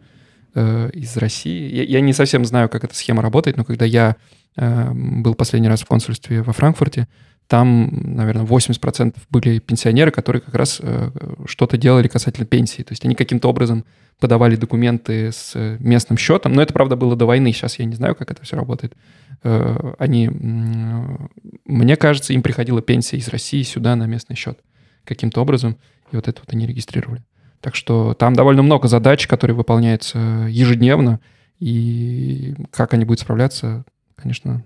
э, 0.56 0.90
из 0.94 1.18
России. 1.18 1.76
Я, 1.76 1.84
я 1.84 2.02
не 2.02 2.14
совсем 2.14 2.46
знаю, 2.46 2.70
как 2.70 2.86
эта 2.86 2.96
схема 2.96 3.22
работает, 3.22 3.58
но 3.58 3.66
когда 3.66 3.84
я 3.84 4.16
э, 4.56 4.92
был 4.94 5.36
последний 5.36 5.68
раз 5.68 5.82
в 5.82 5.88
консульстве 5.88 6.42
во 6.42 6.54
Франкфурте, 6.54 7.10
там, 7.52 7.90
наверное, 8.16 8.46
80% 8.46 9.14
были 9.30 9.60
пенсионеры, 9.60 10.10
которые 10.10 10.42
как 10.42 10.56
раз 10.56 10.80
э, 10.82 11.12
что-то 11.46 11.76
делали 11.76 12.08
касательно 12.08 12.46
пенсии. 12.46 12.82
То 12.82 12.94
есть 12.94 13.04
они 13.04 13.14
каким-то 13.14 13.50
образом 13.50 13.84
подавали 14.22 14.56
документы 14.56 15.34
с 15.34 15.54
местным 15.80 16.18
счетом. 16.18 16.54
Но 16.54 16.62
это, 16.62 16.72
правда, 16.72 16.96
было 16.96 17.18
до 17.18 17.26
войны. 17.26 17.52
Сейчас 17.52 17.78
я 17.78 17.84
не 17.84 17.96
знаю, 17.96 18.16
как 18.16 18.32
это 18.32 18.42
все 18.44 18.56
работает. 18.56 18.96
Э, 19.44 19.96
они, 20.00 20.30
мне 20.30 21.98
кажется, 21.98 22.32
им 22.32 22.42
приходила 22.42 22.82
пенсия 22.82 23.18
из 23.18 23.28
России 23.28 23.64
сюда 23.64 23.98
на 23.98 24.06
местный 24.06 24.38
счет 24.38 24.58
каким-то 25.04 25.42
образом. 25.42 25.76
И 26.14 26.16
вот 26.16 26.30
это 26.30 26.40
вот 26.40 26.54
они 26.54 26.66
регистрировали. 26.66 27.22
Так 27.60 27.76
что 27.76 28.14
там 28.14 28.34
довольно 28.34 28.62
много 28.62 28.88
задач, 28.88 29.28
которые 29.28 29.58
выполняются 29.58 30.48
ежедневно. 30.50 31.20
И 31.60 32.56
как 32.72 32.94
они 32.94 33.04
будут 33.04 33.20
справляться, 33.20 33.84
конечно, 34.16 34.64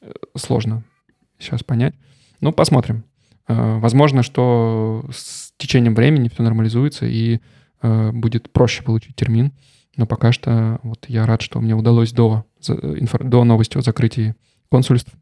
э, 0.00 0.10
сложно 0.38 0.84
сейчас 1.38 1.62
понять. 1.62 1.94
Ну, 2.40 2.52
посмотрим. 2.52 3.04
Э, 3.48 3.78
возможно, 3.78 4.22
что 4.22 5.04
с 5.10 5.52
течением 5.56 5.94
времени 5.94 6.28
все 6.28 6.42
нормализуется 6.42 7.06
и 7.06 7.40
э, 7.82 8.10
будет 8.12 8.50
проще 8.52 8.82
получить 8.82 9.16
термин. 9.16 9.52
Но 9.96 10.06
пока 10.06 10.30
что 10.30 10.78
вот 10.82 11.06
я 11.08 11.26
рад, 11.26 11.42
что 11.42 11.60
мне 11.60 11.74
удалось 11.74 12.12
до, 12.12 12.44
до 12.68 13.44
новости 13.44 13.78
о 13.78 13.82
закрытии 13.82 14.36
консульств 14.70 15.12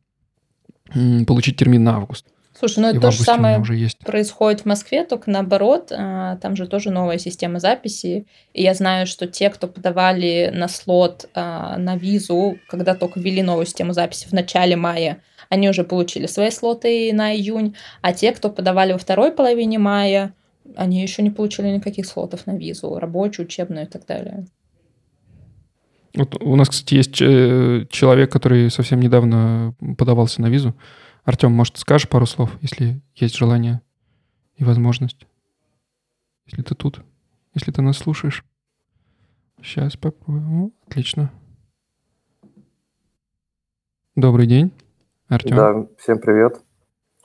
получить 1.26 1.56
термин 1.56 1.82
на 1.82 1.96
август. 1.96 2.26
Слушай, 2.58 2.80
ну 2.80 2.88
это 2.88 3.00
то 3.00 3.10
же 3.10 3.22
самое 3.22 3.58
уже 3.58 3.76
есть. 3.76 3.98
происходит 3.98 4.62
в 4.62 4.64
Москве, 4.64 5.04
только 5.04 5.30
наоборот. 5.30 5.92
А, 5.92 6.36
там 6.36 6.56
же 6.56 6.66
тоже 6.66 6.90
новая 6.90 7.18
система 7.18 7.60
записи. 7.60 8.26
И 8.54 8.62
я 8.62 8.72
знаю, 8.74 9.06
что 9.06 9.26
те, 9.26 9.50
кто 9.50 9.66
подавали 9.68 10.50
на 10.54 10.68
слот 10.68 11.28
на 11.34 11.96
визу, 11.96 12.58
когда 12.68 12.94
только 12.94 13.20
ввели 13.20 13.42
новую 13.42 13.66
систему 13.66 13.92
записи 13.92 14.26
в 14.26 14.32
начале 14.32 14.74
мая, 14.76 15.22
они 15.48 15.68
уже 15.68 15.84
получили 15.84 16.26
свои 16.26 16.50
слоты 16.50 17.12
на 17.12 17.34
июнь. 17.34 17.74
А 18.02 18.12
те, 18.12 18.32
кто 18.32 18.50
подавали 18.50 18.92
во 18.92 18.98
второй 18.98 19.32
половине 19.32 19.78
мая, 19.78 20.34
они 20.74 21.02
еще 21.02 21.22
не 21.22 21.30
получили 21.30 21.68
никаких 21.68 22.06
слотов 22.06 22.46
на 22.46 22.56
визу, 22.56 22.98
рабочую, 22.98 23.46
учебную 23.46 23.86
и 23.86 23.88
так 23.88 24.06
далее. 24.06 24.46
Вот 26.14 26.42
у 26.42 26.56
нас, 26.56 26.70
кстати, 26.70 26.94
есть 26.94 27.20
э, 27.20 27.86
человек, 27.90 28.32
который 28.32 28.70
совсем 28.70 29.00
недавно 29.00 29.74
подавался 29.98 30.40
на 30.40 30.46
визу. 30.46 30.74
Артем, 31.24 31.52
может, 31.52 31.76
скажешь 31.76 32.08
пару 32.08 32.24
слов, 32.24 32.56
если 32.62 33.00
есть 33.14 33.36
желание 33.36 33.82
и 34.56 34.64
возможность? 34.64 35.26
Если 36.46 36.62
ты 36.62 36.74
тут, 36.74 37.00
если 37.54 37.70
ты 37.70 37.82
нас 37.82 37.98
слушаешь. 37.98 38.44
Сейчас 39.62 39.96
попробуем. 39.96 40.72
Отлично. 40.86 41.32
Добрый 44.14 44.46
день, 44.46 44.72
Артем. 45.28 45.56
Да, 45.56 45.86
всем 45.98 46.18
привет. 46.18 46.60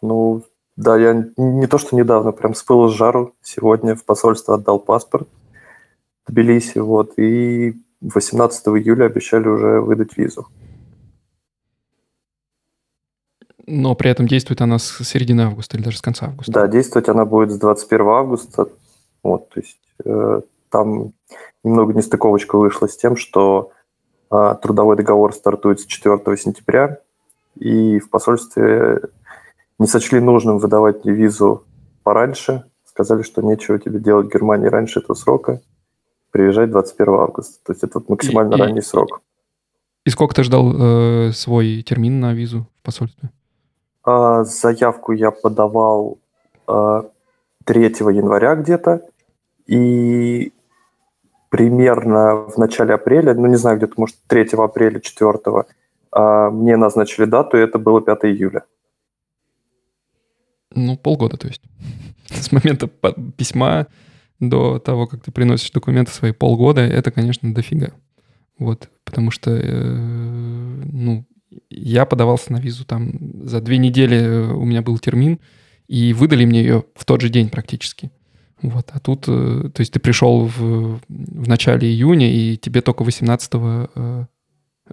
Ну, 0.02 0.44
да, 0.76 0.98
я 0.98 1.26
не 1.38 1.68
то, 1.68 1.78
что 1.78 1.96
недавно, 1.96 2.32
прям 2.32 2.56
с 2.56 2.64
пылу 2.64 2.90
с 2.90 2.94
жару 2.94 3.36
сегодня 3.44 3.96
в 3.96 4.04
посольство 4.04 4.56
отдал 4.56 4.80
паспорт 4.80 5.28
в 6.26 6.32
Тбилиси, 6.32 6.80
вот, 6.80 7.18
и 7.20 7.80
18 8.02 8.68
июля 8.70 9.06
обещали 9.06 9.48
уже 9.48 9.82
выдать 9.82 10.18
визу. 10.18 10.48
Но 13.68 13.96
при 13.96 14.10
этом 14.10 14.28
действует 14.28 14.62
она 14.62 14.80
с 14.80 15.04
середины 15.04 15.42
августа 15.42 15.78
или 15.78 15.84
даже 15.84 15.98
с 15.98 16.02
конца 16.02 16.28
августа. 16.28 16.52
Да, 16.52 16.68
действовать 16.68 17.10
она 17.10 17.26
будет 17.26 17.52
с 17.52 17.60
21 17.60 18.08
августа. 18.08 18.68
Вот, 19.22 19.50
то 19.50 19.60
есть 19.60 19.80
э, 20.04 20.42
там 20.70 21.14
немного 21.64 21.94
нестыковочка 21.94 22.58
вышла 22.58 22.88
с 22.88 22.98
тем, 22.98 23.16
что 23.16 23.72
э, 24.32 24.56
трудовой 24.64 24.98
договор 24.98 25.34
стартует 25.34 25.80
с 25.80 25.86
4 25.86 26.20
сентября, 26.38 27.00
и 27.62 28.00
в 28.00 28.10
посольстве 28.10 29.02
не 29.78 29.86
сочли 29.86 30.20
нужным 30.20 30.58
выдавать 30.58 31.06
мне 31.06 31.14
визу 31.14 31.64
пораньше, 32.04 32.64
сказали, 32.86 33.22
что 33.22 33.44
нечего 33.44 33.78
тебе 33.78 34.00
делать 34.00 34.28
в 34.28 34.34
Германии 34.34 34.68
раньше 34.68 35.00
этого 35.00 35.14
срока, 35.14 35.62
приезжать 36.32 36.72
21 36.72 37.14
августа. 37.14 37.60
То 37.64 37.74
есть 37.74 37.84
это 37.84 38.00
вот 38.00 38.10
максимально 38.10 38.56
и, 38.56 38.60
ранний 38.60 38.82
срок. 38.82 39.22
И 40.06 40.10
сколько 40.10 40.34
ты 40.34 40.44
ждал 40.44 40.74
э, 40.74 41.32
свой 41.34 41.84
термин 41.84 42.20
на 42.20 42.34
визу 42.34 42.68
в 42.82 42.86
посольстве? 42.86 43.30
А, 44.04 44.44
заявку 44.44 45.12
я 45.12 45.30
подавал 45.30 46.18
а, 46.66 47.04
3 47.66 47.84
января 47.84 48.56
где-то, 48.56 49.02
и 49.68 50.52
примерно 51.50 52.48
в 52.48 52.58
начале 52.58 52.96
апреля, 52.96 53.36
ну 53.36 53.46
не 53.46 53.58
знаю, 53.58 53.78
где-то, 53.78 53.94
может, 53.98 54.16
3 54.26 54.50
апреля, 54.58 55.00
4 55.00 55.30
а, 55.46 55.66
мне 56.14 56.78
назначили 56.78 57.26
дату, 57.26 57.58
и 57.58 57.62
это 57.62 57.80
было 57.80 58.02
5 58.02 58.26
июля. 58.26 58.64
Ну, 60.74 60.98
полгода, 60.98 61.38
то 61.38 61.48
есть. 61.48 61.62
С 62.28 62.52
момента 62.52 62.88
письма 63.38 63.88
до 64.40 64.80
того, 64.80 65.08
как 65.08 65.24
ты 65.24 65.32
приносишь 65.32 65.72
документы 65.72 66.12
свои 66.12 66.32
полгода, 66.32 66.82
это, 66.82 67.12
конечно, 67.12 67.54
дофига. 67.54 67.92
Вот, 68.58 68.90
потому 69.06 69.32
что, 69.32 69.52
э, 69.52 69.96
ну, 70.92 71.26
я 71.70 72.06
подавался 72.06 72.52
на 72.52 72.58
визу 72.58 72.86
там 72.86 73.48
за 73.48 73.62
две 73.62 73.78
недели 73.78 74.18
э, 74.18 74.52
у 74.52 74.66
меня 74.66 74.82
был 74.82 74.98
термин, 74.98 75.40
и 75.88 76.14
выдали 76.14 76.46
мне 76.46 76.62
ее 76.62 76.86
в 76.96 77.06
тот 77.06 77.22
же 77.22 77.30
день 77.30 77.50
практически. 77.50 78.12
Вот, 78.62 78.90
а 78.94 79.00
тут, 79.00 79.26
э, 79.28 79.70
то 79.74 79.82
есть 79.82 79.94
ты 79.94 80.00
пришел 80.00 80.46
в, 80.46 81.00
в 81.08 81.48
начале 81.48 81.88
июня, 81.88 82.32
и 82.32 82.58
тебе 82.58 82.82
только 82.82 83.04
18-го 83.04 83.90
э, 83.94 84.26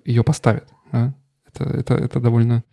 ее 0.05 0.25
поставят. 0.25 0.69
А? 0.93 1.13
Это, 1.47 1.65
это, 1.65 1.95
это 1.95 2.21
довольно, 2.21 2.65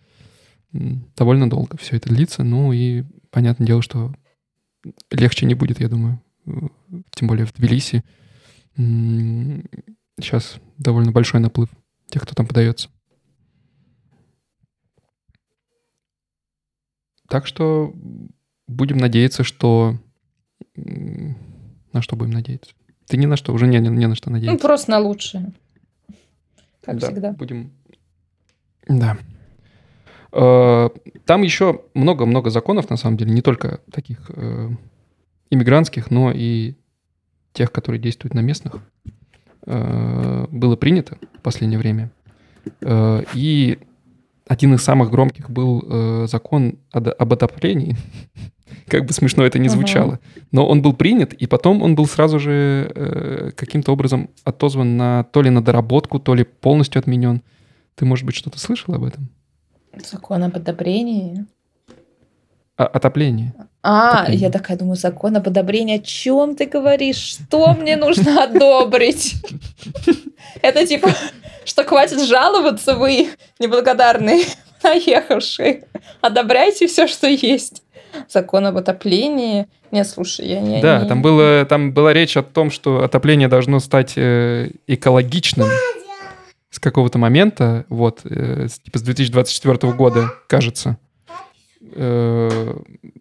довольно 0.72 1.50
долго 1.50 1.78
все 1.78 1.98
это 1.98 2.10
длится. 2.10 2.44
Ну 2.44 2.74
и 2.74 3.04
понятное 3.30 3.68
дело, 3.68 3.82
что 3.82 4.14
легче 5.12 5.46
не 5.46 5.56
будет, 5.56 5.80
я 5.80 5.90
думаю. 5.90 6.22
Тем 7.12 7.28
более 7.28 7.46
в 7.46 7.54
Тбилиси. 7.54 8.04
Сейчас 8.76 10.60
довольно 10.78 11.12
большой 11.12 11.40
наплыв 11.40 11.70
тех, 12.08 12.22
кто 12.24 12.36
там 12.36 12.46
подается. 12.48 12.90
Так 17.28 17.48
что 17.48 17.94
будем 18.68 18.98
надеяться, 18.98 19.44
что... 19.44 19.98
На 20.76 22.02
что 22.02 22.16
будем 22.16 22.32
надеяться? 22.32 22.74
Ты 23.08 23.18
ни 23.18 23.26
на 23.26 23.38
что, 23.38 23.54
уже 23.54 23.68
не, 23.68 23.80
не, 23.80 23.90
не 23.90 24.08
на 24.08 24.16
что 24.16 24.30
надеяться. 24.30 24.54
Ну, 24.54 24.60
просто 24.60 24.92
на 24.92 25.00
лучшее. 25.00 25.54
Как 26.82 27.00
да, 27.00 27.08
всегда. 27.08 27.32
Будем... 27.32 27.72
Да. 28.88 29.18
Э, 30.32 30.90
там 31.26 31.42
еще 31.42 31.82
много-много 31.94 32.50
законов, 32.50 32.90
на 32.90 32.98
самом 32.98 33.18
деле, 33.18 33.32
не 33.32 33.42
только 33.42 33.82
таких 33.92 34.20
э, 34.30 34.70
иммигрантских, 35.50 36.12
но 36.12 36.32
и 36.32 36.76
тех, 37.54 37.72
которые 37.72 38.02
действуют 38.02 38.34
на 38.34 38.42
местных, 38.42 38.76
э, 39.66 40.48
было 40.52 40.76
принято 40.76 41.18
в 41.38 41.42
последнее 41.42 41.80
время. 41.80 42.12
И 43.34 43.78
один 44.48 44.74
из 44.74 44.84
самых 44.84 45.12
громких 45.12 45.50
был 45.50 45.84
э, 45.88 46.26
закон 46.28 46.80
об 46.92 47.34
отоплении. 47.34 47.96
как 48.88 49.06
бы 49.06 49.14
смешно 49.14 49.46
это 49.46 49.60
ни 49.60 49.68
звучало. 49.68 50.20
Но 50.52 50.68
он 50.68 50.82
был 50.82 50.94
принят, 50.94 51.34
и 51.34 51.48
потом 51.48 51.82
он 51.82 51.96
был 51.96 52.06
сразу 52.06 52.40
же 52.40 52.92
э, 52.94 53.52
каким-то 53.56 53.92
образом 53.92 54.30
отозван 54.44 54.98
на 54.98 55.24
то 55.24 55.42
ли 55.42 55.50
на 55.50 55.64
доработку, 55.64 56.20
то 56.20 56.36
ли 56.36 56.44
полностью 56.44 57.00
отменен. 57.00 57.42
Ты, 57.96 58.06
может 58.06 58.26
быть, 58.26 58.36
что-то 58.36 58.60
слышал 58.60 58.94
об 58.94 59.04
этом? 59.04 59.30
Закон 60.04 60.44
об 60.44 60.56
одобрении? 60.56 61.46
А, 62.78 62.86
отопление. 62.86 63.54
А, 63.82 64.20
отопление. 64.20 64.42
я 64.42 64.52
такая 64.52 64.78
думаю, 64.78 64.98
закон 64.98 65.38
об 65.38 65.48
одобрении. 65.48 65.98
О 65.98 66.02
чем 66.02 66.56
ты 66.56 66.66
говоришь? 66.66 67.38
Что 67.40 67.74
мне 67.74 67.96
нужно 67.96 68.44
одобрить? 68.44 69.36
Это 70.62 70.86
типа 70.86 71.10
что 71.66 71.84
хватит 71.84 72.22
жаловаться, 72.22 72.96
вы 72.96 73.30
неблагодарные 73.60 74.46
наехавшие. 74.84 75.84
Одобряйте 76.22 76.88
все, 76.88 77.08
что 77.08 77.28
есть. 77.28 77.82
Закон 78.30 78.66
об 78.68 78.78
отоплении. 78.78 79.68
Не, 79.92 80.06
слушай, 80.06 80.48
я 80.48 80.62
не... 80.62 80.82
Да, 80.82 81.02
не... 81.02 81.08
Там, 81.08 81.22
было, 81.22 81.66
там 81.66 81.92
была 81.92 82.14
речь 82.14 82.38
о 82.38 82.44
том, 82.44 82.72
что 82.72 83.04
отопление 83.04 83.50
должно 83.50 83.80
стать 83.80 84.14
э, 84.16 84.70
экологичным 84.88 85.68
с 86.76 86.80
какого-то 86.80 87.18
момента, 87.18 87.86
вот, 87.88 88.22
э, 88.26 88.68
типа 88.84 89.00
с 89.00 89.02
2024 89.02 89.94
года, 89.94 90.34
кажется. 90.48 90.98
Э, 91.94 92.76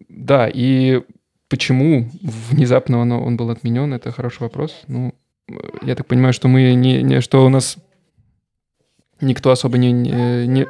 да, 0.09 0.49
и 0.53 1.01
почему 1.47 2.09
внезапно 2.51 2.99
он, 2.99 3.13
он 3.13 3.37
был 3.37 3.49
отменен, 3.49 3.93
это 3.93 4.11
хороший 4.11 4.41
вопрос. 4.41 4.81
Ну, 4.89 5.15
я 5.83 5.95
так 5.95 6.05
понимаю, 6.05 6.33
что 6.33 6.49
мы 6.49 6.73
не, 6.73 7.01
не 7.01 7.21
что 7.21 7.45
у 7.45 7.49
нас 7.49 7.77
никто 9.21 9.51
особо 9.51 9.77
не, 9.77 9.93
не, 9.93 10.67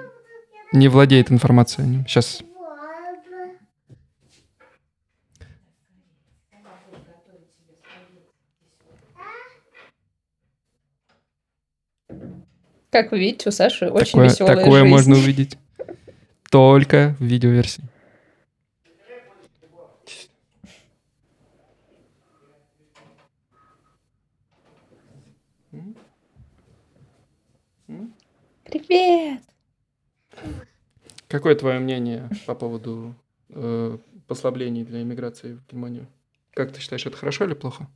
не 0.72 0.88
владеет 0.88 1.32
информацией 1.32 1.88
о 1.88 1.90
нем. 1.90 2.06
Сейчас. 2.08 2.44
Как 12.96 13.12
вы 13.12 13.20
видите, 13.20 13.50
у 13.50 13.52
Саши 13.52 13.90
очень 13.90 14.12
такое, 14.14 14.24
веселая 14.30 14.56
Такое 14.56 14.80
жизнь. 14.84 14.90
можно 14.90 15.16
увидеть 15.18 15.58
только 16.50 17.18
в 17.20 17.26
видеоверсии. 17.26 17.84
Привет! 28.64 29.42
Какое 31.28 31.56
твое 31.56 31.80
мнение 31.80 32.30
по 32.48 32.56
поводу 32.56 33.14
э, 33.50 33.98
послаблений 34.26 34.86
для 34.86 35.02
иммиграции 35.02 35.56
в 35.56 35.68
Германию? 35.68 36.08
Как 36.54 36.72
ты 36.72 36.80
считаешь, 36.80 37.06
это 37.06 37.18
хорошо 37.18 37.44
или 37.44 37.56
плохо? 37.56 37.90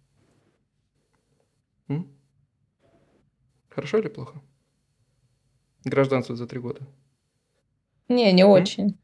М? 1.87 2.05
Хорошо 3.69 3.99
или 3.99 4.09
плохо? 4.09 4.41
Гражданство 5.89 6.35
за 6.35 6.45
три 6.45 6.59
года. 6.59 6.81
Не, 8.07 8.31
не 8.31 8.43
очень. 8.43 8.97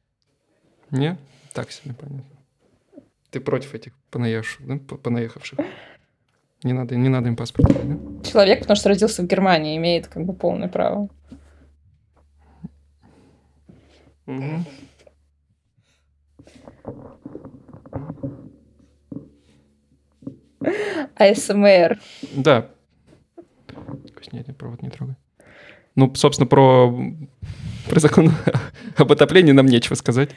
Не? 0.92 1.18
Так 1.54 1.72
себе, 1.72 1.96
понятно. 1.96 2.24
Ты 3.32 3.40
против 3.40 3.74
этих 3.74 3.94
понаехавших, 4.12 4.68
да? 4.68 4.78
Понаехавших. 4.98 5.60
Не 6.64 6.74
надо, 6.74 6.96
не 6.96 7.10
надо 7.10 7.28
им 7.28 7.36
паспорт, 7.36 7.74
да? 7.74 8.30
Человек, 8.30 8.60
потому 8.60 8.76
что 8.76 8.90
родился 8.90 9.24
в 9.24 9.28
Германии, 9.28 9.78
имеет 9.78 10.08
как 10.08 10.26
бы 10.26 10.34
полное 10.34 10.70
право. 10.70 11.10
Угу. 14.28 14.66
АСМР. 21.16 22.00
Да. 22.36 22.70
Нет, 24.32 24.58
провод 24.58 24.82
не 24.82 24.90
трогай. 24.90 25.16
Ну, 25.96 26.14
собственно, 26.16 26.48
про, 26.48 26.94
про 27.88 28.00
закон 28.00 28.34
об 28.98 29.12
отоплении 29.12 29.52
нам 29.52 29.66
нечего 29.66 29.96
сказать. 29.96 30.30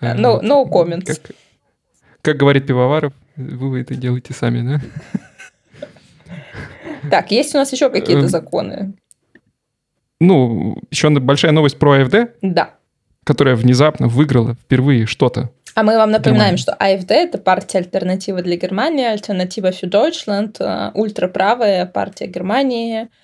No, 0.00 0.40
no 0.42 0.64
comments. 0.68 1.06
Как, 1.06 1.36
как 2.22 2.36
говорит 2.36 2.66
Пивоваров, 2.66 3.12
вы 3.36 3.80
это 3.80 3.94
делаете 3.94 4.34
сами, 4.34 4.62
да? 4.66 4.80
Так, 7.10 7.30
есть 7.30 7.54
у 7.54 7.58
нас 7.58 7.72
еще 7.72 7.90
какие-то 7.90 8.24
эм. 8.24 8.28
законы? 8.28 8.94
Ну, 10.20 10.76
еще 10.90 11.08
большая 11.10 11.52
новость 11.52 11.78
про 11.78 12.02
АФД. 12.02 12.32
Да 12.42 12.74
которая 13.28 13.56
внезапно 13.56 14.08
выиграла 14.08 14.54
впервые 14.54 15.04
что-то. 15.04 15.50
А 15.74 15.82
мы 15.82 15.98
вам 15.98 16.10
напоминаем, 16.12 16.56
что 16.56 16.72
АФД– 16.72 17.10
это 17.10 17.36
партия 17.36 17.76
альтернатива 17.76 18.40
для 18.40 18.56
Германии, 18.56 19.04
альтернатива 19.04 19.68
für 19.68 19.86
Deutschland, 19.86 20.56
э, 20.58 20.92
ультраправая 20.94 21.84
партия 21.84 22.26
Германии– 22.26 23.08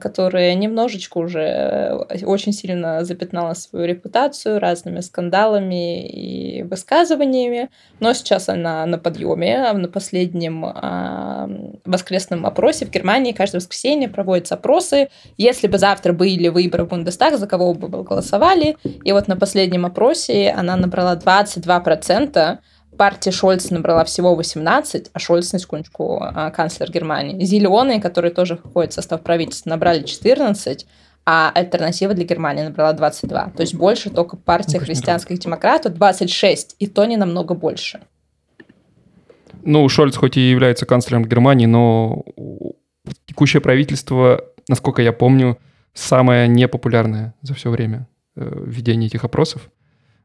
которая 0.00 0.54
немножечко 0.54 1.18
уже 1.18 1.40
э, 1.40 2.24
очень 2.24 2.52
сильно 2.52 3.04
запятнала 3.04 3.54
свою 3.54 3.86
репутацию 3.86 4.58
разными 4.58 5.00
скандалами 5.00 6.06
и 6.06 6.62
высказываниями, 6.62 7.70
но 8.00 8.12
сейчас 8.12 8.48
она 8.48 8.84
на 8.86 8.98
подъеме. 8.98 9.72
На 9.72 9.88
последнем 9.88 10.64
а, 10.64 11.48
воскресном 11.84 12.46
опросе 12.46 12.86
в 12.86 12.90
Германии 12.90 13.32
каждое 13.32 13.58
воскресенье 13.58 14.08
проводятся 14.08 14.54
опросы. 14.54 15.08
Если 15.36 15.66
бы 15.66 15.78
завтра 15.78 16.12
были 16.12 16.48
выборы 16.48 16.84
в 16.84 16.88
Бундестаг, 16.88 17.38
за 17.38 17.46
кого 17.46 17.74
бы 17.74 17.88
вы 17.88 18.02
голосовали? 18.02 18.76
И 19.04 19.12
вот 19.12 19.28
на 19.28 19.36
последнем 19.36 19.86
опросе 19.86 20.50
она 20.50 20.76
набрала 20.76 21.16
22%, 21.16 22.58
партия 22.96 23.30
Шольца 23.30 23.74
набрала 23.74 24.04
всего 24.04 24.34
18, 24.34 25.10
а 25.12 25.18
Шольц, 25.18 25.52
на 25.52 25.58
секундочку, 25.58 26.18
а, 26.20 26.50
канцлер 26.50 26.90
Германии. 26.90 27.44
Зеленые, 27.44 28.00
которые 28.00 28.32
тоже 28.32 28.56
входят 28.56 28.92
в 28.92 28.94
состав 28.94 29.22
правительства, 29.22 29.70
набрали 29.70 30.02
14, 30.02 30.86
а 31.24 31.50
альтернатива 31.54 32.14
для 32.14 32.24
Германии 32.24 32.62
набрала 32.62 32.92
22. 32.92 33.52
То 33.56 33.62
есть 33.62 33.74
больше 33.74 34.10
только 34.10 34.36
партия 34.36 34.78
христианских 34.78 35.38
демократов 35.38 35.94
26, 35.94 36.76
и 36.78 36.86
то 36.86 37.04
не 37.04 37.16
намного 37.16 37.54
больше. 37.54 38.00
Ну, 39.64 39.88
Шольц 39.88 40.16
хоть 40.16 40.36
и 40.36 40.50
является 40.50 40.86
канцлером 40.86 41.24
Германии, 41.24 41.66
но 41.66 42.24
текущее 43.26 43.60
правительство, 43.60 44.44
насколько 44.68 45.02
я 45.02 45.12
помню, 45.12 45.58
самое 45.94 46.48
непопулярное 46.48 47.34
за 47.42 47.54
все 47.54 47.70
время 47.70 48.08
э, 48.34 48.64
ведения 48.66 49.06
этих 49.06 49.24
опросов. 49.24 49.70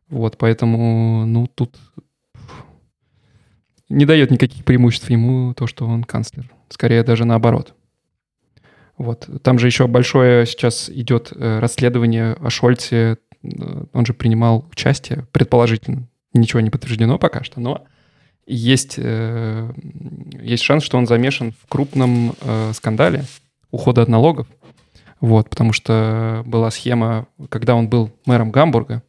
Вот, 0.09 0.37
поэтому, 0.37 1.25
ну, 1.25 1.47
тут 1.47 1.75
не 3.89 4.05
дает 4.05 4.31
никаких 4.31 4.63
преимуществ 4.65 5.09
ему 5.09 5.53
то, 5.53 5.67
что 5.67 5.85
он 5.87 6.03
канцлер. 6.03 6.49
Скорее 6.69 7.03
даже 7.03 7.25
наоборот. 7.25 7.73
Вот. 8.97 9.29
Там 9.43 9.59
же 9.59 9.67
еще 9.67 9.87
большое 9.87 10.45
сейчас 10.45 10.89
идет 10.89 11.31
э, 11.35 11.59
расследование 11.59 12.33
о 12.33 12.49
Шольце. 12.49 13.19
Он 13.93 14.05
же 14.05 14.13
принимал 14.13 14.65
участие, 14.71 15.27
предположительно. 15.31 16.07
Ничего 16.33 16.59
не 16.59 16.69
подтверждено 16.69 17.17
пока 17.17 17.43
что, 17.43 17.59
но 17.59 17.85
есть, 18.47 18.95
э, 18.97 19.71
есть 20.41 20.63
шанс, 20.63 20.83
что 20.83 20.97
он 20.97 21.05
замешан 21.05 21.51
в 21.51 21.67
крупном 21.67 22.33
э, 22.41 22.71
скандале 22.73 23.25
ухода 23.71 24.01
от 24.01 24.09
налогов. 24.09 24.47
Вот, 25.19 25.49
потому 25.49 25.73
что 25.73 26.43
была 26.45 26.71
схема, 26.71 27.27
когда 27.49 27.75
он 27.75 27.89
был 27.89 28.11
мэром 28.25 28.51
Гамбурга, 28.51 29.03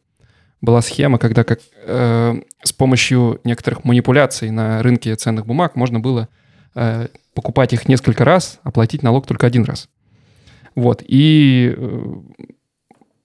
была 0.61 0.81
схема, 0.81 1.17
когда 1.17 1.43
как, 1.43 1.59
э, 1.85 2.41
с 2.63 2.73
помощью 2.73 3.39
некоторых 3.43 3.83
манипуляций 3.83 4.51
на 4.51 4.81
рынке 4.83 5.15
ценных 5.15 5.45
бумаг 5.45 5.75
можно 5.75 5.99
было 5.99 6.27
э, 6.75 7.07
покупать 7.33 7.73
их 7.73 7.87
несколько 7.87 8.25
раз, 8.25 8.59
оплатить 8.63 9.03
налог 9.03 9.25
только 9.25 9.47
один 9.47 9.63
раз. 9.63 9.89
Вот. 10.75 11.03
И, 11.07 11.73
э, 11.75 12.15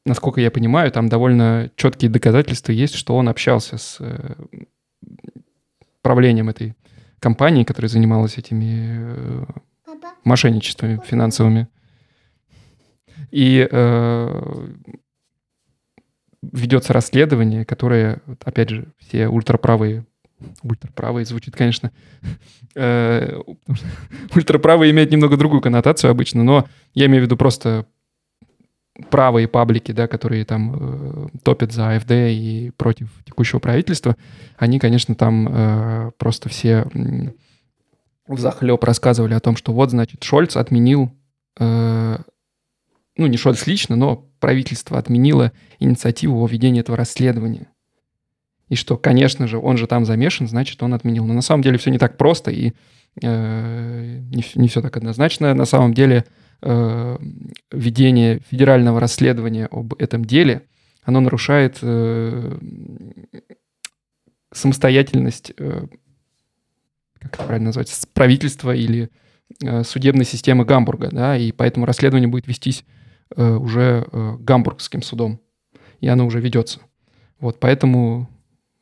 насколько 0.06 0.40
я 0.40 0.50
понимаю, 0.50 0.92
там 0.92 1.08
довольно 1.08 1.70
четкие 1.76 2.10
доказательства 2.10 2.72
есть, 2.72 2.94
что 2.94 3.16
он 3.16 3.28
общался 3.28 3.78
с 3.78 3.96
э, 4.00 4.34
правлением 6.02 6.48
этой 6.48 6.76
компании, 7.18 7.64
которая 7.64 7.88
занималась 7.88 8.38
этими 8.38 8.98
э, 9.00 9.44
мошенничествами 10.24 11.00
финансовыми. 11.04 11.68
И 13.30 13.66
э, 13.68 14.68
ведется 16.52 16.92
расследование, 16.92 17.64
которое, 17.64 18.22
опять 18.44 18.70
же, 18.70 18.88
все 18.98 19.28
ультраправые 19.28 20.04
ультраправые 20.62 21.24
звучит, 21.24 21.56
конечно. 21.56 21.90
Э, 22.76 23.40
ультраправые 24.34 24.90
имеют 24.90 25.12
немного 25.12 25.36
другую 25.36 25.60
коннотацию 25.60 26.10
обычно, 26.10 26.42
но 26.42 26.66
я 26.92 27.06
имею 27.06 27.22
в 27.22 27.26
виду 27.26 27.36
просто 27.36 27.86
правые 29.10 29.46
паблики, 29.46 29.92
да, 29.92 30.08
которые 30.08 30.44
там 30.44 30.74
э, 30.74 31.28
топят 31.44 31.70
за 31.70 31.94
АФД 31.94 32.10
и 32.10 32.72
против 32.76 33.10
текущего 33.24 33.60
правительства, 33.60 34.16
они, 34.56 34.80
конечно, 34.80 35.14
там 35.14 35.48
э, 35.48 36.10
просто 36.18 36.48
все 36.48 36.84
в 38.26 38.38
захлеб 38.38 38.82
рассказывали 38.82 39.34
о 39.34 39.40
том, 39.40 39.56
что 39.56 39.72
вот, 39.72 39.90
значит, 39.90 40.24
Шольц 40.24 40.56
отменил 40.56 41.12
э, 41.60 42.18
ну, 43.16 43.26
не 43.26 43.36
Шольц 43.36 43.66
лично, 43.66 43.96
но 43.96 44.28
правительство 44.40 44.98
отменило 44.98 45.52
инициативу 45.78 46.42
о 46.42 46.48
ведении 46.48 46.80
этого 46.80 46.96
расследования. 46.96 47.68
И 48.68 48.76
что, 48.76 48.96
конечно 48.96 49.46
же, 49.46 49.58
он 49.58 49.76
же 49.76 49.86
там 49.86 50.04
замешан, 50.04 50.48
значит, 50.48 50.82
он 50.82 50.94
отменил. 50.94 51.24
Но 51.24 51.34
на 51.34 51.42
самом 51.42 51.62
деле 51.62 51.78
все 51.78 51.90
не 51.90 51.98
так 51.98 52.16
просто 52.16 52.50
и 52.50 52.72
э, 53.22 54.18
не, 54.18 54.44
не 54.54 54.68
все 54.68 54.80
так 54.80 54.96
однозначно. 54.96 55.54
На 55.54 55.64
самом 55.64 55.94
деле 55.94 56.24
э, 56.62 57.18
ведение 57.70 58.40
федерального 58.50 59.00
расследования 59.00 59.66
об 59.70 59.94
этом 59.94 60.24
деле, 60.24 60.62
оно 61.04 61.20
нарушает 61.20 61.78
э, 61.82 62.58
самостоятельность, 64.50 65.52
э, 65.56 65.86
как 67.20 67.34
это 67.34 67.44
правильно 67.44 67.66
назвать, 67.66 67.92
правительства 68.14 68.74
или 68.74 69.10
э, 69.62 69.84
судебной 69.84 70.24
системы 70.24 70.64
Гамбурга, 70.64 71.10
да, 71.12 71.36
и 71.36 71.52
поэтому 71.52 71.86
расследование 71.86 72.28
будет 72.28 72.48
вестись 72.48 72.84
уже 73.36 74.06
э, 74.10 74.36
гамбургским 74.40 75.02
судом, 75.02 75.40
и 76.00 76.08
оно 76.08 76.26
уже 76.26 76.40
ведется. 76.40 76.80
Вот, 77.40 77.58
поэтому, 77.60 78.28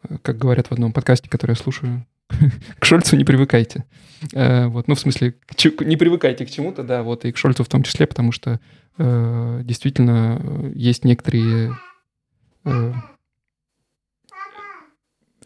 э, 0.02 0.18
как 0.22 0.38
говорят 0.38 0.68
в 0.68 0.72
одном 0.72 0.92
подкасте, 0.92 1.30
который 1.30 1.52
я 1.52 1.56
слушаю, 1.56 2.06
к 2.78 2.84
Шольцу 2.84 3.16
не 3.16 3.24
привыкайте. 3.24 3.84
Вот, 4.32 4.86
ну, 4.86 4.94
в 4.94 5.00
смысле, 5.00 5.34
не 5.80 5.96
привыкайте 5.96 6.46
к 6.46 6.50
чему-то, 6.50 6.84
да, 6.84 7.02
вот, 7.02 7.24
и 7.24 7.32
к 7.32 7.36
Шольцу 7.36 7.64
в 7.64 7.68
том 7.68 7.82
числе, 7.82 8.06
потому 8.06 8.30
что 8.30 8.60
действительно 8.96 10.70
есть 10.74 11.04
некоторые 11.04 11.76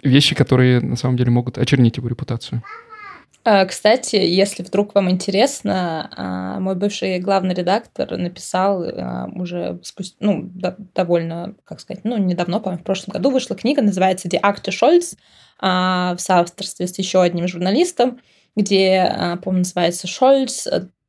вещи, 0.02 0.34
которые 0.34 0.80
на 0.80 0.96
самом 0.96 1.16
деле 1.16 1.30
могут 1.30 1.56
очернить 1.56 1.96
его 1.96 2.08
репутацию. 2.08 2.62
А, 3.48 3.64
кстати, 3.64 4.16
если 4.16 4.64
вдруг 4.64 4.96
вам 4.96 5.08
интересно, 5.08 6.10
а, 6.16 6.58
мой 6.58 6.74
бывший 6.74 7.20
главный 7.20 7.54
редактор 7.54 8.16
написал 8.16 8.82
а, 8.82 9.28
уже 9.36 9.78
спустя, 9.84 10.16
ну, 10.18 10.50
довольно, 10.96 11.54
как 11.64 11.78
сказать, 11.78 12.04
ну, 12.04 12.16
недавно, 12.16 12.58
по-моему, 12.58 12.82
в 12.82 12.84
прошлом 12.84 13.12
году 13.12 13.30
вышла 13.30 13.54
книга, 13.54 13.82
называется 13.82 14.26
«Die 14.26 14.40
Akte 14.40 14.70
Scholz», 14.70 15.16
в 15.58 16.18
соавторстве 16.18 16.88
с 16.88 16.98
еще 16.98 17.22
одним 17.22 17.46
журналистом, 17.46 18.20
где, 18.56 19.38
по-моему, 19.42 19.60
называется 19.60 20.08
«Шольц 20.08 20.66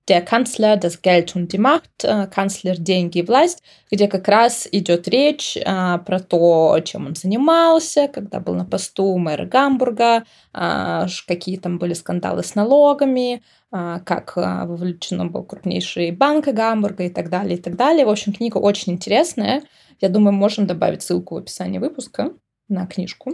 der 0.08 0.22
Kanzler, 0.22 0.78
das 0.78 1.01
Geld 1.01 1.36
und 1.36 1.51
die 1.51 1.58
Macht, 1.58 2.03
э, 2.03 2.28
канцлер, 2.28 2.78
деньги 2.78 3.20
и 3.20 3.24
власть, 3.24 3.62
где 3.91 4.08
как 4.08 4.28
раз 4.28 4.68
идет 4.72 5.08
речь 5.08 5.58
а, 5.66 5.97
про 5.99 6.20
то, 6.20 6.80
чем 6.84 7.08
он 7.08 7.16
занимался, 7.16 8.08
когда 8.08 8.39
был 8.39 8.55
на 8.55 8.66
посту 8.66 9.18
мэра 9.18 9.45
Гамбурга, 9.45 10.24
а, 10.53 11.08
какие 11.28 11.58
там 11.58 11.78
были 11.78 11.93
скандалы 11.93 12.43
с 12.43 12.55
налогами, 12.55 13.43
а, 13.72 13.99
как 13.99 14.36
вовлечен 14.38 15.30
был 15.30 15.43
крупнейший 15.43 16.12
банк 16.12 16.47
Гамбурга 16.47 17.03
и 17.03 17.10
так 17.10 17.30
далее, 17.30 17.58
и 17.58 17.62
так 17.62 17.76
далее. 17.76 18.05
В 18.05 18.10
общем, 18.10 18.34
книга 18.34 18.58
очень 18.58 18.93
интересная. 18.93 19.64
Я 19.99 20.10
думаю, 20.10 20.34
можем 20.34 20.68
добавить 20.68 21.01
ссылку 21.01 21.36
в 21.36 21.39
описании 21.39 21.80
выпуска 21.80 22.32
на 22.70 22.86
книжку. 22.88 23.34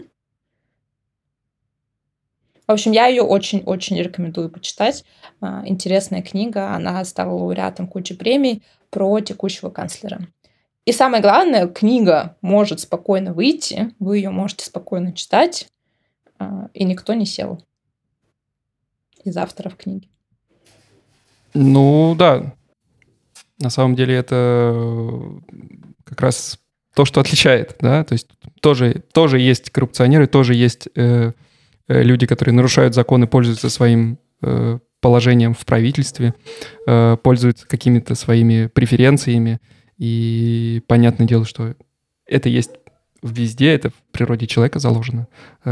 В 2.67 2.71
общем, 2.71 2.91
я 2.91 3.07
ее 3.07 3.23
очень-очень 3.23 3.97
рекомендую 4.01 4.49
почитать. 4.49 5.03
А, 5.41 5.63
интересная 5.65 6.21
книга, 6.21 6.73
она 6.73 7.03
стала 7.03 7.33
лауреатом 7.33 7.87
кучи 7.87 8.15
премий 8.15 8.63
про 8.89 9.19
текущего 9.19 9.69
канцлера. 9.69 10.27
И 10.85 10.91
самое 10.91 11.21
главное, 11.21 11.67
книга 11.67 12.37
может 12.41 12.79
спокойно 12.79 13.33
выйти, 13.33 13.93
вы 13.99 14.17
ее 14.17 14.29
можете 14.29 14.65
спокойно 14.65 15.13
читать, 15.13 15.67
а, 16.39 16.69
и 16.73 16.83
никто 16.85 17.13
не 17.13 17.25
сел 17.25 17.61
из 19.23 19.35
авторов 19.35 19.75
книги. 19.75 20.09
Ну 21.53 22.15
да, 22.17 22.53
на 23.59 23.69
самом 23.69 23.95
деле 23.95 24.15
это 24.15 25.13
как 26.03 26.21
раз 26.21 26.59
то, 26.95 27.05
что 27.05 27.21
отличает, 27.21 27.75
да, 27.79 28.03
то 28.03 28.13
есть 28.13 28.29
тоже, 28.61 29.03
тоже 29.13 29.39
есть 29.39 29.69
коррупционеры, 29.69 30.27
тоже 30.27 30.53
есть 30.53 30.87
э, 30.95 31.31
Э, 31.31 31.31
люди, 31.87 32.25
которые 32.25 32.53
нарушают 32.53 32.93
законы, 32.93 33.27
пользуются 33.27 33.69
своим 33.69 34.19
э, 34.41 34.79
положением 35.01 35.53
в 35.53 35.65
правительстве, 35.65 36.33
э, 36.87 37.17
пользуются 37.21 37.67
какими-то 37.67 38.15
своими 38.15 38.67
преференциями. 38.67 39.59
И 39.97 40.81
понятное 40.87 41.27
дело, 41.27 41.45
что 41.45 41.75
это 42.25 42.49
есть 42.49 42.71
везде, 43.21 43.73
это 43.73 43.89
в 43.89 43.95
природе 44.11 44.47
человека 44.47 44.79
заложено, 44.79 45.27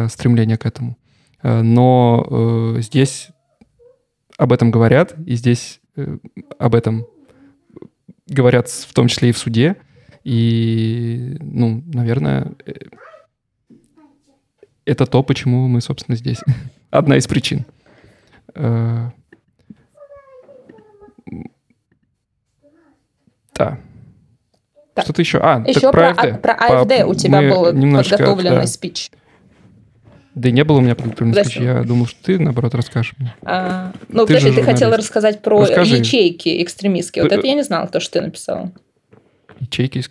стремление 0.09 0.57
к 0.57 0.65
этому. 0.65 0.97
Но 1.43 2.75
здесь 2.79 3.29
об 4.37 4.53
этом 4.53 4.71
говорят, 4.71 5.15
и 5.25 5.35
здесь 5.35 5.81
об 6.59 6.75
этом 6.75 7.07
говорят 8.27 8.69
в 8.69 8.93
том 8.93 9.07
числе 9.07 9.29
и 9.29 9.31
в 9.33 9.37
суде. 9.37 9.75
И, 10.23 11.37
ну, 11.41 11.83
наверное, 11.93 12.53
это 14.85 15.05
то, 15.05 15.23
почему 15.23 15.67
мы, 15.67 15.81
собственно, 15.81 16.15
здесь. 16.15 16.39
Одна 16.89 17.17
из 17.17 17.27
причин. 17.27 17.65
Э, 18.55 19.09
да. 23.55 23.79
Так. 24.93 25.05
Что-то 25.05 25.21
еще? 25.21 25.39
А, 25.41 25.63
еще 25.65 25.91
так 25.91 25.91
про, 25.91 26.13
про 26.13 26.31
АФД. 26.31 26.41
Про 26.41 26.53
АФД 26.53 26.91
у 27.05 27.13
тебя 27.13 27.41
был 27.41 27.65
подготовленный 27.65 28.61
да. 28.61 28.67
спич. 28.67 29.11
Да 30.35 30.49
и 30.49 30.51
не 30.51 30.63
было 30.63 30.77
у 30.77 30.81
меня 30.81 30.95
подготовленный 30.95 31.45
спич. 31.45 31.57
Я 31.57 31.83
думал, 31.83 32.07
что 32.07 32.23
ты, 32.23 32.39
наоборот, 32.39 32.73
расскажешь 32.75 33.13
мне. 33.17 33.33
А, 33.43 33.93
ну, 34.09 34.25
ты, 34.25 34.35
подожди, 34.35 34.51
ты 34.51 34.63
хотела 34.63 34.97
рассказать 34.97 35.41
про 35.41 35.61
Расскажи. 35.61 35.97
ячейки 35.97 36.61
экстремистские. 36.63 37.23
Вот 37.23 37.31
это 37.31 37.45
я 37.45 37.53
не 37.53 37.63
знала, 37.63 37.87
то, 37.87 37.99
что 37.99 38.19
ты 38.19 38.21
написал. 38.21 38.71
Ячейки... 39.59 40.03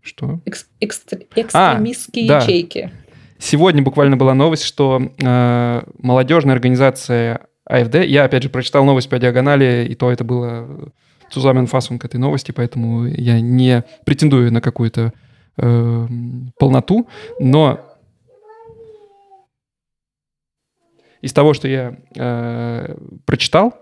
Что? 0.00 0.40
Экс- 0.44 0.66
экстр- 0.80 1.26
экстремистские 1.34 2.30
а, 2.30 2.42
ячейки. 2.42 2.92
Да. 2.92 3.03
Сегодня 3.44 3.82
буквально 3.82 4.16
была 4.16 4.32
новость, 4.32 4.64
что 4.64 5.12
э, 5.22 5.82
молодежная 5.98 6.54
организация 6.54 7.46
АФД, 7.66 7.96
я 7.96 8.24
опять 8.24 8.42
же 8.42 8.48
прочитал 8.48 8.86
новость 8.86 9.10
по 9.10 9.18
диагонали, 9.18 9.86
и 9.86 9.94
то 9.94 10.10
это 10.10 10.24
было 10.24 10.90
Цузамен 11.30 11.66
к 11.66 12.04
этой 12.06 12.16
новости, 12.16 12.52
поэтому 12.52 13.04
я 13.04 13.38
не 13.42 13.84
претендую 14.06 14.50
на 14.50 14.62
какую-то 14.62 15.12
э, 15.58 16.08
полноту, 16.58 17.06
но 17.38 17.80
из 21.20 21.34
того, 21.34 21.52
что 21.52 21.68
я 21.68 21.98
э, 22.16 22.96
прочитал, 23.26 23.74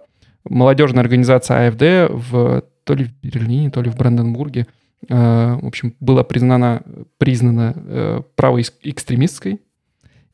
молодежная 0.43 1.05
организация 1.05 1.69
АФД 1.69 2.13
в 2.13 2.65
то 2.83 2.95
ли 2.95 3.05
в 3.05 3.13
Берлине, 3.23 3.71
то 3.71 3.81
ли 3.81 3.91
в 3.91 3.97
Бранденбурге– 3.97 4.67
в 5.09 5.67
общем, 5.67 5.95
была 6.01 6.23
признана, 6.23 6.83
признана 7.19 7.75
э, 7.77 8.23
правоэкстремистской, 8.37 9.61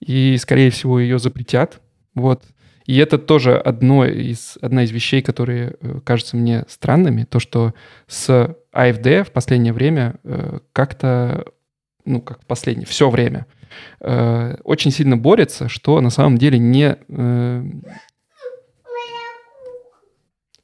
и, 0.01 0.37
скорее 0.37 0.71
всего, 0.71 1.01
ее 1.01 1.19
запретят. 1.19 1.81
Вот. 2.15 2.45
И 2.85 2.97
это 2.99 3.19
тоже 3.19 3.57
одно 3.57 4.05
из, 4.05 4.59
одна 4.61 4.85
из 4.85 4.91
вещей, 4.91 5.23
которые 5.23 5.75
э, 5.81 6.01
кажутся 6.05 6.37
мне 6.37 6.65
странными, 6.69 7.25
то, 7.25 7.41
что 7.41 7.75
с 8.07 8.57
АФД 8.73 9.27
в 9.27 9.33
последнее 9.33 9.73
время 9.73 10.17
как-то, 10.73 11.47
ну, 12.05 12.21
как 12.21 12.43
в 12.43 12.47
последнее, 12.47 12.87
все 12.87 13.11
время, 13.11 13.47
очень 14.01 14.91
сильно 14.91 15.17
борется, 15.17 15.69
что 15.69 16.01
на 16.01 16.11
самом 16.11 16.39
деле 16.39 16.59
не... 16.59 16.97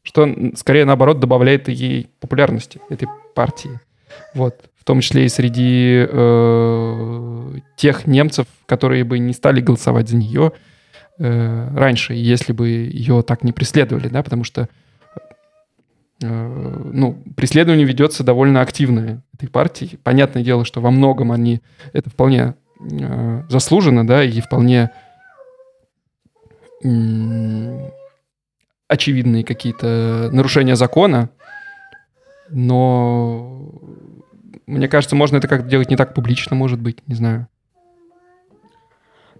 Что, 0.03 0.29
скорее, 0.55 0.85
наоборот, 0.85 1.19
добавляет 1.19 1.69
ей 1.69 2.11
популярности 2.21 2.81
этой 2.89 3.09
партии. 3.35 3.81
Вот. 4.35 4.71
В 4.77 4.85
том 4.85 5.01
числе 5.01 5.25
и 5.25 5.29
среди 5.29 6.07
э, 6.07 7.59
тех 7.77 8.07
немцев, 8.07 8.47
которые 8.67 9.05
бы 9.05 9.19
не 9.19 9.33
стали 9.33 9.61
голосовать 9.61 10.11
за 10.11 10.17
нее 10.17 10.53
э, 11.19 11.69
раньше, 11.75 12.13
если 12.13 12.53
бы 12.53 12.69
ее 12.69 13.23
так 13.23 13.45
не 13.45 13.53
преследовали, 13.53 14.09
да, 14.09 14.23
потому 14.23 14.45
что 14.45 14.69
э, 16.23 16.91
ну, 16.93 17.23
преследование 17.35 17.87
ведется 17.87 18.25
довольно 18.25 18.61
активно 18.61 19.23
этой 19.33 19.49
партии. 19.49 19.99
Понятное 20.03 20.43
дело, 20.43 20.67
что 20.67 20.83
во 20.83 20.91
многом 20.91 21.33
они 21.33 21.63
это 21.95 22.11
вполне 22.11 22.55
э, 22.79 23.43
заслуженно, 23.49 24.07
да, 24.07 24.23
и 24.23 24.41
вполне 24.43 24.91
э, 26.85 27.91
очевидные 28.87 29.45
какие-то 29.45 30.29
нарушения 30.33 30.77
закона, 30.77 31.31
но 32.49 33.71
мне 34.67 34.89
кажется, 34.89 35.17
можно 35.17 35.37
это 35.37 35.49
как-то 35.49 35.69
делать 35.69 35.91
не 35.91 35.97
так 35.97 36.15
публично, 36.15 36.57
может 36.57 36.81
быть, 36.81 37.07
не 37.07 37.15
знаю. 37.15 37.49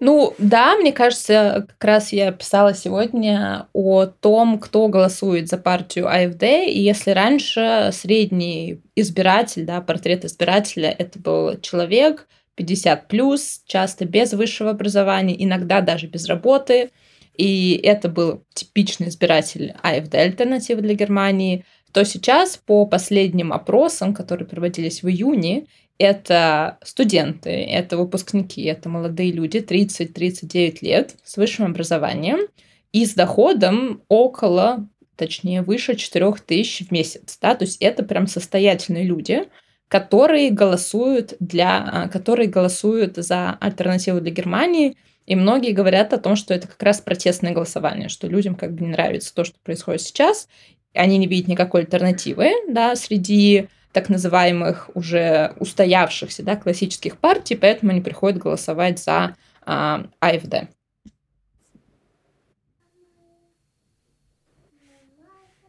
Ну, 0.01 0.35
да, 0.39 0.77
мне 0.77 0.93
кажется, 0.93 1.67
как 1.69 1.85
раз 1.85 2.13
я 2.13 2.33
писала 2.33 2.75
сегодня 2.75 3.69
о 3.73 4.07
том, 4.07 4.59
кто 4.59 4.89
голосует 4.89 5.49
за 5.49 5.57
партию 5.57 6.09
АФД, 6.09 6.43
и 6.43 6.81
если 6.81 7.13
раньше 7.13 7.91
средний 7.93 8.83
избиратель, 8.97 9.65
да, 9.65 9.81
портрет 9.81 10.25
избирателя, 10.25 10.91
это 10.91 11.19
был 11.19 11.61
человек 11.61 12.27
50 12.57 13.09
плюс, 13.09 13.63
часто 13.67 14.05
без 14.05 14.33
высшего 14.33 14.71
образования, 14.71 15.43
иногда 15.43 15.81
даже 15.81 16.07
без 16.07 16.27
работы, 16.27 16.91
и 17.37 17.81
это 17.83 18.09
был 18.09 18.45
типичный 18.53 19.09
избиратель 19.09 19.75
АФД 19.83 20.15
альтернативы 20.17 20.83
для 20.83 20.95
Германии, 20.95 21.65
то 21.95 22.05
сейчас 22.05 22.57
по 22.57 22.87
последним 22.87 23.53
опросам, 23.53 24.15
которые 24.15 24.49
проводились 24.49 25.05
в 25.05 25.09
июне, 25.09 25.67
это 25.97 26.79
студенты, 26.83 27.51
это 27.51 27.97
выпускники, 27.97 28.65
это 28.65 28.89
молодые 28.89 29.31
люди 29.31 29.59
30-39 29.59 30.79
лет 30.81 31.15
с 31.23 31.37
высшим 31.37 31.67
образованием 31.67 32.49
и 32.93 33.07
с 33.07 33.15
доходом 33.15 34.03
около, 34.09 34.89
точнее, 35.15 35.63
выше 35.63 35.95
4 35.95 36.33
тысяч 36.45 36.89
в 36.89 36.91
месяц. 36.91 37.39
Да? 37.41 37.55
То 37.55 37.65
есть 37.65 37.81
это 37.81 38.03
прям 38.03 38.27
состоятельные 38.27 39.05
люди, 39.05 39.45
которые 39.87 40.51
голосуют, 40.51 41.35
для, 41.39 42.11
которые 42.13 42.49
голосуют 42.49 43.15
за 43.19 43.53
альтернативу 43.61 44.21
для 44.21 44.33
Германии, 44.33 44.97
и 45.27 45.37
многие 45.37 45.73
говорят 45.73 46.13
о 46.13 46.19
том, 46.19 46.37
что 46.37 46.53
это 46.53 46.69
как 46.69 46.83
раз 46.83 47.01
протестное 47.01 47.53
голосование, 47.53 48.09
что 48.09 48.27
людям 48.27 48.55
как 48.55 48.75
бы 48.75 48.83
не 48.83 48.91
нравится 48.91 49.35
то, 49.35 49.45
что 49.45 49.57
происходит 49.63 50.03
сейчас, 50.03 50.49
они 50.95 51.19
не 51.19 51.27
видят 51.27 51.49
никакой 51.49 51.83
альтернативы, 51.83 52.51
да, 52.69 52.97
среди 52.97 53.69
так 53.93 54.09
называемых 54.09 54.91
уже 54.95 55.55
устоявшихся, 55.61 56.43
да, 56.43 56.57
классических 56.57 57.17
партий, 57.17 57.55
поэтому 57.55 57.93
они 57.93 58.01
приходят 58.01 58.39
голосовать 58.39 58.99
за 58.99 59.37
а, 59.65 60.07
АФД. 60.21 60.69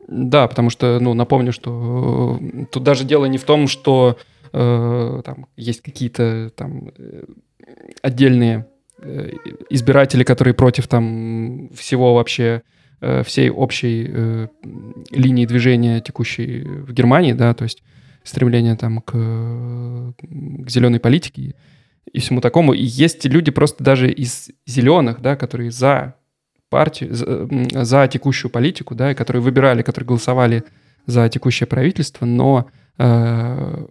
Да, 0.08 0.48
потому 0.48 0.70
что, 0.70 1.00
ну, 1.00 1.14
напомню, 1.14 1.52
что 1.52 2.40
э, 2.40 2.66
тут 2.72 2.84
даже 2.84 3.06
дело 3.06 3.26
не 3.26 3.40
в 3.40 3.44
том, 3.44 3.68
что 3.68 4.18
э, 4.54 5.22
там 5.26 5.48
есть 5.56 5.82
какие-то 5.82 6.52
там 6.56 6.92
э, 6.98 7.24
отдельные 8.04 8.68
э, 9.02 9.32
избиратели, 9.72 10.24
которые 10.24 10.54
против 10.54 10.88
там 10.88 11.70
всего 11.74 12.14
вообще 12.14 12.62
всей 13.24 13.50
общей 13.50 14.08
э, 14.08 14.48
линии 15.12 15.46
движения 15.46 16.02
текущей 16.02 16.64
в 16.64 16.94
Германии, 16.94 17.34
да, 17.34 17.54
то 17.54 17.64
есть 17.64 17.84
стремление 18.24 18.76
там 18.76 19.02
к, 19.02 19.12
к 19.12 20.70
зеленой 20.70 21.00
политике 21.00 21.56
и 22.12 22.20
всему 22.20 22.42
такому. 22.42 22.74
И 22.74 22.84
есть 22.84 23.26
люди 23.26 23.52
просто 23.52 23.84
даже 23.84 24.12
из 24.12 24.50
зеленых, 24.66 25.22
да, 25.22 25.36
которые 25.36 25.72
за 25.72 26.16
партию, 26.70 27.14
за, 27.14 27.48
за 27.84 28.08
текущую 28.08 28.52
политику, 28.52 28.96
да, 28.96 29.12
и 29.12 29.16
которые 29.16 29.42
выбирали, 29.42 29.82
которые 29.82 30.08
голосовали 30.08 30.64
за 31.06 31.30
текущее 31.30 31.68
правительство, 31.68 32.26
но 32.26 32.68
э, 32.98 33.86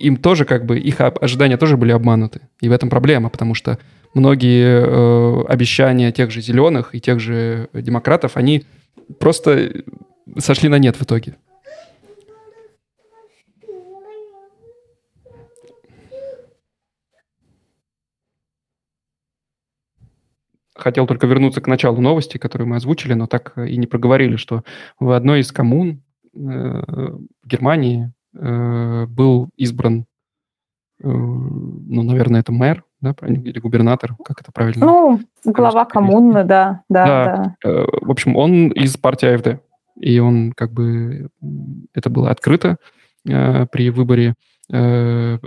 им 0.00 0.16
тоже 0.16 0.44
как 0.44 0.64
бы, 0.64 0.78
их 0.78 1.00
ожидания 1.00 1.56
тоже 1.56 1.76
были 1.76 1.92
обмануты. 1.92 2.40
И 2.60 2.68
в 2.68 2.72
этом 2.72 2.88
проблема, 2.88 3.28
потому 3.28 3.54
что 3.54 3.78
многие 4.14 4.82
э, 4.82 5.44
обещания 5.46 6.10
тех 6.10 6.30
же 6.30 6.40
зеленых 6.40 6.94
и 6.94 7.00
тех 7.00 7.20
же 7.20 7.68
демократов, 7.74 8.36
они 8.36 8.64
просто 9.18 9.84
сошли 10.38 10.68
на 10.68 10.78
нет 10.78 10.96
в 10.96 11.02
итоге. 11.02 11.36
Хотел 20.74 21.06
только 21.06 21.26
вернуться 21.26 21.60
к 21.60 21.66
началу 21.66 22.00
новости, 22.00 22.38
которую 22.38 22.68
мы 22.68 22.76
озвучили, 22.76 23.12
но 23.12 23.26
так 23.26 23.52
и 23.58 23.76
не 23.76 23.86
проговорили, 23.86 24.36
что 24.36 24.64
в 24.98 25.10
одной 25.10 25.40
из 25.40 25.52
коммун 25.52 26.02
э, 26.34 27.18
Германии 27.44 28.14
был 28.32 29.48
избран, 29.56 30.06
э, 31.02 31.08
ну, 31.08 32.02
наверное, 32.02 32.40
это 32.40 32.52
мэр, 32.52 32.84
да, 33.00 33.14
или 33.22 33.58
губернатор, 33.58 34.14
как 34.24 34.40
это 34.40 34.52
правильно? 34.52 34.86
Ну, 34.86 35.20
глава 35.44 35.84
коммуны, 35.84 36.44
да, 36.44 36.82
да, 36.88 37.04
да. 37.04 37.56
да. 37.62 37.86
В 38.02 38.10
общем, 38.10 38.36
он 38.36 38.68
из 38.68 38.96
партии 38.96 39.34
АФД, 39.34 39.62
и 39.98 40.18
он 40.18 40.52
как 40.52 40.72
бы, 40.72 41.30
это 41.94 42.10
было 42.10 42.30
открыто 42.30 42.76
при 43.24 43.90
выборе 43.90 44.34
на 44.68 45.38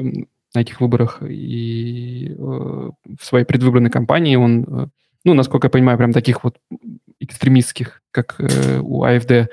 этих 0.54 0.82
выборах 0.82 1.24
и 1.24 2.36
в 2.38 2.96
своей 3.22 3.46
предвыборной 3.46 3.90
кампании 3.90 4.36
он 4.36 4.92
ну, 5.26 5.34
насколько 5.34 5.68
я 5.68 5.72
понимаю, 5.72 5.98
прям 5.98 6.12
таких 6.12 6.44
вот 6.44 6.58
экстремистских, 7.20 8.02
как 8.12 8.36
э, 8.40 8.80
у 8.80 9.04
АФД, 9.04 9.32
э, 9.32 9.48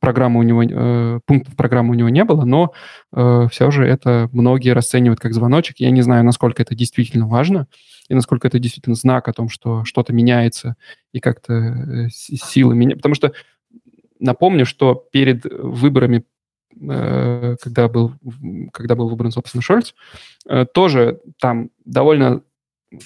программы 0.00 0.40
у 0.40 0.42
него, 0.42 0.62
э, 0.62 1.20
пунктов 1.26 1.56
программы 1.56 1.90
у 1.90 1.94
него 1.94 2.08
не 2.08 2.24
было, 2.24 2.44
но 2.44 2.72
э, 3.12 3.46
все 3.50 3.70
же 3.70 3.86
это 3.86 4.28
многие 4.32 4.70
расценивают 4.70 5.20
как 5.20 5.34
звоночек. 5.34 5.78
Я 5.78 5.90
не 5.90 6.02
знаю, 6.02 6.24
насколько 6.24 6.62
это 6.62 6.74
действительно 6.74 7.26
важно 7.26 7.66
и 8.08 8.14
насколько 8.14 8.46
это 8.46 8.58
действительно 8.58 8.96
знак 8.96 9.28
о 9.28 9.32
том, 9.32 9.48
что 9.48 9.84
что-то 9.84 10.12
меняется 10.12 10.76
и 11.12 11.20
как-то 11.20 11.52
э, 11.52 12.08
силы 12.10 12.74
меняются. 12.74 12.98
Потому 12.98 13.14
что 13.14 13.32
напомню, 14.18 14.66
что 14.66 14.94
перед 15.12 15.44
выборами 15.44 16.24
э, 16.80 17.56
когда 17.60 17.88
был, 17.88 18.12
когда 18.72 18.94
был 18.94 19.08
выбран, 19.08 19.30
собственно, 19.30 19.62
Шольц, 19.62 19.94
э, 20.48 20.66
тоже 20.72 21.20
там 21.40 21.70
довольно 21.84 22.42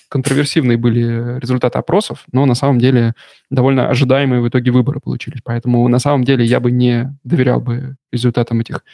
контроверсивные 0.08 0.76
были 0.76 1.38
результаты 1.38 1.78
опросов, 1.78 2.24
но 2.32 2.46
на 2.46 2.54
самом 2.54 2.78
деле 2.78 3.14
довольно 3.50 3.88
ожидаемые 3.88 4.40
в 4.40 4.48
итоге 4.48 4.70
выборы 4.70 5.00
получились. 5.00 5.40
Поэтому 5.44 5.86
на 5.88 5.98
самом 5.98 6.24
деле 6.24 6.44
я 6.44 6.60
бы 6.60 6.70
не 6.70 7.16
доверял 7.24 7.60
бы 7.60 7.96
результатам 8.12 8.60
этих 8.60 8.84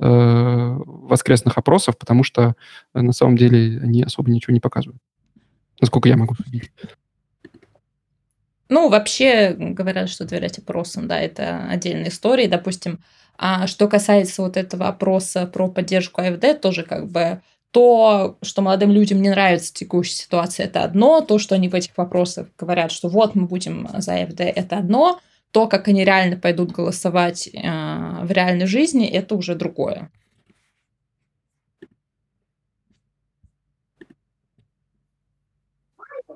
э, 0.00 0.76
воскресных 0.86 1.58
опросов, 1.58 1.98
потому 1.98 2.24
что 2.24 2.54
э, 2.94 3.00
на 3.00 3.12
самом 3.12 3.36
деле 3.36 3.80
они 3.80 4.02
особо 4.02 4.30
ничего 4.30 4.54
не 4.54 4.60
показывают. 4.60 5.00
Насколько 5.80 6.08
я 6.08 6.16
могу 6.16 6.34
судить. 6.34 6.70
Ну, 8.68 8.88
вообще 8.88 9.54
говорят, 9.58 10.08
что 10.08 10.24
доверять 10.24 10.58
опросам, 10.58 11.06
да, 11.06 11.20
это 11.20 11.66
отдельная 11.68 12.08
история. 12.08 12.48
Допустим, 12.48 13.00
а 13.36 13.66
что 13.66 13.88
касается 13.88 14.42
вот 14.42 14.56
этого 14.56 14.88
опроса 14.88 15.46
про 15.46 15.68
поддержку 15.68 16.22
АФД, 16.22 16.60
тоже 16.60 16.82
как 16.82 17.10
бы 17.10 17.42
то, 17.72 18.36
что 18.42 18.62
молодым 18.62 18.92
людям 18.92 19.22
не 19.22 19.30
нравится 19.30 19.72
текущая 19.72 20.16
ситуация, 20.16 20.66
это 20.66 20.84
одно, 20.84 21.22
то, 21.22 21.38
что 21.38 21.54
они 21.54 21.68
в 21.68 21.74
этих 21.74 21.96
вопросах 21.96 22.48
говорят, 22.58 22.92
что 22.92 23.08
вот 23.08 23.34
мы 23.34 23.46
будем 23.46 23.88
за 23.98 24.22
АФД, 24.22 24.40
это 24.40 24.76
одно, 24.76 25.20
то, 25.52 25.66
как 25.66 25.88
они 25.88 26.04
реально 26.04 26.36
пойдут 26.36 26.70
голосовать 26.70 27.48
э, 27.48 27.60
в 27.60 28.30
реальной 28.30 28.66
жизни, 28.66 29.06
это 29.06 29.34
уже 29.34 29.54
другое. 29.54 30.10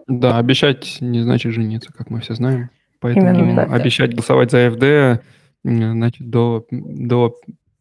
Да, 0.06 0.38
обещать 0.38 0.98
не 1.00 1.20
значит 1.20 1.52
жениться, 1.52 1.92
как 1.92 2.10
мы 2.10 2.20
все 2.20 2.34
знаем. 2.34 2.70
Поэтому 3.00 3.28
Именно, 3.28 3.66
да, 3.66 3.74
обещать 3.74 4.10
да. 4.10 4.16
голосовать 4.16 4.50
за 4.50 4.68
АФД 4.68 5.22
значит, 5.64 6.30
до, 6.30 6.64
до 6.70 7.36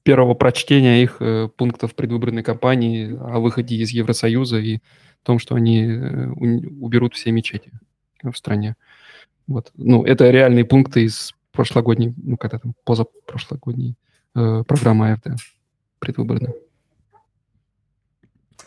первого 0.06 0.36
прочтения 0.36 1.02
их 1.02 1.18
э, 1.20 1.50
пунктов 1.58 1.96
предвыборной 1.96 2.44
кампании 2.44 3.18
о 3.20 3.40
выходе 3.40 3.76
из 3.76 3.90
Евросоюза 3.90 4.60
и 4.60 4.80
том, 5.24 5.40
что 5.40 5.56
они 5.56 5.82
э, 5.82 6.28
уберут 6.30 7.16
все 7.16 7.32
мечети 7.32 7.72
в 8.22 8.34
стране. 8.36 8.76
Вот. 9.48 9.72
Ну, 9.76 10.06
это 10.06 10.30
реальные 10.30 10.64
пункты 10.64 11.04
из 11.06 11.34
прошлогодней, 11.52 12.14
ну, 12.18 12.38
когда 12.38 12.60
там, 12.60 12.76
позапрошлогодней 12.84 13.96
э, 14.36 14.64
программы 14.68 15.14
АФД 15.14 15.42
предвыборной. 15.98 16.54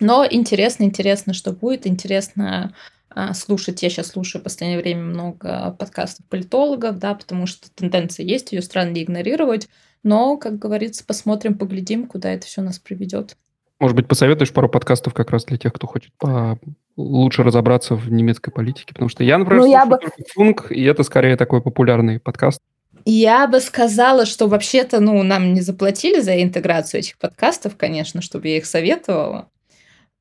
Но 0.01 0.26
интересно, 0.28 0.82
интересно, 0.82 1.34
что 1.34 1.53
будет. 1.53 1.86
Интересно 1.86 2.74
а, 3.11 3.34
слушать. 3.34 3.82
Я 3.82 3.91
сейчас 3.91 4.09
слушаю 4.09 4.41
в 4.41 4.45
последнее 4.45 4.80
время 4.80 5.03
много 5.03 5.76
подкастов 5.78 6.26
политологов, 6.26 6.99
да, 6.99 7.14
потому 7.14 7.47
что 7.47 7.70
тенденция 7.70 8.24
есть, 8.24 8.53
ее 8.53 8.62
странно 8.62 9.01
игнорировать. 9.03 9.68
Но, 10.03 10.36
как 10.36 10.59
говорится, 10.59 11.05
посмотрим, 11.05 11.57
поглядим, 11.57 12.07
куда 12.07 12.32
это 12.32 12.46
все 12.46 12.62
нас 12.62 12.78
приведет. 12.78 13.36
Может 13.80 13.96
быть, 13.96 14.09
посоветуешь 14.09 14.53
пару 14.53 14.68
подкастов 14.68 15.14
как 15.14 15.30
раз 15.30 15.44
для 15.44 15.57
тех, 15.57 15.72
кто 15.72 15.86
хочет 15.86 16.12
по... 16.18 16.59
лучше 16.96 17.44
разобраться 17.44 17.94
в 17.94 18.11
немецкой 18.11 18.51
политике? 18.51 18.92
Потому 18.92 19.09
что 19.09 19.22
я, 19.22 19.38
например, 19.38 19.62
ну, 19.62 19.70
я 19.70 19.86
бы... 19.86 19.99
Функ, 20.34 20.72
и 20.72 20.82
это 20.82 21.05
скорее 21.05 21.36
такой 21.36 21.62
популярный 21.62 22.18
подкаст. 22.18 22.61
Я 23.05 23.46
бы 23.46 23.61
сказала, 23.61 24.26
что 24.26 24.49
вообще-то, 24.49 25.01
ну, 25.01 25.22
нам 25.22 25.55
не 25.55 25.61
заплатили 25.61 26.20
за 26.20 26.42
интеграцию 26.42 27.01
этих 27.01 27.18
подкастов, 27.18 27.76
конечно, 27.76 28.20
чтобы 28.20 28.49
я 28.49 28.57
их 28.57 28.66
советовала. 28.66 29.49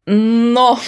Но 0.06 0.80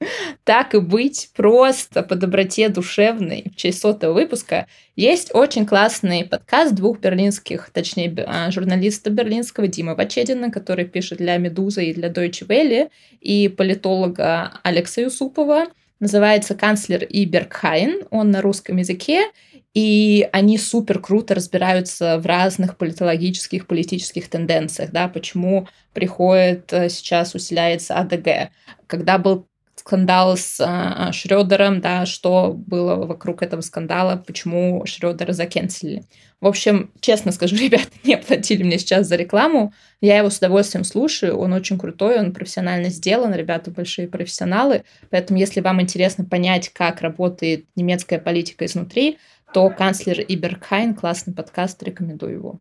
так 0.44 0.74
и 0.74 0.78
быть, 0.78 1.30
просто 1.34 2.02
по 2.02 2.14
доброте 2.14 2.68
душевной 2.68 3.44
в 3.52 3.56
честь 3.56 3.80
сотого 3.80 4.14
выпуска 4.14 4.66
есть 4.96 5.34
очень 5.34 5.66
классный 5.66 6.24
подкаст 6.24 6.74
двух 6.74 7.00
берлинских, 7.00 7.70
точнее, 7.70 8.14
а, 8.26 8.50
журналиста 8.50 9.10
берлинского 9.10 9.66
Димы 9.66 9.94
Вачедина, 9.94 10.50
который 10.50 10.84
пишет 10.84 11.18
для 11.18 11.36
«Медузы» 11.36 11.86
и 11.86 11.94
для 11.94 12.08
Deutsche 12.08 12.46
Welle, 12.46 12.90
и 13.20 13.48
политолога 13.48 14.52
Алекса 14.62 15.02
Юсупова. 15.02 15.66
Называется 16.00 16.54
«Канцлер 16.54 17.04
и 17.04 17.24
Бергхайн». 17.26 18.04
Он 18.10 18.30
на 18.30 18.40
русском 18.40 18.78
языке, 18.78 19.26
и 19.74 20.28
они 20.32 20.58
супер 20.58 20.98
круто 20.98 21.34
разбираются 21.34 22.18
в 22.18 22.26
разных 22.26 22.76
политологических, 22.76 23.66
политических 23.66 24.28
тенденциях, 24.28 24.90
да, 24.90 25.08
почему 25.08 25.68
приходит 25.92 26.72
э, 26.72 26.88
сейчас 26.88 27.34
усиляется 27.34 27.94
АДГ. 27.94 28.50
Когда 28.88 29.18
был 29.18 29.46
скандал 29.80 30.36
с 30.36 30.60
а, 30.60 31.10
Шрёдером, 31.12 31.80
да, 31.80 32.04
что 32.04 32.52
было 32.52 32.96
вокруг 32.96 33.42
этого 33.42 33.62
скандала, 33.62 34.16
почему 34.16 34.84
Шрёдера 34.84 35.32
закенселили. 35.32 36.04
В 36.40 36.46
общем, 36.46 36.90
честно 37.00 37.32
скажу, 37.32 37.56
ребята 37.60 37.88
не 38.04 38.18
платили 38.18 38.62
мне 38.62 38.78
сейчас 38.78 39.06
за 39.06 39.16
рекламу. 39.16 39.72
Я 40.02 40.18
его 40.18 40.28
с 40.28 40.36
удовольствием 40.36 40.84
слушаю, 40.84 41.36
он 41.38 41.54
очень 41.54 41.78
крутой, 41.78 42.18
он 42.18 42.32
профессионально 42.32 42.90
сделан, 42.90 43.34
ребята 43.34 43.70
большие 43.70 44.06
профессионалы. 44.06 44.84
Поэтому, 45.08 45.38
если 45.38 45.60
вам 45.60 45.80
интересно 45.80 46.24
понять, 46.24 46.68
как 46.68 47.00
работает 47.00 47.64
немецкая 47.74 48.18
политика 48.18 48.66
изнутри, 48.66 49.18
то 49.54 49.70
канцлер 49.70 50.20
Иберхайн, 50.20 50.94
классный 50.94 51.34
подкаст, 51.34 51.82
рекомендую 51.82 52.34
его. 52.34 52.60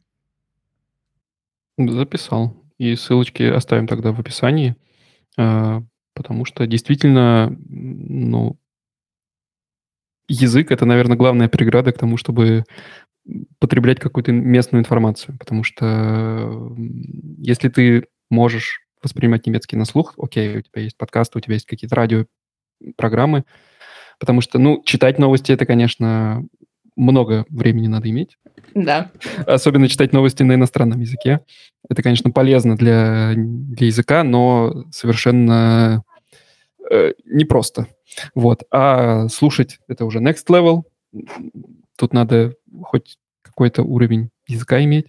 Записал. 1.78 2.56
И 2.78 2.96
ссылочки 2.96 3.44
оставим 3.44 3.88
тогда 3.88 4.14
в 4.14 4.20
описании. 4.22 4.76
Потому 6.20 6.44
что 6.44 6.68
действительно, 6.68 7.58
ну, 7.70 8.60
язык 10.28 10.70
это, 10.70 10.86
наверное, 10.86 11.16
главная 11.16 11.48
преграда 11.48 11.94
к 11.94 11.98
тому, 11.98 12.18
чтобы 12.18 12.66
потреблять 13.58 14.02
какую-то 14.02 14.34
местную 14.34 14.82
информацию, 14.82 15.38
потому 15.40 15.64
что 15.64 16.76
если 17.38 17.70
ты 17.70 18.08
можешь 18.30 18.82
воспринимать 19.02 19.48
немецкий 19.48 19.78
на 19.78 19.86
слух, 19.86 20.16
окей, 20.18 20.58
у 20.58 20.62
тебя 20.62 20.82
есть 20.82 20.98
подкасты, 20.98 21.38
у 21.38 21.42
тебя 21.42 21.54
есть 21.54 21.66
какие-то 21.66 21.96
радиопрограммы, 21.96 23.46
потому 24.20 24.42
что, 24.42 24.60
ну, 24.60 24.84
читать 24.84 25.20
новости 25.20 25.54
это, 25.54 25.66
конечно, 25.66 26.44
много 26.98 27.46
времени 27.50 27.88
надо 27.88 28.10
иметь. 28.10 28.38
Да. 28.76 29.10
Особенно 29.48 29.88
читать 29.88 30.12
новости 30.12 30.44
на 30.44 30.56
иностранном 30.56 31.00
языке. 31.00 31.40
Это, 31.88 32.04
конечно, 32.04 32.30
полезно 32.30 32.76
для, 32.76 33.36
для 33.38 33.88
языка, 33.88 34.26
но 34.26 34.84
совершенно 34.92 36.04
э, 36.90 37.14
непросто. 37.26 37.88
Вот. 38.36 38.64
А 38.72 39.28
слушать 39.30 39.80
это 39.88 40.06
уже 40.06 40.20
next 40.20 40.48
level. 40.48 40.84
тут 41.98 42.14
надо 42.14 42.56
хоть 42.82 43.18
какой-то 43.42 43.84
уровень 43.84 44.30
языка 44.48 44.84
иметь. 44.84 45.08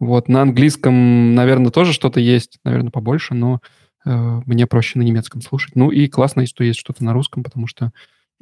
Вот, 0.00 0.28
на 0.28 0.42
английском, 0.42 1.34
наверное, 1.34 1.72
тоже 1.72 1.92
что-то 1.92 2.20
есть, 2.20 2.60
наверное, 2.62 2.92
побольше, 2.92 3.34
но 3.34 3.60
э, 4.04 4.40
мне 4.46 4.66
проще 4.66 4.98
на 4.98 5.02
немецком 5.02 5.40
слушать. 5.40 5.74
Ну 5.74 5.90
и 5.90 6.06
классно, 6.06 6.46
что 6.46 6.62
есть 6.62 6.78
что-то 6.78 7.04
на 7.04 7.12
русском, 7.12 7.42
потому 7.42 7.66
что 7.66 7.90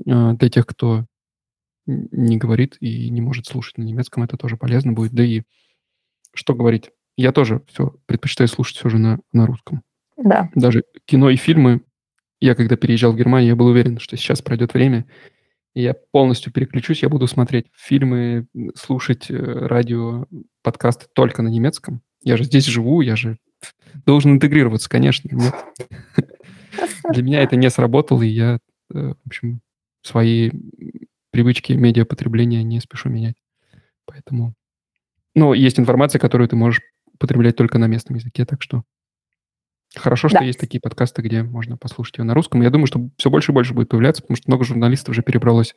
э, 0.05 0.33
для 0.35 0.51
тех, 0.51 0.67
кто 0.67 1.07
не 1.87 2.37
говорит 2.37 2.77
и 2.81 3.09
не 3.09 3.21
может 3.21 3.47
слушать 3.47 3.79
на 3.79 3.85
немецком, 3.85 4.23
это 4.23 4.37
тоже 4.37 4.57
полезно 4.57 4.93
будет. 4.93 5.13
Да 5.13 5.25
и 5.25 5.43
что 6.35 6.55
говорить? 6.55 6.91
Я 7.17 7.33
тоже 7.33 7.63
все 7.69 7.95
предпочитаю 8.05 8.49
слушать 8.49 8.77
все 8.77 8.89
же 8.91 8.99
на, 8.99 9.19
на 9.33 9.47
русском. 9.47 9.83
Да. 10.17 10.51
Даже 10.55 10.85
кино 11.07 11.31
и 11.31 11.37
фильмы. 11.37 11.81
Я 12.41 12.55
когда 12.55 12.77
переезжал 12.77 13.13
в 13.13 13.17
Германию, 13.17 13.51
я 13.51 13.57
был 13.57 13.67
уверен, 13.67 13.99
что 13.99 14.17
сейчас 14.17 14.43
пройдет 14.43 14.75
время, 14.75 15.07
и 15.75 15.83
я 15.83 15.95
полностью 15.95 16.53
переключусь, 16.53 17.03
я 17.03 17.09
буду 17.09 17.27
смотреть 17.27 17.67
фильмы, 17.75 18.47
слушать 18.75 19.31
э, 19.31 19.37
радио, 19.37 20.27
подкасты 20.63 21.07
только 21.13 21.43
на 21.43 21.49
немецком. 21.49 22.03
Я 22.23 22.37
же 22.37 22.45
здесь 22.45 22.65
живу, 22.65 23.01
я 23.03 23.17
же 23.17 23.39
должен 24.07 24.33
интегрироваться, 24.33 24.89
конечно. 24.89 25.29
Нет. 25.35 25.55
Для 27.13 27.23
меня 27.23 27.43
это 27.43 27.57
не 27.57 27.71
сработало, 27.71 28.23
и 28.23 28.29
я, 28.29 28.59
э, 28.93 29.15
в 29.23 29.27
общем, 29.27 29.61
свои 30.03 30.51
привычки 31.31 31.73
медиапотребления 31.73 32.63
не 32.63 32.81
спешу 32.81 33.09
менять. 33.09 33.37
Поэтому... 34.07 34.55
Ну, 35.35 35.53
есть 35.53 35.79
информация, 35.79 36.19
которую 36.19 36.49
ты 36.49 36.57
можешь 36.57 36.81
потреблять 37.19 37.57
только 37.57 37.79
на 37.79 37.87
местном 37.87 38.17
языке, 38.17 38.47
так 38.47 38.63
что 38.63 38.83
хорошо, 39.99 40.29
что 40.29 40.39
да. 40.39 40.45
есть 40.45 40.59
такие 40.59 40.81
подкасты, 40.81 41.23
где 41.23 41.43
можно 41.43 41.77
послушать 41.77 42.19
ее 42.19 42.25
на 42.25 42.35
русском. 42.35 42.63
Я 42.63 42.71
думаю, 42.71 42.87
что 42.87 43.09
все 43.17 43.31
больше 43.31 43.53
и 43.53 43.55
больше 43.55 43.75
будет 43.75 43.89
появляться, 43.89 44.23
потому 44.23 44.37
что 44.37 44.51
много 44.51 44.65
журналистов 44.65 45.11
уже 45.11 45.23
перебралось, 45.23 45.75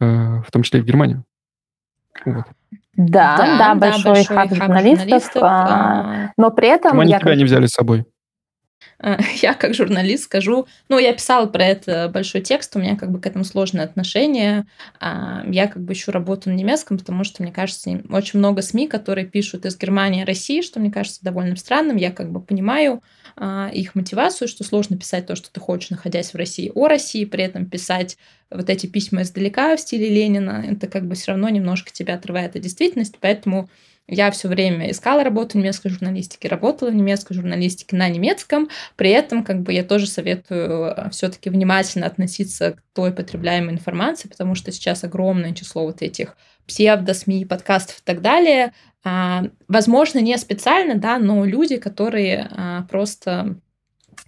э, 0.00 0.06
в 0.06 0.46
том 0.52 0.62
числе 0.62 0.80
и 0.80 0.82
в 0.82 0.86
Германию. 0.86 1.24
Вот. 2.24 2.44
Да, 2.94 3.36
да, 3.38 3.58
да, 3.58 3.74
большой, 3.74 4.12
большой 4.12 4.36
хаб 4.36 4.54
журналистов, 4.54 5.04
журналистов 5.04 5.42
а, 5.42 6.32
но 6.36 6.50
при 6.50 6.68
этом... 6.68 6.90
Почему 6.90 7.00
они 7.00 7.12
я 7.12 7.20
тебя 7.20 7.34
не 7.34 7.44
взяли 7.44 7.66
с 7.66 7.72
собой? 7.72 8.04
я 9.42 9.54
как 9.54 9.74
журналист 9.74 10.24
скажу, 10.24 10.66
ну, 10.88 10.98
я 10.98 11.12
писала 11.12 11.46
про 11.46 11.64
это 11.64 12.08
большой 12.12 12.40
текст, 12.40 12.74
у 12.76 12.78
меня 12.78 12.96
как 12.96 13.10
бы 13.10 13.20
к 13.20 13.26
этому 13.26 13.44
сложное 13.44 13.84
отношение. 13.84 14.66
А, 15.00 15.44
я 15.48 15.66
как 15.66 15.82
бы 15.82 15.92
ищу 15.92 16.12
работу 16.12 16.50
на 16.50 16.54
немецком, 16.54 16.98
потому 16.98 17.24
что, 17.24 17.42
мне 17.42 17.52
кажется, 17.52 18.02
очень 18.10 18.38
много 18.38 18.62
СМИ, 18.62 18.88
которые 18.88 19.26
пишут 19.26 19.66
из 19.66 19.76
Германии, 19.76 20.24
России, 20.24 20.62
что 20.62 20.78
мне 20.80 20.90
кажется 20.90 21.20
довольно 21.22 21.56
странным. 21.56 21.96
Я 21.96 22.12
как 22.12 22.30
бы 22.30 22.40
понимаю 22.40 23.02
а, 23.36 23.70
их 23.72 23.94
мотивацию, 23.94 24.46
что 24.46 24.62
сложно 24.64 24.96
писать 24.96 25.26
то, 25.26 25.34
что 25.34 25.50
ты 25.50 25.60
хочешь, 25.60 25.90
находясь 25.90 26.32
в 26.32 26.36
России, 26.36 26.70
о 26.74 26.86
России, 26.86 27.24
при 27.24 27.44
этом 27.44 27.66
писать 27.66 28.16
вот 28.50 28.68
эти 28.70 28.86
письма 28.86 29.22
издалека 29.22 29.76
в 29.76 29.80
стиле 29.80 30.08
Ленина, 30.08 30.64
это 30.68 30.86
как 30.86 31.06
бы 31.06 31.14
все 31.14 31.32
равно 31.32 31.48
немножко 31.48 31.90
тебя 31.92 32.14
отрывает 32.14 32.54
от 32.54 32.62
действительности, 32.62 33.16
поэтому 33.20 33.68
я 34.08 34.30
все 34.30 34.48
время 34.48 34.90
искала 34.90 35.24
работу 35.24 35.52
в 35.52 35.60
немецкой 35.60 35.88
журналистике, 35.88 36.48
работала 36.48 36.90
в 36.90 36.94
немецкой 36.94 37.34
журналистике 37.34 37.96
на 37.96 38.08
немецком. 38.08 38.68
При 38.96 39.10
этом, 39.10 39.44
как 39.44 39.62
бы, 39.62 39.72
я 39.72 39.84
тоже 39.84 40.06
советую 40.06 40.86
э, 40.86 41.10
все-таки 41.10 41.50
внимательно 41.50 42.06
относиться 42.06 42.72
к 42.72 42.82
той 42.94 43.12
потребляемой 43.12 43.72
информации, 43.72 44.28
потому 44.28 44.54
что 44.54 44.72
сейчас 44.72 45.04
огромное 45.04 45.54
число 45.54 45.84
вот 45.84 46.02
этих 46.02 46.36
псевдо-СМИ, 46.66 47.44
подкастов 47.44 47.98
и 47.98 48.02
так 48.04 48.20
далее. 48.20 48.72
А, 49.04 49.44
возможно, 49.68 50.18
не 50.18 50.36
специально, 50.36 50.96
да, 50.96 51.18
но 51.18 51.44
люди, 51.44 51.76
которые 51.76 52.48
а, 52.50 52.82
просто 52.90 53.56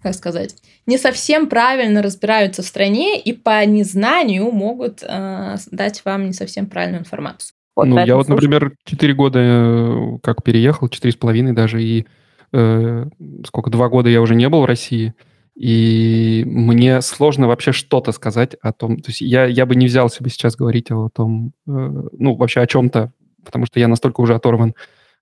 как 0.02 0.14
сказать, 0.14 0.54
не 0.86 0.98
совсем 0.98 1.48
правильно 1.48 2.02
разбираются 2.02 2.62
в 2.62 2.66
стране 2.66 3.18
и 3.18 3.32
по 3.32 3.64
незнанию 3.64 4.50
могут 4.52 5.02
э, 5.02 5.56
дать 5.70 6.04
вам 6.04 6.26
не 6.26 6.34
совсем 6.34 6.66
правильную 6.66 7.00
информацию. 7.00 7.53
Вот, 7.76 7.86
ну, 7.86 8.04
я 8.04 8.16
вот, 8.16 8.28
например, 8.28 8.72
4 8.84 9.14
года 9.14 9.38
э, 9.42 10.18
как 10.22 10.44
переехал, 10.44 10.88
четыре 10.88 11.12
с 11.12 11.16
половиной 11.16 11.52
даже, 11.52 11.82
и 11.82 12.06
э, 12.52 13.06
сколько, 13.46 13.70
два 13.70 13.88
года 13.88 14.08
я 14.08 14.20
уже 14.22 14.36
не 14.36 14.48
был 14.48 14.62
в 14.62 14.66
России, 14.66 15.14
и 15.56 16.44
мне 16.46 17.00
сложно 17.00 17.48
вообще 17.48 17.72
что-то 17.72 18.12
сказать 18.12 18.54
о 18.62 18.72
том, 18.72 18.98
то 18.98 19.10
есть 19.10 19.20
я, 19.20 19.44
я 19.46 19.66
бы 19.66 19.74
не 19.74 19.86
взял 19.86 20.08
себе 20.08 20.30
сейчас 20.30 20.56
говорить 20.56 20.90
о 20.92 21.08
том, 21.08 21.52
э, 21.66 21.70
ну, 22.12 22.36
вообще 22.36 22.60
о 22.60 22.66
чем-то, 22.66 23.12
потому 23.44 23.66
что 23.66 23.80
я 23.80 23.88
настолько 23.88 24.20
уже 24.20 24.34
оторван 24.34 24.74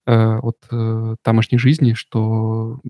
э, 0.07 0.37
от 0.39 0.59
э, 0.71 1.17
тамошней 1.23 1.59
жизни, 1.59 1.95
что, 1.95 2.81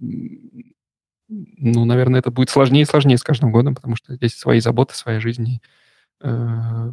ну, 1.29 1.85
наверное, 1.85 2.19
это 2.19 2.33
будет 2.33 2.51
сложнее 2.51 2.83
и 2.83 2.87
сложнее 2.87 3.17
с 3.17 3.23
каждым 3.23 3.53
годом, 3.53 3.77
потому 3.77 3.95
что 3.95 4.15
здесь 4.15 4.35
свои 4.35 4.59
заботы, 4.59 4.95
своя 4.95 5.21
жизнь, 5.21 5.49
и, 5.49 5.61
э, 6.23 6.93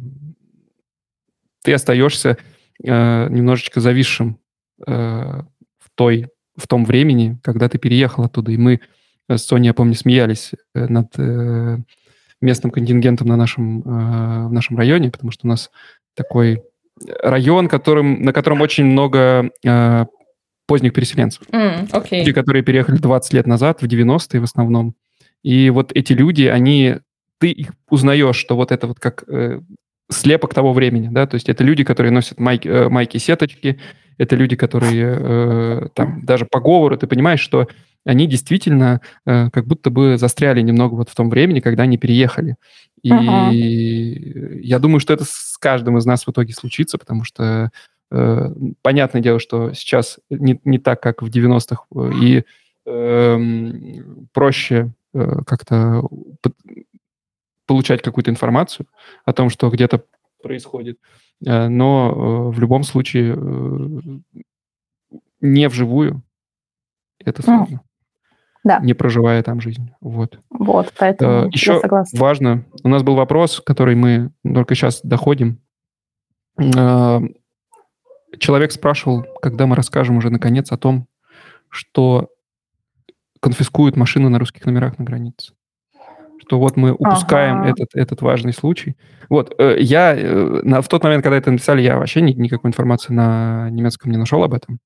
ты 1.62 1.72
остаешься 1.72 2.38
э, 2.82 3.28
немножечко 3.28 3.80
зависшим 3.80 4.38
э, 4.86 4.92
в, 4.92 5.90
той, 5.94 6.28
в 6.56 6.66
том 6.66 6.84
времени, 6.84 7.38
когда 7.42 7.68
ты 7.68 7.78
переехал 7.78 8.24
оттуда. 8.24 8.52
И 8.52 8.56
мы 8.56 8.80
с 9.28 9.42
Соней, 9.42 9.68
я 9.68 9.74
помню, 9.74 9.94
смеялись 9.94 10.52
э, 10.74 10.86
над 10.86 11.08
э, 11.18 11.78
местным 12.40 12.70
контингентом 12.70 13.28
на 13.28 13.36
нашем, 13.36 13.80
э, 13.80 14.48
в 14.48 14.52
нашем 14.52 14.76
районе, 14.76 15.10
потому 15.10 15.30
что 15.30 15.46
у 15.46 15.48
нас 15.48 15.70
такой 16.14 16.62
район, 17.22 17.68
которым, 17.68 18.22
на 18.22 18.32
котором 18.32 18.60
очень 18.60 18.84
много 18.84 19.50
э, 19.64 20.06
поздних 20.66 20.92
переселенцев. 20.92 21.42
Mm, 21.50 21.90
okay. 21.90 22.18
Люди, 22.18 22.32
которые 22.32 22.62
переехали 22.62 22.96
20 22.96 23.32
лет 23.32 23.46
назад, 23.46 23.82
в 23.82 23.86
90-е 23.86 24.40
в 24.40 24.44
основном. 24.44 24.94
И 25.42 25.70
вот 25.70 25.92
эти 25.94 26.12
люди, 26.12 26.44
они 26.44 26.96
ты 27.38 27.50
их 27.50 27.72
узнаешь, 27.88 28.36
что 28.36 28.54
вот 28.54 28.70
это 28.70 28.86
вот 28.86 29.00
как 29.00 29.24
э, 29.26 29.60
слепок 30.10 30.54
того 30.54 30.72
времени, 30.72 31.08
да, 31.10 31.26
то 31.26 31.36
есть 31.36 31.48
это 31.48 31.64
люди, 31.64 31.84
которые 31.84 32.12
носят 32.12 32.38
майки, 32.38 32.68
э, 32.68 32.88
майки 32.88 33.18
сеточки, 33.18 33.78
это 34.18 34.36
люди, 34.36 34.56
которые 34.56 35.16
э, 35.18 35.88
там 35.94 36.22
даже 36.24 36.44
по 36.44 36.60
говору, 36.60 36.96
ты 36.96 37.06
понимаешь, 37.06 37.40
что 37.40 37.68
они 38.04 38.26
действительно 38.26 39.00
э, 39.26 39.50
как 39.50 39.66
будто 39.66 39.90
бы 39.90 40.18
застряли 40.18 40.60
немного 40.62 40.94
вот 40.94 41.08
в 41.08 41.14
том 41.14 41.30
времени, 41.30 41.60
когда 41.60 41.84
они 41.84 41.98
переехали. 41.98 42.56
И 43.02 43.10
ага. 43.10 43.50
я 43.52 44.78
думаю, 44.78 45.00
что 45.00 45.12
это 45.12 45.24
с 45.24 45.56
каждым 45.58 45.98
из 45.98 46.06
нас 46.06 46.26
в 46.26 46.30
итоге 46.30 46.52
случится, 46.52 46.98
потому 46.98 47.24
что 47.24 47.70
э, 48.10 48.54
понятное 48.82 49.22
дело, 49.22 49.38
что 49.38 49.72
сейчас 49.72 50.18
не, 50.28 50.60
не 50.64 50.78
так, 50.78 51.02
как 51.02 51.22
в 51.22 51.28
90-х, 51.28 51.84
и 52.22 52.44
э, 52.86 53.38
проще 54.32 54.92
э, 55.14 55.36
как-то 55.46 56.02
получать 57.70 58.02
какую-то 58.02 58.32
информацию 58.32 58.88
о 59.24 59.32
том, 59.32 59.48
что 59.48 59.70
где-то 59.70 60.02
происходит. 60.42 60.98
Э, 61.46 61.68
но 61.68 62.10
э, 62.10 62.50
в 62.50 62.58
любом 62.58 62.82
случае 62.82 63.36
э, 63.36 63.38
не 65.40 65.68
вживую 65.68 66.24
это 67.24 67.42
сложно. 67.42 67.82
Да. 68.64 68.80
Не 68.80 68.94
проживая 68.94 69.40
там 69.44 69.60
жизнь. 69.60 69.92
Вот. 70.00 70.40
Вот, 70.50 70.92
поэтому 70.98 71.48
Еще 71.52 71.74
я 71.74 71.80
согласна. 71.80 72.20
важно, 72.20 72.64
у 72.82 72.88
нас 72.88 73.04
был 73.04 73.14
вопрос, 73.14 73.62
который 73.64 73.94
мы 73.94 74.32
только 74.42 74.74
сейчас 74.74 75.00
доходим. 75.04 75.60
Человек 76.58 77.36
спрашивал, 78.72 79.24
когда 79.40 79.66
мы 79.66 79.76
расскажем 79.76 80.16
уже 80.16 80.30
наконец 80.30 80.72
о 80.72 80.76
том, 80.76 81.06
что 81.68 82.30
конфискуют 83.38 83.96
машины 83.96 84.28
на 84.28 84.40
русских 84.40 84.66
номерах 84.66 84.98
на 84.98 85.04
границе 85.04 85.52
что 86.40 86.58
вот 86.58 86.76
мы 86.76 86.92
упускаем 86.92 87.60
ага. 87.60 87.70
этот, 87.70 87.94
этот 87.94 88.22
важный 88.22 88.52
случай. 88.52 88.96
Вот, 89.28 89.54
э, 89.58 89.76
я 89.78 90.14
э, 90.16 90.60
на, 90.62 90.82
в 90.82 90.88
тот 90.88 91.04
момент, 91.04 91.22
когда 91.22 91.36
это 91.36 91.50
написали, 91.50 91.82
я 91.82 91.98
вообще 91.98 92.20
ни, 92.20 92.32
никакой 92.32 92.68
информации 92.68 93.12
на 93.12 93.68
немецком 93.70 94.10
не 94.10 94.18
нашел 94.18 94.42
об 94.42 94.54
этом. 94.54 94.80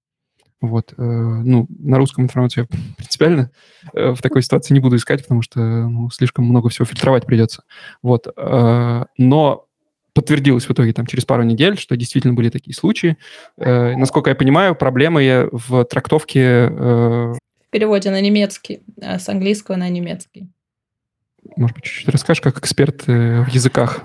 Вот, 0.61 0.93
э, 0.97 1.03
ну, 1.03 1.67
на 1.79 1.99
русском 1.99 2.25
информацию 2.25 2.69
я 2.71 2.79
принципиально 2.97 3.51
в 3.93 4.21
такой 4.21 4.43
ситуации 4.43 4.75
не 4.75 4.81
буду 4.81 4.97
искать, 4.97 5.23
потому 5.23 5.43
что 5.43 5.61
ну, 5.61 6.11
слишком 6.11 6.45
много 6.45 6.69
всего 6.69 6.85
фильтровать 6.85 7.27
придется. 7.27 7.65
Вот, 8.03 8.27
но 8.37 9.67
подтвердилось 10.15 10.67
в 10.67 10.71
итоге 10.71 10.93
там 10.93 11.07
через 11.07 11.25
пару 11.25 11.43
недель, 11.43 11.77
что 11.77 11.97
действительно 11.97 12.35
были 12.35 12.49
такие 12.49 12.75
случаи. 12.75 13.17
Э, 13.59 13.97
насколько 13.97 14.31
я 14.31 14.37
понимаю, 14.37 14.75
проблемы 14.75 15.49
в 15.51 15.85
трактовке... 15.85 16.41
Э... 16.71 17.33
В 17.33 17.71
переводе 17.71 18.11
на 18.11 18.21
немецкий, 18.21 18.83
с 18.97 19.29
английского 19.29 19.77
на 19.77 19.89
немецкий. 19.89 20.49
Может 21.57 21.77
быть, 21.77 21.85
чуть-чуть 21.85 22.09
расскажешь, 22.09 22.41
как 22.41 22.59
эксперт 22.59 23.05
э, 23.07 23.43
в 23.43 23.49
языках? 23.49 24.03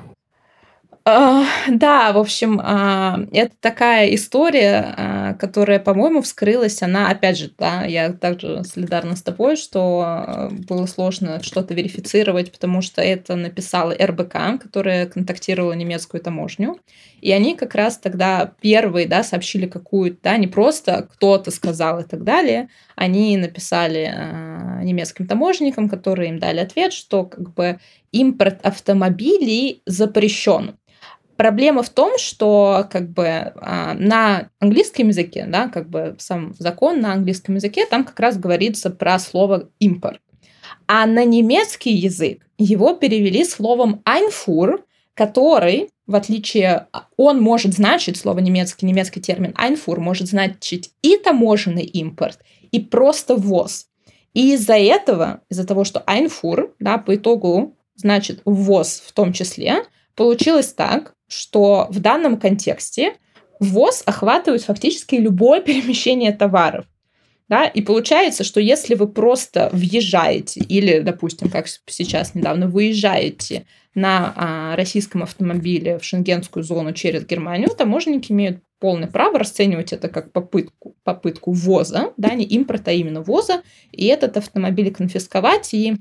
Uh, 1.05 1.45
да, 1.69 2.11
в 2.11 2.17
общем, 2.17 2.59
uh, 2.59 3.27
это 3.31 3.55
такая 3.61 4.13
история, 4.13 4.95
uh, 4.97 5.37
которая, 5.37 5.79
по-моему, 5.79 6.21
вскрылась. 6.21 6.83
Она, 6.83 7.09
опять 7.09 7.37
же, 7.37 7.51
да, 7.57 7.83
я 7.85 8.11
также 8.11 8.63
солидарна 8.63 9.15
с 9.15 9.23
тобой, 9.23 9.55
что 9.55 10.49
было 10.67 10.85
сложно 10.85 11.41
что-то 11.41 11.73
верифицировать, 11.73 12.51
потому 12.51 12.81
что 12.81 13.01
это 13.01 13.35
написала 13.35 13.93
РБК, 13.93 14.61
которая 14.61 15.07
контактировала 15.07 15.73
немецкую 15.73 16.21
таможню. 16.21 16.79
И 17.21 17.31
они 17.31 17.55
как 17.55 17.75
раз 17.75 17.97
тогда 17.97 18.53
первые, 18.61 19.07
да, 19.07 19.23
сообщили 19.23 19.67
какую-то, 19.67 20.17
да, 20.23 20.37
не 20.37 20.47
просто 20.47 21.07
кто-то 21.13 21.51
сказал 21.51 21.99
и 21.99 22.03
так 22.03 22.23
далее, 22.23 22.69
они 22.95 23.35
написали 23.37 24.11
э, 24.13 24.83
немецким 24.83 25.27
таможенникам, 25.27 25.89
которые 25.89 26.29
им 26.29 26.39
дали 26.39 26.59
ответ, 26.59 26.93
что 26.93 27.25
как 27.25 27.53
бы 27.53 27.79
импорт 28.11 28.59
автомобилей 28.65 29.81
запрещен. 29.85 30.75
проблема 31.37 31.83
в 31.83 31.89
том, 31.89 32.17
что 32.17 32.85
как 32.91 33.11
бы 33.11 33.25
а, 33.25 33.93
на 33.93 34.49
английском 34.59 35.07
языке, 35.07 35.45
да, 35.47 35.69
как 35.69 35.89
бы 35.89 36.15
сам 36.19 36.53
закон 36.59 36.99
на 36.99 37.13
английском 37.13 37.55
языке, 37.55 37.85
там 37.85 38.03
как 38.03 38.19
раз 38.19 38.37
говорится 38.37 38.89
про 38.89 39.17
слово 39.19 39.69
импорт. 39.79 40.19
А 40.85 41.05
на 41.05 41.23
немецкий 41.23 41.93
язык 41.93 42.45
его 42.57 42.93
перевели 42.93 43.45
словом 43.45 44.01
Einfuhr, 44.05 44.81
который, 45.13 45.89
в 46.07 46.15
отличие, 46.15 46.87
он 47.15 47.41
может 47.41 47.73
значить, 47.73 48.17
слово 48.17 48.39
немецкий, 48.39 48.85
немецкий 48.85 49.21
термин 49.21 49.51
Einfuhr 49.51 49.99
может 49.99 50.27
значить 50.27 50.91
и 51.01 51.15
таможенный 51.17 51.83
импорт, 51.83 52.39
и 52.71 52.79
просто 52.79 53.35
ввоз. 53.35 53.87
И 54.33 54.53
из-за 54.53 54.77
этого, 54.77 55.41
из-за 55.49 55.65
того, 55.65 55.83
что 55.83 56.03
Einfuhr, 56.05 56.71
да, 56.79 56.97
по 56.97 57.15
итогу 57.15 57.77
значит 57.99 58.41
ввоз 58.45 59.03
в 59.05 59.11
том 59.13 59.33
числе, 59.33 59.83
получилось 60.15 60.73
так, 60.73 61.13
что 61.27 61.87
в 61.89 61.99
данном 61.99 62.39
контексте 62.39 63.13
ввоз 63.59 64.03
охватывает 64.05 64.63
фактически 64.63 65.15
любое 65.15 65.61
перемещение 65.61 66.31
товаров. 66.31 66.85
Да? 67.49 67.65
И 67.65 67.81
получается, 67.81 68.43
что 68.43 68.59
если 68.59 68.93
вы 68.93 69.07
просто 69.07 69.69
въезжаете 69.73 70.59
или, 70.59 70.99
допустим, 70.99 71.49
как 71.49 71.65
сейчас 71.87 72.35
недавно, 72.35 72.67
выезжаете 72.67 73.65
на 73.95 74.33
а, 74.35 74.75
российском 74.75 75.23
автомобиле 75.23 75.97
в 75.97 76.03
шенгенскую 76.03 76.63
зону 76.63 76.93
через 76.93 77.25
Германию, 77.25 77.69
таможенники 77.69 78.31
имеют 78.31 78.59
полное 78.79 79.07
право 79.07 79.39
расценивать 79.39 79.93
это 79.93 80.09
как 80.09 80.31
попытку, 80.31 80.95
попытку 81.03 81.51
ввоза, 81.51 82.13
да, 82.17 82.35
не 82.35 82.45
импорта, 82.45 82.91
а 82.91 82.93
именно 82.93 83.21
ввоза, 83.21 83.63
и 83.91 84.05
этот 84.05 84.37
автомобиль 84.37 84.93
конфисковать 84.93 85.73
и 85.73 85.95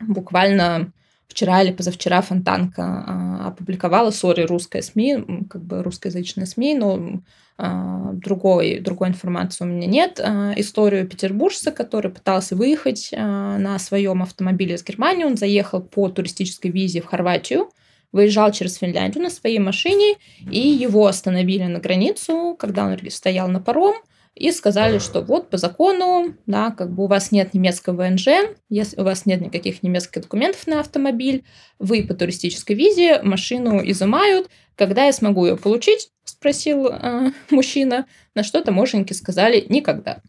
буквально 0.00 0.92
вчера 1.32 1.62
или 1.62 1.72
позавчера 1.72 2.20
Фонтанка 2.20 2.82
а, 2.82 3.48
опубликовала, 3.48 4.10
сори, 4.10 4.42
русская 4.42 4.82
СМИ, 4.82 5.46
как 5.50 5.62
бы 5.62 5.82
русскоязычная 5.82 6.46
СМИ, 6.46 6.74
но 6.74 7.22
а, 7.58 8.10
другой, 8.12 8.78
другой 8.80 9.08
информации 9.08 9.64
у 9.64 9.66
меня 9.66 9.86
нет, 9.86 10.20
а, 10.22 10.52
историю 10.56 11.08
петербуржца, 11.08 11.72
который 11.72 12.10
пытался 12.10 12.54
выехать 12.54 13.10
на 13.12 13.78
своем 13.78 14.22
автомобиле 14.22 14.74
из 14.74 14.84
Германии. 14.84 15.24
Он 15.24 15.36
заехал 15.36 15.80
по 15.80 16.08
туристической 16.08 16.70
визе 16.70 17.00
в 17.00 17.06
Хорватию, 17.06 17.70
выезжал 18.12 18.52
через 18.52 18.76
Финляндию 18.76 19.24
на 19.24 19.30
своей 19.30 19.58
машине, 19.58 20.16
и 20.50 20.60
его 20.60 21.06
остановили 21.06 21.64
на 21.64 21.78
границу, 21.78 22.54
когда 22.58 22.84
он 22.86 22.98
стоял 23.10 23.48
на 23.48 23.60
паром, 23.60 23.94
и 24.34 24.50
сказали, 24.50 24.98
что 24.98 25.20
вот 25.20 25.50
по 25.50 25.58
закону, 25.58 26.34
да, 26.46 26.70
как 26.70 26.90
бы 26.92 27.04
у 27.04 27.06
вас 27.06 27.32
нет 27.32 27.52
немецкого 27.52 28.06
ВНЖ, 28.06 28.28
если 28.70 29.00
у 29.00 29.04
вас 29.04 29.26
нет 29.26 29.40
никаких 29.40 29.82
немецких 29.82 30.22
документов 30.22 30.66
на 30.66 30.80
автомобиль, 30.80 31.44
вы 31.78 32.04
по 32.04 32.14
туристической 32.14 32.74
визе 32.74 33.22
машину 33.22 33.80
изымают, 33.84 34.48
когда 34.74 35.04
я 35.04 35.12
смогу 35.12 35.46
ее 35.46 35.56
получить, 35.56 36.10
спросил 36.24 36.88
э, 36.88 37.32
мужчина, 37.50 38.06
на 38.34 38.42
что 38.42 38.62
таможенники 38.62 39.12
сказали 39.12 39.66
никогда. 39.68 40.22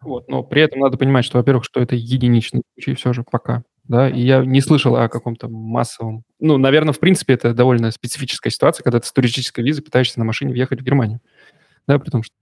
Вот, 0.00 0.28
но 0.28 0.42
при 0.42 0.62
этом 0.62 0.80
надо 0.80 0.96
понимать, 0.96 1.24
что, 1.24 1.38
во-первых, 1.38 1.64
что 1.64 1.80
это 1.80 1.96
единичный 1.96 2.62
случай 2.74 2.94
все 2.94 3.12
же 3.12 3.24
пока, 3.28 3.62
да, 3.88 4.08
и 4.08 4.20
я 4.20 4.44
не 4.44 4.60
слышал 4.60 4.96
о 4.96 5.08
каком-то 5.08 5.48
массовом... 5.48 6.24
Ну, 6.38 6.58
наверное, 6.58 6.92
в 6.92 7.00
принципе, 7.00 7.34
это 7.34 7.54
довольно 7.54 7.90
специфическая 7.90 8.50
ситуация, 8.50 8.84
когда 8.84 9.00
ты 9.00 9.06
с 9.06 9.12
туристической 9.12 9.64
визой 9.64 9.82
пытаешься 9.82 10.18
на 10.18 10.24
машине 10.24 10.52
въехать 10.52 10.80
в 10.80 10.84
Германию, 10.84 11.20
да, 11.86 11.98
при 11.98 12.10
том, 12.10 12.22
что 12.22 12.34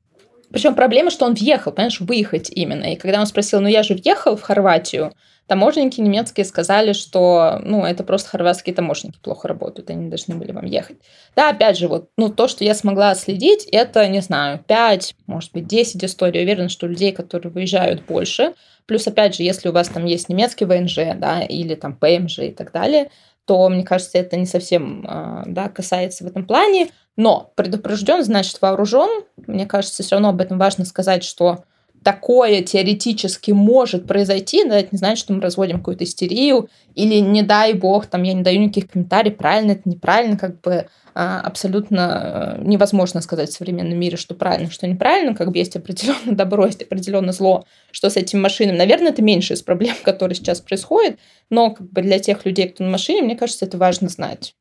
причем 0.51 0.75
проблема, 0.75 1.11
что 1.11 1.27
он 1.27 1.35
въехал, 1.35 1.73
понимаешь, 1.73 2.01
выехать 2.01 2.51
именно. 2.51 2.93
И 2.93 2.97
когда 2.97 3.21
он 3.21 3.27
спросил, 3.27 3.61
ну 3.61 3.67
я 3.67 3.83
же 3.83 3.95
въехал 3.95 4.37
в 4.37 4.43
Хорватию, 4.43 5.13
таможенники 5.47 6.01
немецкие 6.01 6.45
сказали, 6.45 6.93
что, 6.93 7.61
ну, 7.63 7.85
это 7.85 8.05
просто 8.05 8.31
хорватские 8.31 8.75
таможенники 8.75 9.19
плохо 9.21 9.49
работают, 9.49 9.91
они 9.91 10.09
должны 10.09 10.35
были 10.35 10.53
вам 10.53 10.65
ехать. 10.65 10.99
Да, 11.35 11.51
опять 11.51 11.79
же, 11.79 11.89
вот, 11.89 12.11
ну, 12.17 12.29
то, 12.29 12.49
что 12.49 12.65
я 12.65 12.75
смогла 12.75 13.11
отследить, 13.11 13.65
это, 13.71 14.07
не 14.09 14.21
знаю, 14.21 14.63
5, 14.67 15.15
может 15.27 15.53
быть, 15.53 15.67
10 15.67 16.05
историй. 16.05 16.43
Уверен, 16.43 16.69
что 16.69 16.87
людей, 16.87 17.13
которые 17.13 17.53
выезжают 17.53 18.05
больше. 18.07 18.55
Плюс, 18.87 19.07
опять 19.07 19.37
же, 19.37 19.43
если 19.43 19.69
у 19.69 19.73
вас 19.73 19.89
там 19.89 20.05
есть 20.05 20.29
немецкий 20.29 20.65
ВНЖ, 20.65 21.17
да, 21.17 21.43
или 21.43 21.75
там 21.75 21.95
ПМЖ 21.95 22.41
и 22.41 22.53
так 22.53 22.73
далее, 22.73 23.11
то, 23.47 23.69
мне 23.69 23.85
кажется, 23.85 24.19
это 24.19 24.37
не 24.37 24.47
совсем 24.47 25.05
а, 25.09 25.45
да, 25.47 25.69
касается 25.69 26.25
в 26.25 26.27
этом 26.27 26.45
плане. 26.45 26.91
Но 27.17 27.53
предупрежден, 27.55 28.23
значит 28.23 28.61
вооружен. 28.61 29.09
Мне 29.47 29.67
кажется, 29.67 30.03
все 30.03 30.17
равно 30.17 30.31
об 30.31 30.41
этом 30.41 30.59
важно 30.59 30.85
сказать, 30.85 31.25
что 31.25 31.65
такое 32.07 32.63
теоретически 32.63 33.51
может 33.51 34.07
произойти, 34.07 34.63
да, 34.65 34.79
это 34.79 34.91
не 34.93 34.99
значит, 34.99 35.19
что 35.19 35.33
мы 35.33 35.41
разводим 35.41 35.79
какую-то 35.79 36.05
истерию, 36.05 36.69
или 36.95 37.17
не 37.17 37.43
дай 37.43 37.73
бог, 37.73 38.07
там, 38.07 38.23
я 38.23 38.33
не 38.33 38.45
даю 38.45 38.61
никаких 38.61 38.93
комментариев, 38.93 39.37
правильно 39.37 39.73
это, 39.73 39.83
неправильно, 39.87 40.39
как 40.39 40.61
бы 40.61 40.87
а, 41.17 41.41
абсолютно 41.41 42.59
э, 42.59 42.63
невозможно 42.63 43.21
сказать 43.23 43.49
в 43.49 43.55
современном 43.55 43.99
мире, 43.99 44.17
что 44.17 44.37
правильно, 44.37 44.71
что 44.71 44.87
неправильно, 44.87 45.35
как 45.35 45.51
бы 45.51 45.59
есть 45.59 45.75
определенное 45.75 46.37
добро, 46.37 46.67
есть 46.67 46.83
определенное 46.83 47.33
зло, 47.33 47.65
что 47.91 48.09
с 48.09 48.17
этим 48.17 48.41
машинами. 48.41 48.77
Наверное, 48.77 49.11
это 49.11 49.21
меньше 49.21 49.55
из 49.55 49.63
проблем, 49.63 49.97
которые 50.05 50.37
сейчас 50.37 50.61
происходят, 50.61 51.19
но 51.51 51.71
как 51.71 51.91
бы 51.91 52.03
для 52.03 52.21
тех 52.21 52.47
людей, 52.47 52.69
кто 52.69 52.85
на 52.85 52.91
машине, 52.91 53.23
мне 53.23 53.35
кажется, 53.35 53.65
это 53.65 53.79
важно 53.79 54.09
знать. 54.09 54.55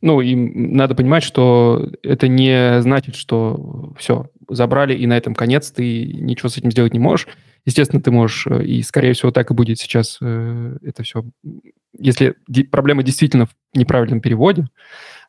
Ну, 0.00 0.20
и 0.20 0.34
надо 0.34 0.96
понимать, 0.96 1.22
что 1.22 1.90
это 2.02 2.26
не 2.26 2.82
значит, 2.82 3.14
что 3.14 3.92
все, 3.96 4.26
забрали, 4.54 4.94
и 4.94 5.06
на 5.06 5.16
этом 5.16 5.34
конец, 5.34 5.70
ты 5.70 6.04
ничего 6.04 6.48
с 6.48 6.56
этим 6.56 6.70
сделать 6.70 6.92
не 6.92 6.98
можешь. 6.98 7.28
Естественно, 7.64 8.02
ты 8.02 8.10
можешь, 8.10 8.46
э, 8.46 8.64
и, 8.64 8.82
скорее 8.82 9.12
всего, 9.12 9.30
так 9.30 9.50
и 9.50 9.54
будет 9.54 9.78
сейчас 9.78 10.18
э, 10.20 10.78
это 10.82 11.02
все. 11.02 11.24
Если 11.98 12.34
проблема 12.70 13.02
действительно 13.02 13.46
в 13.46 13.54
неправильном 13.74 14.20
переводе, 14.20 14.66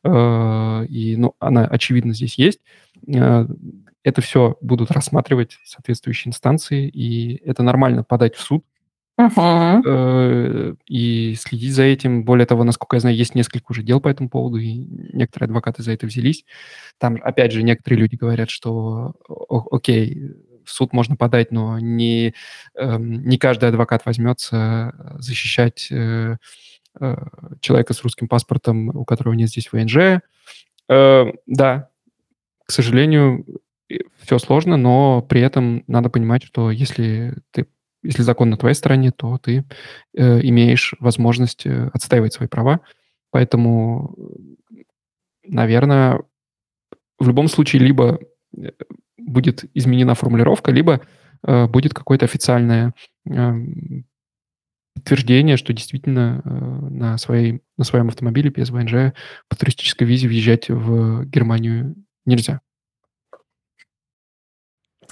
э, 0.03 0.85
и 0.89 1.15
ну, 1.15 1.35
она, 1.39 1.65
очевидно, 1.65 2.13
здесь 2.13 2.37
есть, 2.37 2.59
это 3.05 4.21
все 4.21 4.57
будут 4.61 4.91
рассматривать 4.91 5.57
соответствующие 5.65 6.29
инстанции, 6.29 6.87
и 6.87 7.41
это 7.45 7.63
нормально 7.63 8.03
подать 8.03 8.35
в 8.35 8.41
суд, 8.41 8.63
Uh-huh. 9.19 10.75
И 10.87 11.35
следить 11.35 11.73
за 11.73 11.83
этим. 11.83 12.23
Более 12.25 12.47
того, 12.47 12.63
насколько 12.63 12.95
я 12.95 12.99
знаю, 12.99 13.15
есть 13.15 13.35
несколько 13.35 13.71
уже 13.71 13.83
дел 13.83 14.01
по 14.01 14.07
этому 14.07 14.29
поводу, 14.29 14.57
и 14.57 14.73
некоторые 15.13 15.45
адвокаты 15.45 15.83
за 15.83 15.91
это 15.91 16.07
взялись. 16.07 16.45
Там, 16.97 17.19
опять 17.21 17.51
же, 17.51 17.61
некоторые 17.61 17.99
люди 17.99 18.15
говорят, 18.15 18.49
что 18.49 19.13
окей, 19.71 20.31
в 20.65 20.71
суд 20.71 20.93
можно 20.93 21.15
подать, 21.15 21.51
но 21.51 21.77
не, 21.79 22.33
эм, 22.75 23.23
не 23.25 23.37
каждый 23.37 23.69
адвокат 23.69 24.05
возьмется 24.05 24.93
защищать 25.19 25.89
э, 25.91 26.37
э, 26.99 27.15
человека 27.59 27.93
с 27.93 28.01
русским 28.01 28.27
паспортом, 28.27 28.89
у 28.89 29.05
которого 29.05 29.33
нет 29.33 29.49
здесь 29.49 29.71
ВНЖ. 29.71 30.21
Да, 30.87 31.89
к 32.65 32.71
сожалению, 32.71 33.45
все 34.21 34.39
сложно, 34.39 34.77
но 34.77 35.21
при 35.21 35.41
этом 35.41 35.83
надо 35.87 36.09
понимать, 36.09 36.43
что 36.43 36.71
если 36.71 37.35
ты 37.51 37.67
если 38.03 38.21
закон 38.21 38.49
на 38.49 38.57
твоей 38.57 38.75
стороне, 38.75 39.11
то 39.11 39.37
ты 39.37 39.65
э, 40.15 40.41
имеешь 40.41 40.93
возможность 40.99 41.65
э, 41.65 41.89
отстаивать 41.93 42.33
свои 42.33 42.47
права. 42.47 42.81
Поэтому, 43.31 44.15
наверное, 45.43 46.21
в 47.17 47.27
любом 47.27 47.47
случае 47.47 47.81
либо 47.81 48.19
э, 48.55 48.71
будет 49.17 49.65
изменена 49.73 50.15
формулировка, 50.15 50.71
либо 50.71 51.01
э, 51.45 51.67
будет 51.67 51.93
какое-то 51.93 52.25
официальное 52.25 52.93
э, 53.29 53.53
подтверждение, 54.93 55.57
что 55.57 55.73
действительно 55.73 56.41
э, 56.43 56.49
на, 56.49 57.17
своей, 57.17 57.61
на 57.77 57.83
своем 57.83 58.09
автомобиле 58.09 58.49
без 58.49 58.69
ВНЖ 58.69 59.13
по 59.47 59.55
туристической 59.55 60.05
визе 60.05 60.27
въезжать 60.27 60.69
в 60.69 61.25
Германию 61.25 61.95
нельзя. 62.25 62.61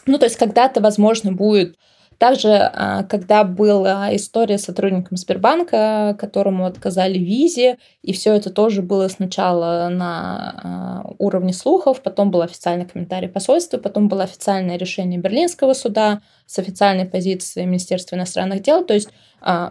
Ну, 0.06 0.18
то 0.18 0.26
есть 0.26 0.38
когда-то, 0.38 0.82
возможно, 0.82 1.32
будет 1.32 1.78
также, 2.22 2.50
а, 2.50 3.02
когда 3.02 3.44
была 3.44 4.16
история 4.16 4.60
с 4.60 4.66
сотрудником 4.66 5.18
Сбербанка, 5.18 6.16
которому 6.20 6.68
отказали 6.68 7.18
в 7.18 7.24
визе, 7.24 7.80
и 8.04 8.14
все 8.14 8.36
это 8.36 8.52
тоже 8.52 8.84
было 8.84 9.08
сначала 9.08 9.90
на 9.90 10.54
а, 10.64 11.14
уровне 11.18 11.52
слухов, 11.52 12.04
потом 12.04 12.30
был 12.30 12.44
официальный 12.44 12.86
комментарий 12.86 13.28
посольства, 13.28 13.80
потом 13.80 14.08
было 14.08 14.22
официальное 14.22 14.78
решение 14.78 15.20
Берлинского 15.20 15.74
суда 15.74 16.22
с 16.46 16.60
официальной 16.60 17.06
позиции 17.06 17.66
Министерства 17.66 18.16
иностранных 18.16 18.62
дел. 18.62 18.86
То 18.86 18.94
есть 18.94 19.10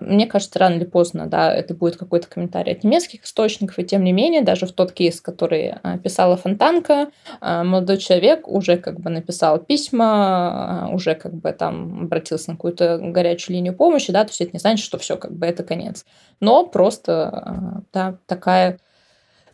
мне 0.01 0.27
кажется, 0.27 0.59
рано 0.59 0.75
или 0.75 0.85
поздно, 0.85 1.27
да, 1.27 1.55
это 1.55 1.75
будет 1.75 1.97
какой-то 1.97 2.27
комментарий 2.29 2.73
от 2.73 2.83
немецких 2.83 3.25
источников, 3.25 3.79
и 3.79 3.85
тем 3.85 4.03
не 4.03 4.12
менее, 4.12 4.43
даже 4.43 4.66
в 4.66 4.73
тот 4.73 4.93
кейс, 4.93 5.21
который 5.21 5.75
а, 5.83 5.99
писала 5.99 6.37
Фонтанка, 6.37 7.11
а, 7.41 7.62
молодой 7.62 7.99
человек 7.99 8.49
уже 8.49 8.77
как 8.77 8.99
бы 8.99 9.11
написал 9.11 9.59
письма, 9.59 10.91
уже 10.93 11.14
как 11.14 11.35
бы 11.35 11.53
там 11.53 12.03
обратился 12.03 12.51
на 12.51 12.57
какую-то 12.57 12.99
горячую 12.99 13.57
линию 13.57 13.75
помощи, 13.75 14.12
да, 14.12 14.25
то 14.25 14.31
есть 14.31 14.41
это 14.41 14.51
не 14.53 14.59
значит, 14.59 14.85
что 14.85 14.99
все, 14.99 15.16
как 15.16 15.33
бы 15.33 15.47
это 15.47 15.62
конец. 15.62 16.05
Но 16.41 16.66
просто, 16.66 17.85
да, 17.93 18.16
такая 18.27 18.79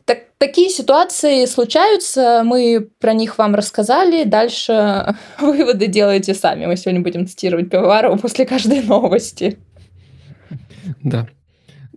так, 0.06 0.20
такие 0.38 0.70
ситуации 0.70 1.44
случаются, 1.46 2.42
мы 2.44 2.88
про 3.00 3.12
них 3.12 3.38
вам 3.38 3.56
рассказали, 3.56 4.22
дальше 4.22 5.16
выводы 5.40 5.88
делаете 5.88 6.32
сами. 6.32 6.66
Мы 6.66 6.76
сегодня 6.76 7.02
будем 7.02 7.26
цитировать 7.26 7.70
Пивоварова 7.70 8.16
после 8.16 8.46
каждой 8.46 8.82
новости. 8.82 9.58
Да. 11.02 11.28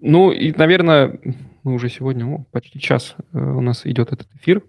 Ну, 0.02 0.32
и, 0.32 0.52
наверное, 0.54 1.20
Мы 1.64 1.74
уже 1.74 1.90
сегодня, 1.90 2.26
о, 2.26 2.46
почти 2.52 2.80
час 2.80 3.16
э, 3.34 3.38
у 3.38 3.62
нас 3.62 3.86
идет 3.86 4.14
этот 4.14 4.28
эфир. 4.36 4.64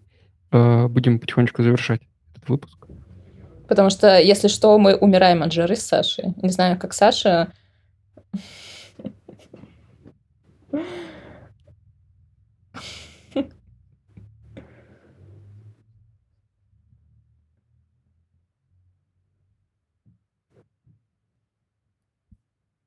Э, 0.51 0.89
будем 0.89 1.21
потихонечку 1.21 1.63
завершать 1.63 2.03
этот 2.35 2.49
выпуск. 2.49 2.87
Потому 3.69 3.91
что, 3.91 4.19
если 4.19 4.49
что, 4.49 4.77
мы 4.79 4.97
умираем 4.97 5.43
от 5.43 5.53
жары 5.53 5.77
с 5.77 5.83
Сашей. 5.83 6.35
Не 6.43 6.51
знаю, 6.51 6.79
как 6.79 6.93
Саша... 6.93 7.53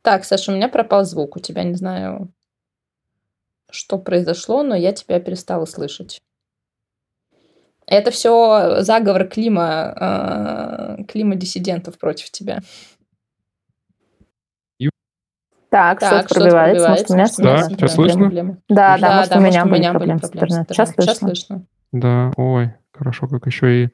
Так, 0.03 0.25
Саша, 0.25 0.51
у 0.51 0.55
меня 0.55 0.67
пропал 0.67 1.05
звук. 1.05 1.37
У 1.37 1.39
тебя, 1.39 1.63
не 1.63 1.75
знаю, 1.75 2.31
что 3.71 3.97
произошло, 3.97 4.61
но 4.61 4.75
я 4.75 4.91
тебя 4.91 5.19
перестала 5.19 5.65
слышать. 5.65 6.21
Это 7.87 8.11
все 8.11 8.81
заговор 8.81 9.27
клима, 9.27 10.97
э, 10.99 11.03
клима 11.05 11.35
диссидентов 11.35 11.97
против 11.97 12.29
тебя. 12.31 12.59
Так, 15.69 16.01
так 16.01 16.29
что 16.29 16.35
пробивается. 16.35 16.89
Может, 16.89 17.09
у 17.09 17.13
меня 17.13 17.25
да, 17.39 17.63
сейчас 17.63 17.93
слышно? 17.93 18.29
Да, 18.69 18.97
да, 18.97 18.97
да, 18.97 19.15
может, 19.15 19.29
да, 19.31 19.37
у 19.37 19.41
меня, 19.41 19.65
были, 19.65 19.89
проблемы 19.89 20.19
с 20.19 20.25
интернетом. 20.25 20.75
Сейчас, 20.75 20.89
сейчас 20.91 21.17
слышно. 21.17 21.65
Да, 21.91 22.31
ой, 22.37 22.75
хорошо, 22.91 23.27
как 23.27 23.47
еще 23.47 23.85
и 23.85 23.89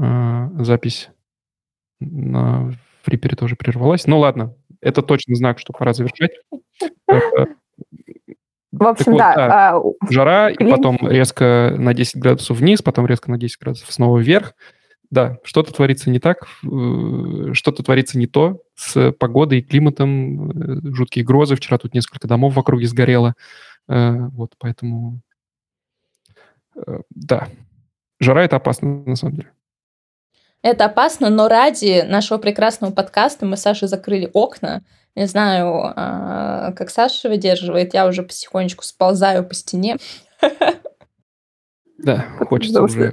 э, 0.00 0.48
запись 0.58 1.10
на 2.00 2.72
фрипере 3.04 3.36
тоже 3.36 3.54
прервалась. 3.54 4.08
Ну 4.08 4.18
ладно, 4.18 4.56
это 4.84 5.02
точно 5.02 5.34
знак, 5.34 5.58
что 5.58 5.72
пора 5.72 5.92
завершать. 5.92 6.32
В 8.72 8.82
общем, 8.82 9.12
вот, 9.12 9.18
да. 9.18 9.34
да. 9.36 9.76
А, 9.76 9.82
жара, 10.10 10.52
клин... 10.52 10.68
и 10.68 10.72
потом 10.72 10.98
резко 11.00 11.74
на 11.78 11.94
10 11.94 12.16
градусов 12.16 12.58
вниз, 12.58 12.82
потом 12.82 13.06
резко 13.06 13.30
на 13.30 13.38
10 13.38 13.60
градусов 13.60 13.92
снова 13.92 14.18
вверх. 14.18 14.54
Да, 15.10 15.38
что-то 15.44 15.72
творится 15.72 16.10
не 16.10 16.18
так, 16.18 16.48
э, 16.64 17.52
что-то 17.52 17.84
творится 17.84 18.18
не 18.18 18.26
то 18.26 18.62
с 18.74 19.12
погодой 19.12 19.60
и 19.60 19.62
климатом. 19.62 20.50
Э, 20.50 20.80
жуткие 20.92 21.24
грозы. 21.24 21.54
Вчера 21.54 21.78
тут 21.78 21.94
несколько 21.94 22.26
домов 22.26 22.54
в 22.54 22.58
округе 22.58 22.88
сгорело. 22.88 23.34
Э, 23.88 24.16
вот, 24.32 24.54
поэтому... 24.58 25.20
Да. 27.10 27.46
Жара— 28.18 28.42
это 28.44 28.56
опасно, 28.56 29.04
на 29.04 29.14
самом 29.14 29.36
деле. 29.36 29.53
Это 30.64 30.86
опасно, 30.86 31.28
но 31.28 31.46
ради 31.46 32.06
нашего 32.08 32.38
прекрасного 32.38 32.90
подкаста 32.90 33.44
мы 33.44 33.58
с 33.58 33.60
Сашей 33.60 33.86
закрыли 33.86 34.30
окна. 34.32 34.82
Не 35.14 35.26
знаю, 35.26 35.92
а, 35.94 36.72
как 36.72 36.88
Саша 36.88 37.28
выдерживает. 37.28 37.92
Я 37.92 38.06
уже 38.06 38.22
потихонечку 38.22 38.82
сползаю 38.82 39.46
по 39.46 39.54
стене. 39.54 39.98
Да, 41.96 42.26
хочется 42.48 42.82
уже... 42.82 43.12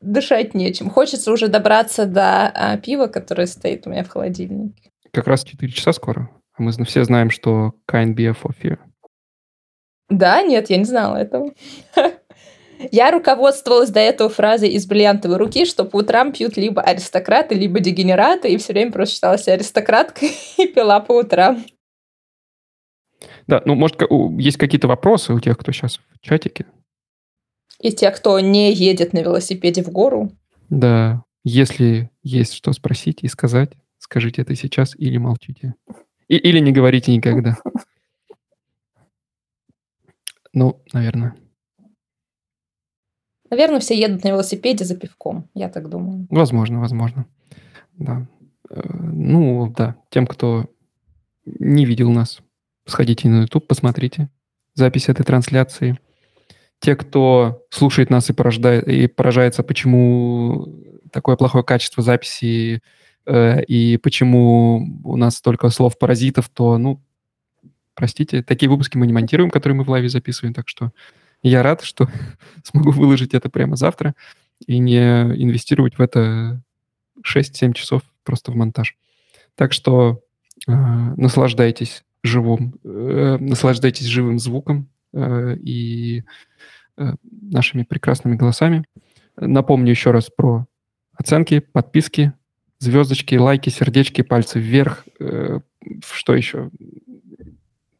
Дышать 0.00 0.52
нечем. 0.54 0.90
Хочется 0.90 1.32
уже 1.32 1.48
добраться 1.48 2.04
до 2.04 2.48
а, 2.48 2.76
пива, 2.76 3.06
которое 3.06 3.46
стоит 3.46 3.86
у 3.86 3.90
меня 3.90 4.04
в 4.04 4.08
холодильнике. 4.08 4.90
Как 5.10 5.26
раз 5.26 5.42
4 5.42 5.72
часа 5.72 5.92
скоро. 5.92 6.30
А 6.54 6.62
мы 6.62 6.70
все 6.84 7.02
знаем, 7.02 7.30
что 7.30 7.72
kind 7.90 8.14
beer 8.14 8.36
for 8.40 8.52
fear. 8.62 8.78
Да, 10.10 10.42
нет, 10.42 10.70
я 10.70 10.76
не 10.76 10.84
знала 10.84 11.16
этого. 11.16 11.52
Я 12.90 13.10
руководствовалась 13.10 13.90
до 13.90 14.00
этого 14.00 14.30
фразой 14.30 14.70
из 14.70 14.86
бриллиантовой 14.86 15.36
руки, 15.36 15.66
что 15.66 15.84
по 15.84 15.98
утрам 15.98 16.32
пьют 16.32 16.56
либо 16.56 16.80
аристократы, 16.80 17.54
либо 17.54 17.80
дегенераты, 17.80 18.52
и 18.52 18.56
все 18.56 18.72
время 18.72 18.90
просто 18.90 19.14
считалась 19.14 19.48
аристократкой 19.48 20.30
и 20.56 20.66
пила 20.66 21.00
по 21.00 21.18
утрам. 21.18 21.64
Да, 23.46 23.60
ну, 23.64 23.74
может, 23.74 24.00
есть 24.38 24.56
какие-то 24.56 24.88
вопросы 24.88 25.34
у 25.34 25.40
тех, 25.40 25.58
кто 25.58 25.72
сейчас 25.72 25.98
в 25.98 26.20
чатике? 26.20 26.66
И 27.80 27.92
тех, 27.92 28.16
кто 28.16 28.38
не 28.40 28.72
едет 28.72 29.12
на 29.12 29.18
велосипеде 29.18 29.82
в 29.82 29.90
гору? 29.90 30.30
Да, 30.68 31.24
если 31.44 32.10
есть 32.22 32.54
что 32.54 32.72
спросить 32.72 33.18
и 33.22 33.28
сказать, 33.28 33.72
скажите 33.98 34.42
это 34.42 34.54
сейчас 34.54 34.94
или 34.96 35.18
молчите. 35.18 35.74
И, 36.28 36.36
или 36.36 36.60
не 36.60 36.72
говорите 36.72 37.12
никогда. 37.14 37.58
Ну, 40.52 40.82
наверное. 40.92 41.36
Наверное, 43.50 43.80
все 43.80 43.98
едут 43.98 44.24
на 44.24 44.28
велосипеде 44.28 44.84
за 44.84 44.96
пивком, 44.96 45.48
я 45.54 45.68
так 45.68 45.88
думаю. 45.88 46.26
Возможно, 46.30 46.80
возможно. 46.80 47.26
Да. 47.98 48.26
Э, 48.70 48.80
ну, 48.84 49.72
да, 49.76 49.96
тем, 50.08 50.26
кто 50.26 50.66
не 51.44 51.84
видел 51.84 52.10
нас, 52.10 52.40
сходите 52.86 53.28
на 53.28 53.42
YouTube, 53.42 53.66
посмотрите 53.66 54.30
запись 54.74 55.08
этой 55.08 55.24
трансляции. 55.24 55.98
Те, 56.78 56.96
кто 56.96 57.66
слушает 57.70 58.08
нас 58.08 58.30
и, 58.30 58.32
порождает, 58.32 58.88
и 58.88 59.06
поражается, 59.06 59.62
почему 59.62 60.68
такое 61.12 61.36
плохое 61.36 61.64
качество 61.64 62.02
записи 62.02 62.80
э, 63.26 63.64
и 63.64 63.96
почему 63.98 65.00
у 65.04 65.16
нас 65.16 65.36
столько 65.36 65.68
слов-паразитов, 65.68 66.48
то, 66.48 66.78
ну, 66.78 67.02
простите, 67.94 68.42
такие 68.42 68.70
выпуски 68.70 68.96
мы 68.96 69.06
не 69.06 69.12
монтируем, 69.12 69.50
которые 69.50 69.76
мы 69.76 69.84
в 69.84 69.90
лайве 69.90 70.08
записываем, 70.08 70.54
так 70.54 70.68
что 70.68 70.92
я 71.42 71.62
рад, 71.62 71.82
что 71.82 72.08
смогу 72.64 72.90
выложить 72.90 73.34
это 73.34 73.48
прямо 73.48 73.76
завтра 73.76 74.14
и 74.66 74.78
не 74.78 74.98
инвестировать 74.98 75.98
в 75.98 76.02
это 76.02 76.62
6-7 77.26 77.72
часов 77.72 78.02
просто 78.24 78.52
в 78.52 78.56
монтаж. 78.56 78.96
Так 79.54 79.72
что 79.72 80.20
э, 80.66 80.72
наслаждайтесь 80.72 82.04
живым, 82.22 82.74
э, 82.84 83.38
наслаждайтесь 83.40 84.06
живым 84.06 84.38
звуком 84.38 84.88
э, 85.12 85.56
и 85.56 86.24
э, 86.96 87.14
нашими 87.22 87.82
прекрасными 87.82 88.36
голосами. 88.36 88.84
Напомню 89.36 89.90
еще 89.90 90.10
раз 90.10 90.28
про 90.28 90.66
оценки, 91.14 91.60
подписки, 91.60 92.32
звездочки, 92.78 93.36
лайки, 93.36 93.70
сердечки, 93.70 94.22
пальцы 94.22 94.58
вверх. 94.58 95.06
Э, 95.18 95.60
что 96.12 96.34
еще? 96.34 96.70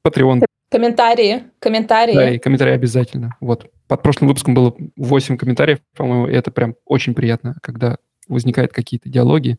Patreon. 0.06 0.44
Комментарии, 0.70 1.44
комментарии. 1.58 2.14
Да, 2.14 2.30
и 2.30 2.38
комментарии 2.38 2.72
обязательно. 2.72 3.36
Вот. 3.40 3.70
Под 3.88 4.02
прошлым 4.02 4.28
выпуском 4.28 4.54
было 4.54 4.74
8 4.96 5.36
комментариев, 5.36 5.80
по-моему, 5.96 6.28
и 6.28 6.32
это 6.32 6.52
прям 6.52 6.76
очень 6.84 7.12
приятно, 7.12 7.56
когда 7.60 7.96
возникают 8.28 8.72
какие-то 8.72 9.08
диалоги. 9.08 9.58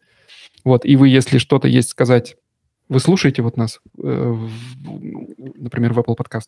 Вот, 0.63 0.85
и 0.85 0.95
вы, 0.95 1.09
если 1.09 1.37
что-то 1.37 1.67
есть 1.67 1.89
сказать, 1.89 2.37
вы 2.87 2.99
слушаете 2.99 3.41
вот 3.41 3.57
нас, 3.57 3.81
э, 4.01 4.47
например, 5.57 5.93
в 5.93 5.99
Apple 5.99 6.15
Podcast, 6.15 6.47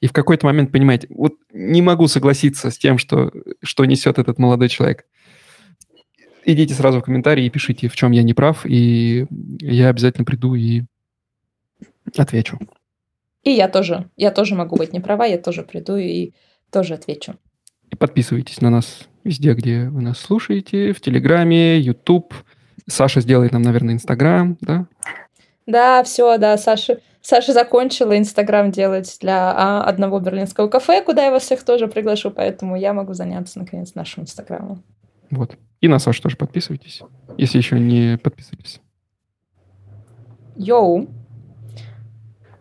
и 0.00 0.06
в 0.06 0.12
какой-то 0.12 0.46
момент 0.46 0.70
понимаете, 0.70 1.06
вот 1.10 1.34
не 1.52 1.80
могу 1.80 2.06
согласиться 2.06 2.70
с 2.70 2.76
тем, 2.76 2.98
что, 2.98 3.32
что 3.62 3.84
несет 3.86 4.18
этот 4.18 4.38
молодой 4.38 4.68
человек. 4.68 5.06
Идите 6.44 6.74
сразу 6.74 7.00
в 7.00 7.04
комментарии 7.04 7.46
и 7.46 7.50
пишите, 7.50 7.88
в 7.88 7.96
чем 7.96 8.12
я 8.12 8.22
не 8.22 8.34
прав, 8.34 8.66
и 8.66 9.26
я 9.60 9.88
обязательно 9.88 10.26
приду 10.26 10.54
и 10.54 10.82
отвечу. 12.16 12.58
И 13.44 13.50
я 13.50 13.68
тоже. 13.68 14.08
Я 14.16 14.30
тоже 14.30 14.54
могу 14.54 14.76
быть 14.76 14.92
не 14.92 15.00
права, 15.00 15.26
я 15.26 15.38
тоже 15.38 15.62
приду 15.62 15.96
и 15.96 16.32
тоже 16.70 16.94
отвечу. 16.94 17.34
И 17.90 17.96
подписывайтесь 17.96 18.60
на 18.60 18.70
нас 18.70 19.06
везде, 19.22 19.54
где 19.54 19.88
вы 19.88 20.02
нас 20.02 20.18
слушаете, 20.18 20.92
в 20.92 21.00
Телеграме, 21.00 21.78
YouTube. 21.78 22.34
Саша 22.88 23.20
сделает 23.20 23.52
нам, 23.52 23.62
наверное, 23.62 23.94
Инстаграм, 23.94 24.56
да? 24.60 24.86
Да, 25.66 26.02
все, 26.02 26.36
да, 26.38 26.58
Саша, 26.58 26.98
Саша 27.22 27.52
закончила 27.52 28.18
Инстаграм 28.18 28.70
делать 28.70 29.16
для 29.20 29.52
а, 29.52 29.84
одного 29.84 30.20
берлинского 30.20 30.68
кафе, 30.68 31.02
куда 31.02 31.24
я 31.24 31.30
вас 31.30 31.44
всех 31.44 31.64
тоже 31.64 31.88
приглашу, 31.88 32.30
поэтому 32.30 32.76
я 32.76 32.92
могу 32.92 33.14
заняться, 33.14 33.58
наконец, 33.58 33.94
нашим 33.94 34.24
Инстаграмом. 34.24 34.82
Вот. 35.30 35.56
И 35.80 35.88
на 35.88 35.98
Сашу 35.98 36.22
тоже 36.22 36.36
подписывайтесь, 36.36 37.00
если 37.38 37.58
еще 37.58 37.78
не 37.78 38.18
подписывались. 38.18 38.80
Йоу. 40.56 41.08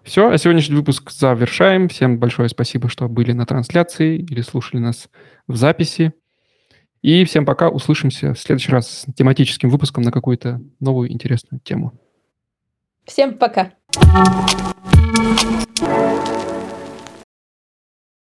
Все, 0.04 0.30
а 0.30 0.38
сегодняшний 0.38 0.76
выпуск 0.76 1.12
завершаем. 1.12 1.88
Всем 1.88 2.20
большое 2.20 2.50
спасибо, 2.50 2.90
что 2.90 3.08
были 3.08 3.32
на 3.32 3.46
трансляции 3.46 4.18
или 4.18 4.42
слушали 4.42 4.82
нас 4.82 5.10
в 5.48 5.56
записи. 5.56 6.14
И 7.02 7.24
всем 7.24 7.46
пока. 7.46 7.70
Услышимся 7.70 8.34
в 8.34 8.40
следующий 8.40 8.72
раз 8.72 8.90
с 8.90 9.14
тематическим 9.14 9.70
выпуском 9.70 10.04
на 10.04 10.12
какую-то 10.12 10.62
новую 10.82 11.12
интересную 11.12 11.62
тему. 11.62 11.94
Всем 13.06 13.38
пока. 13.38 13.72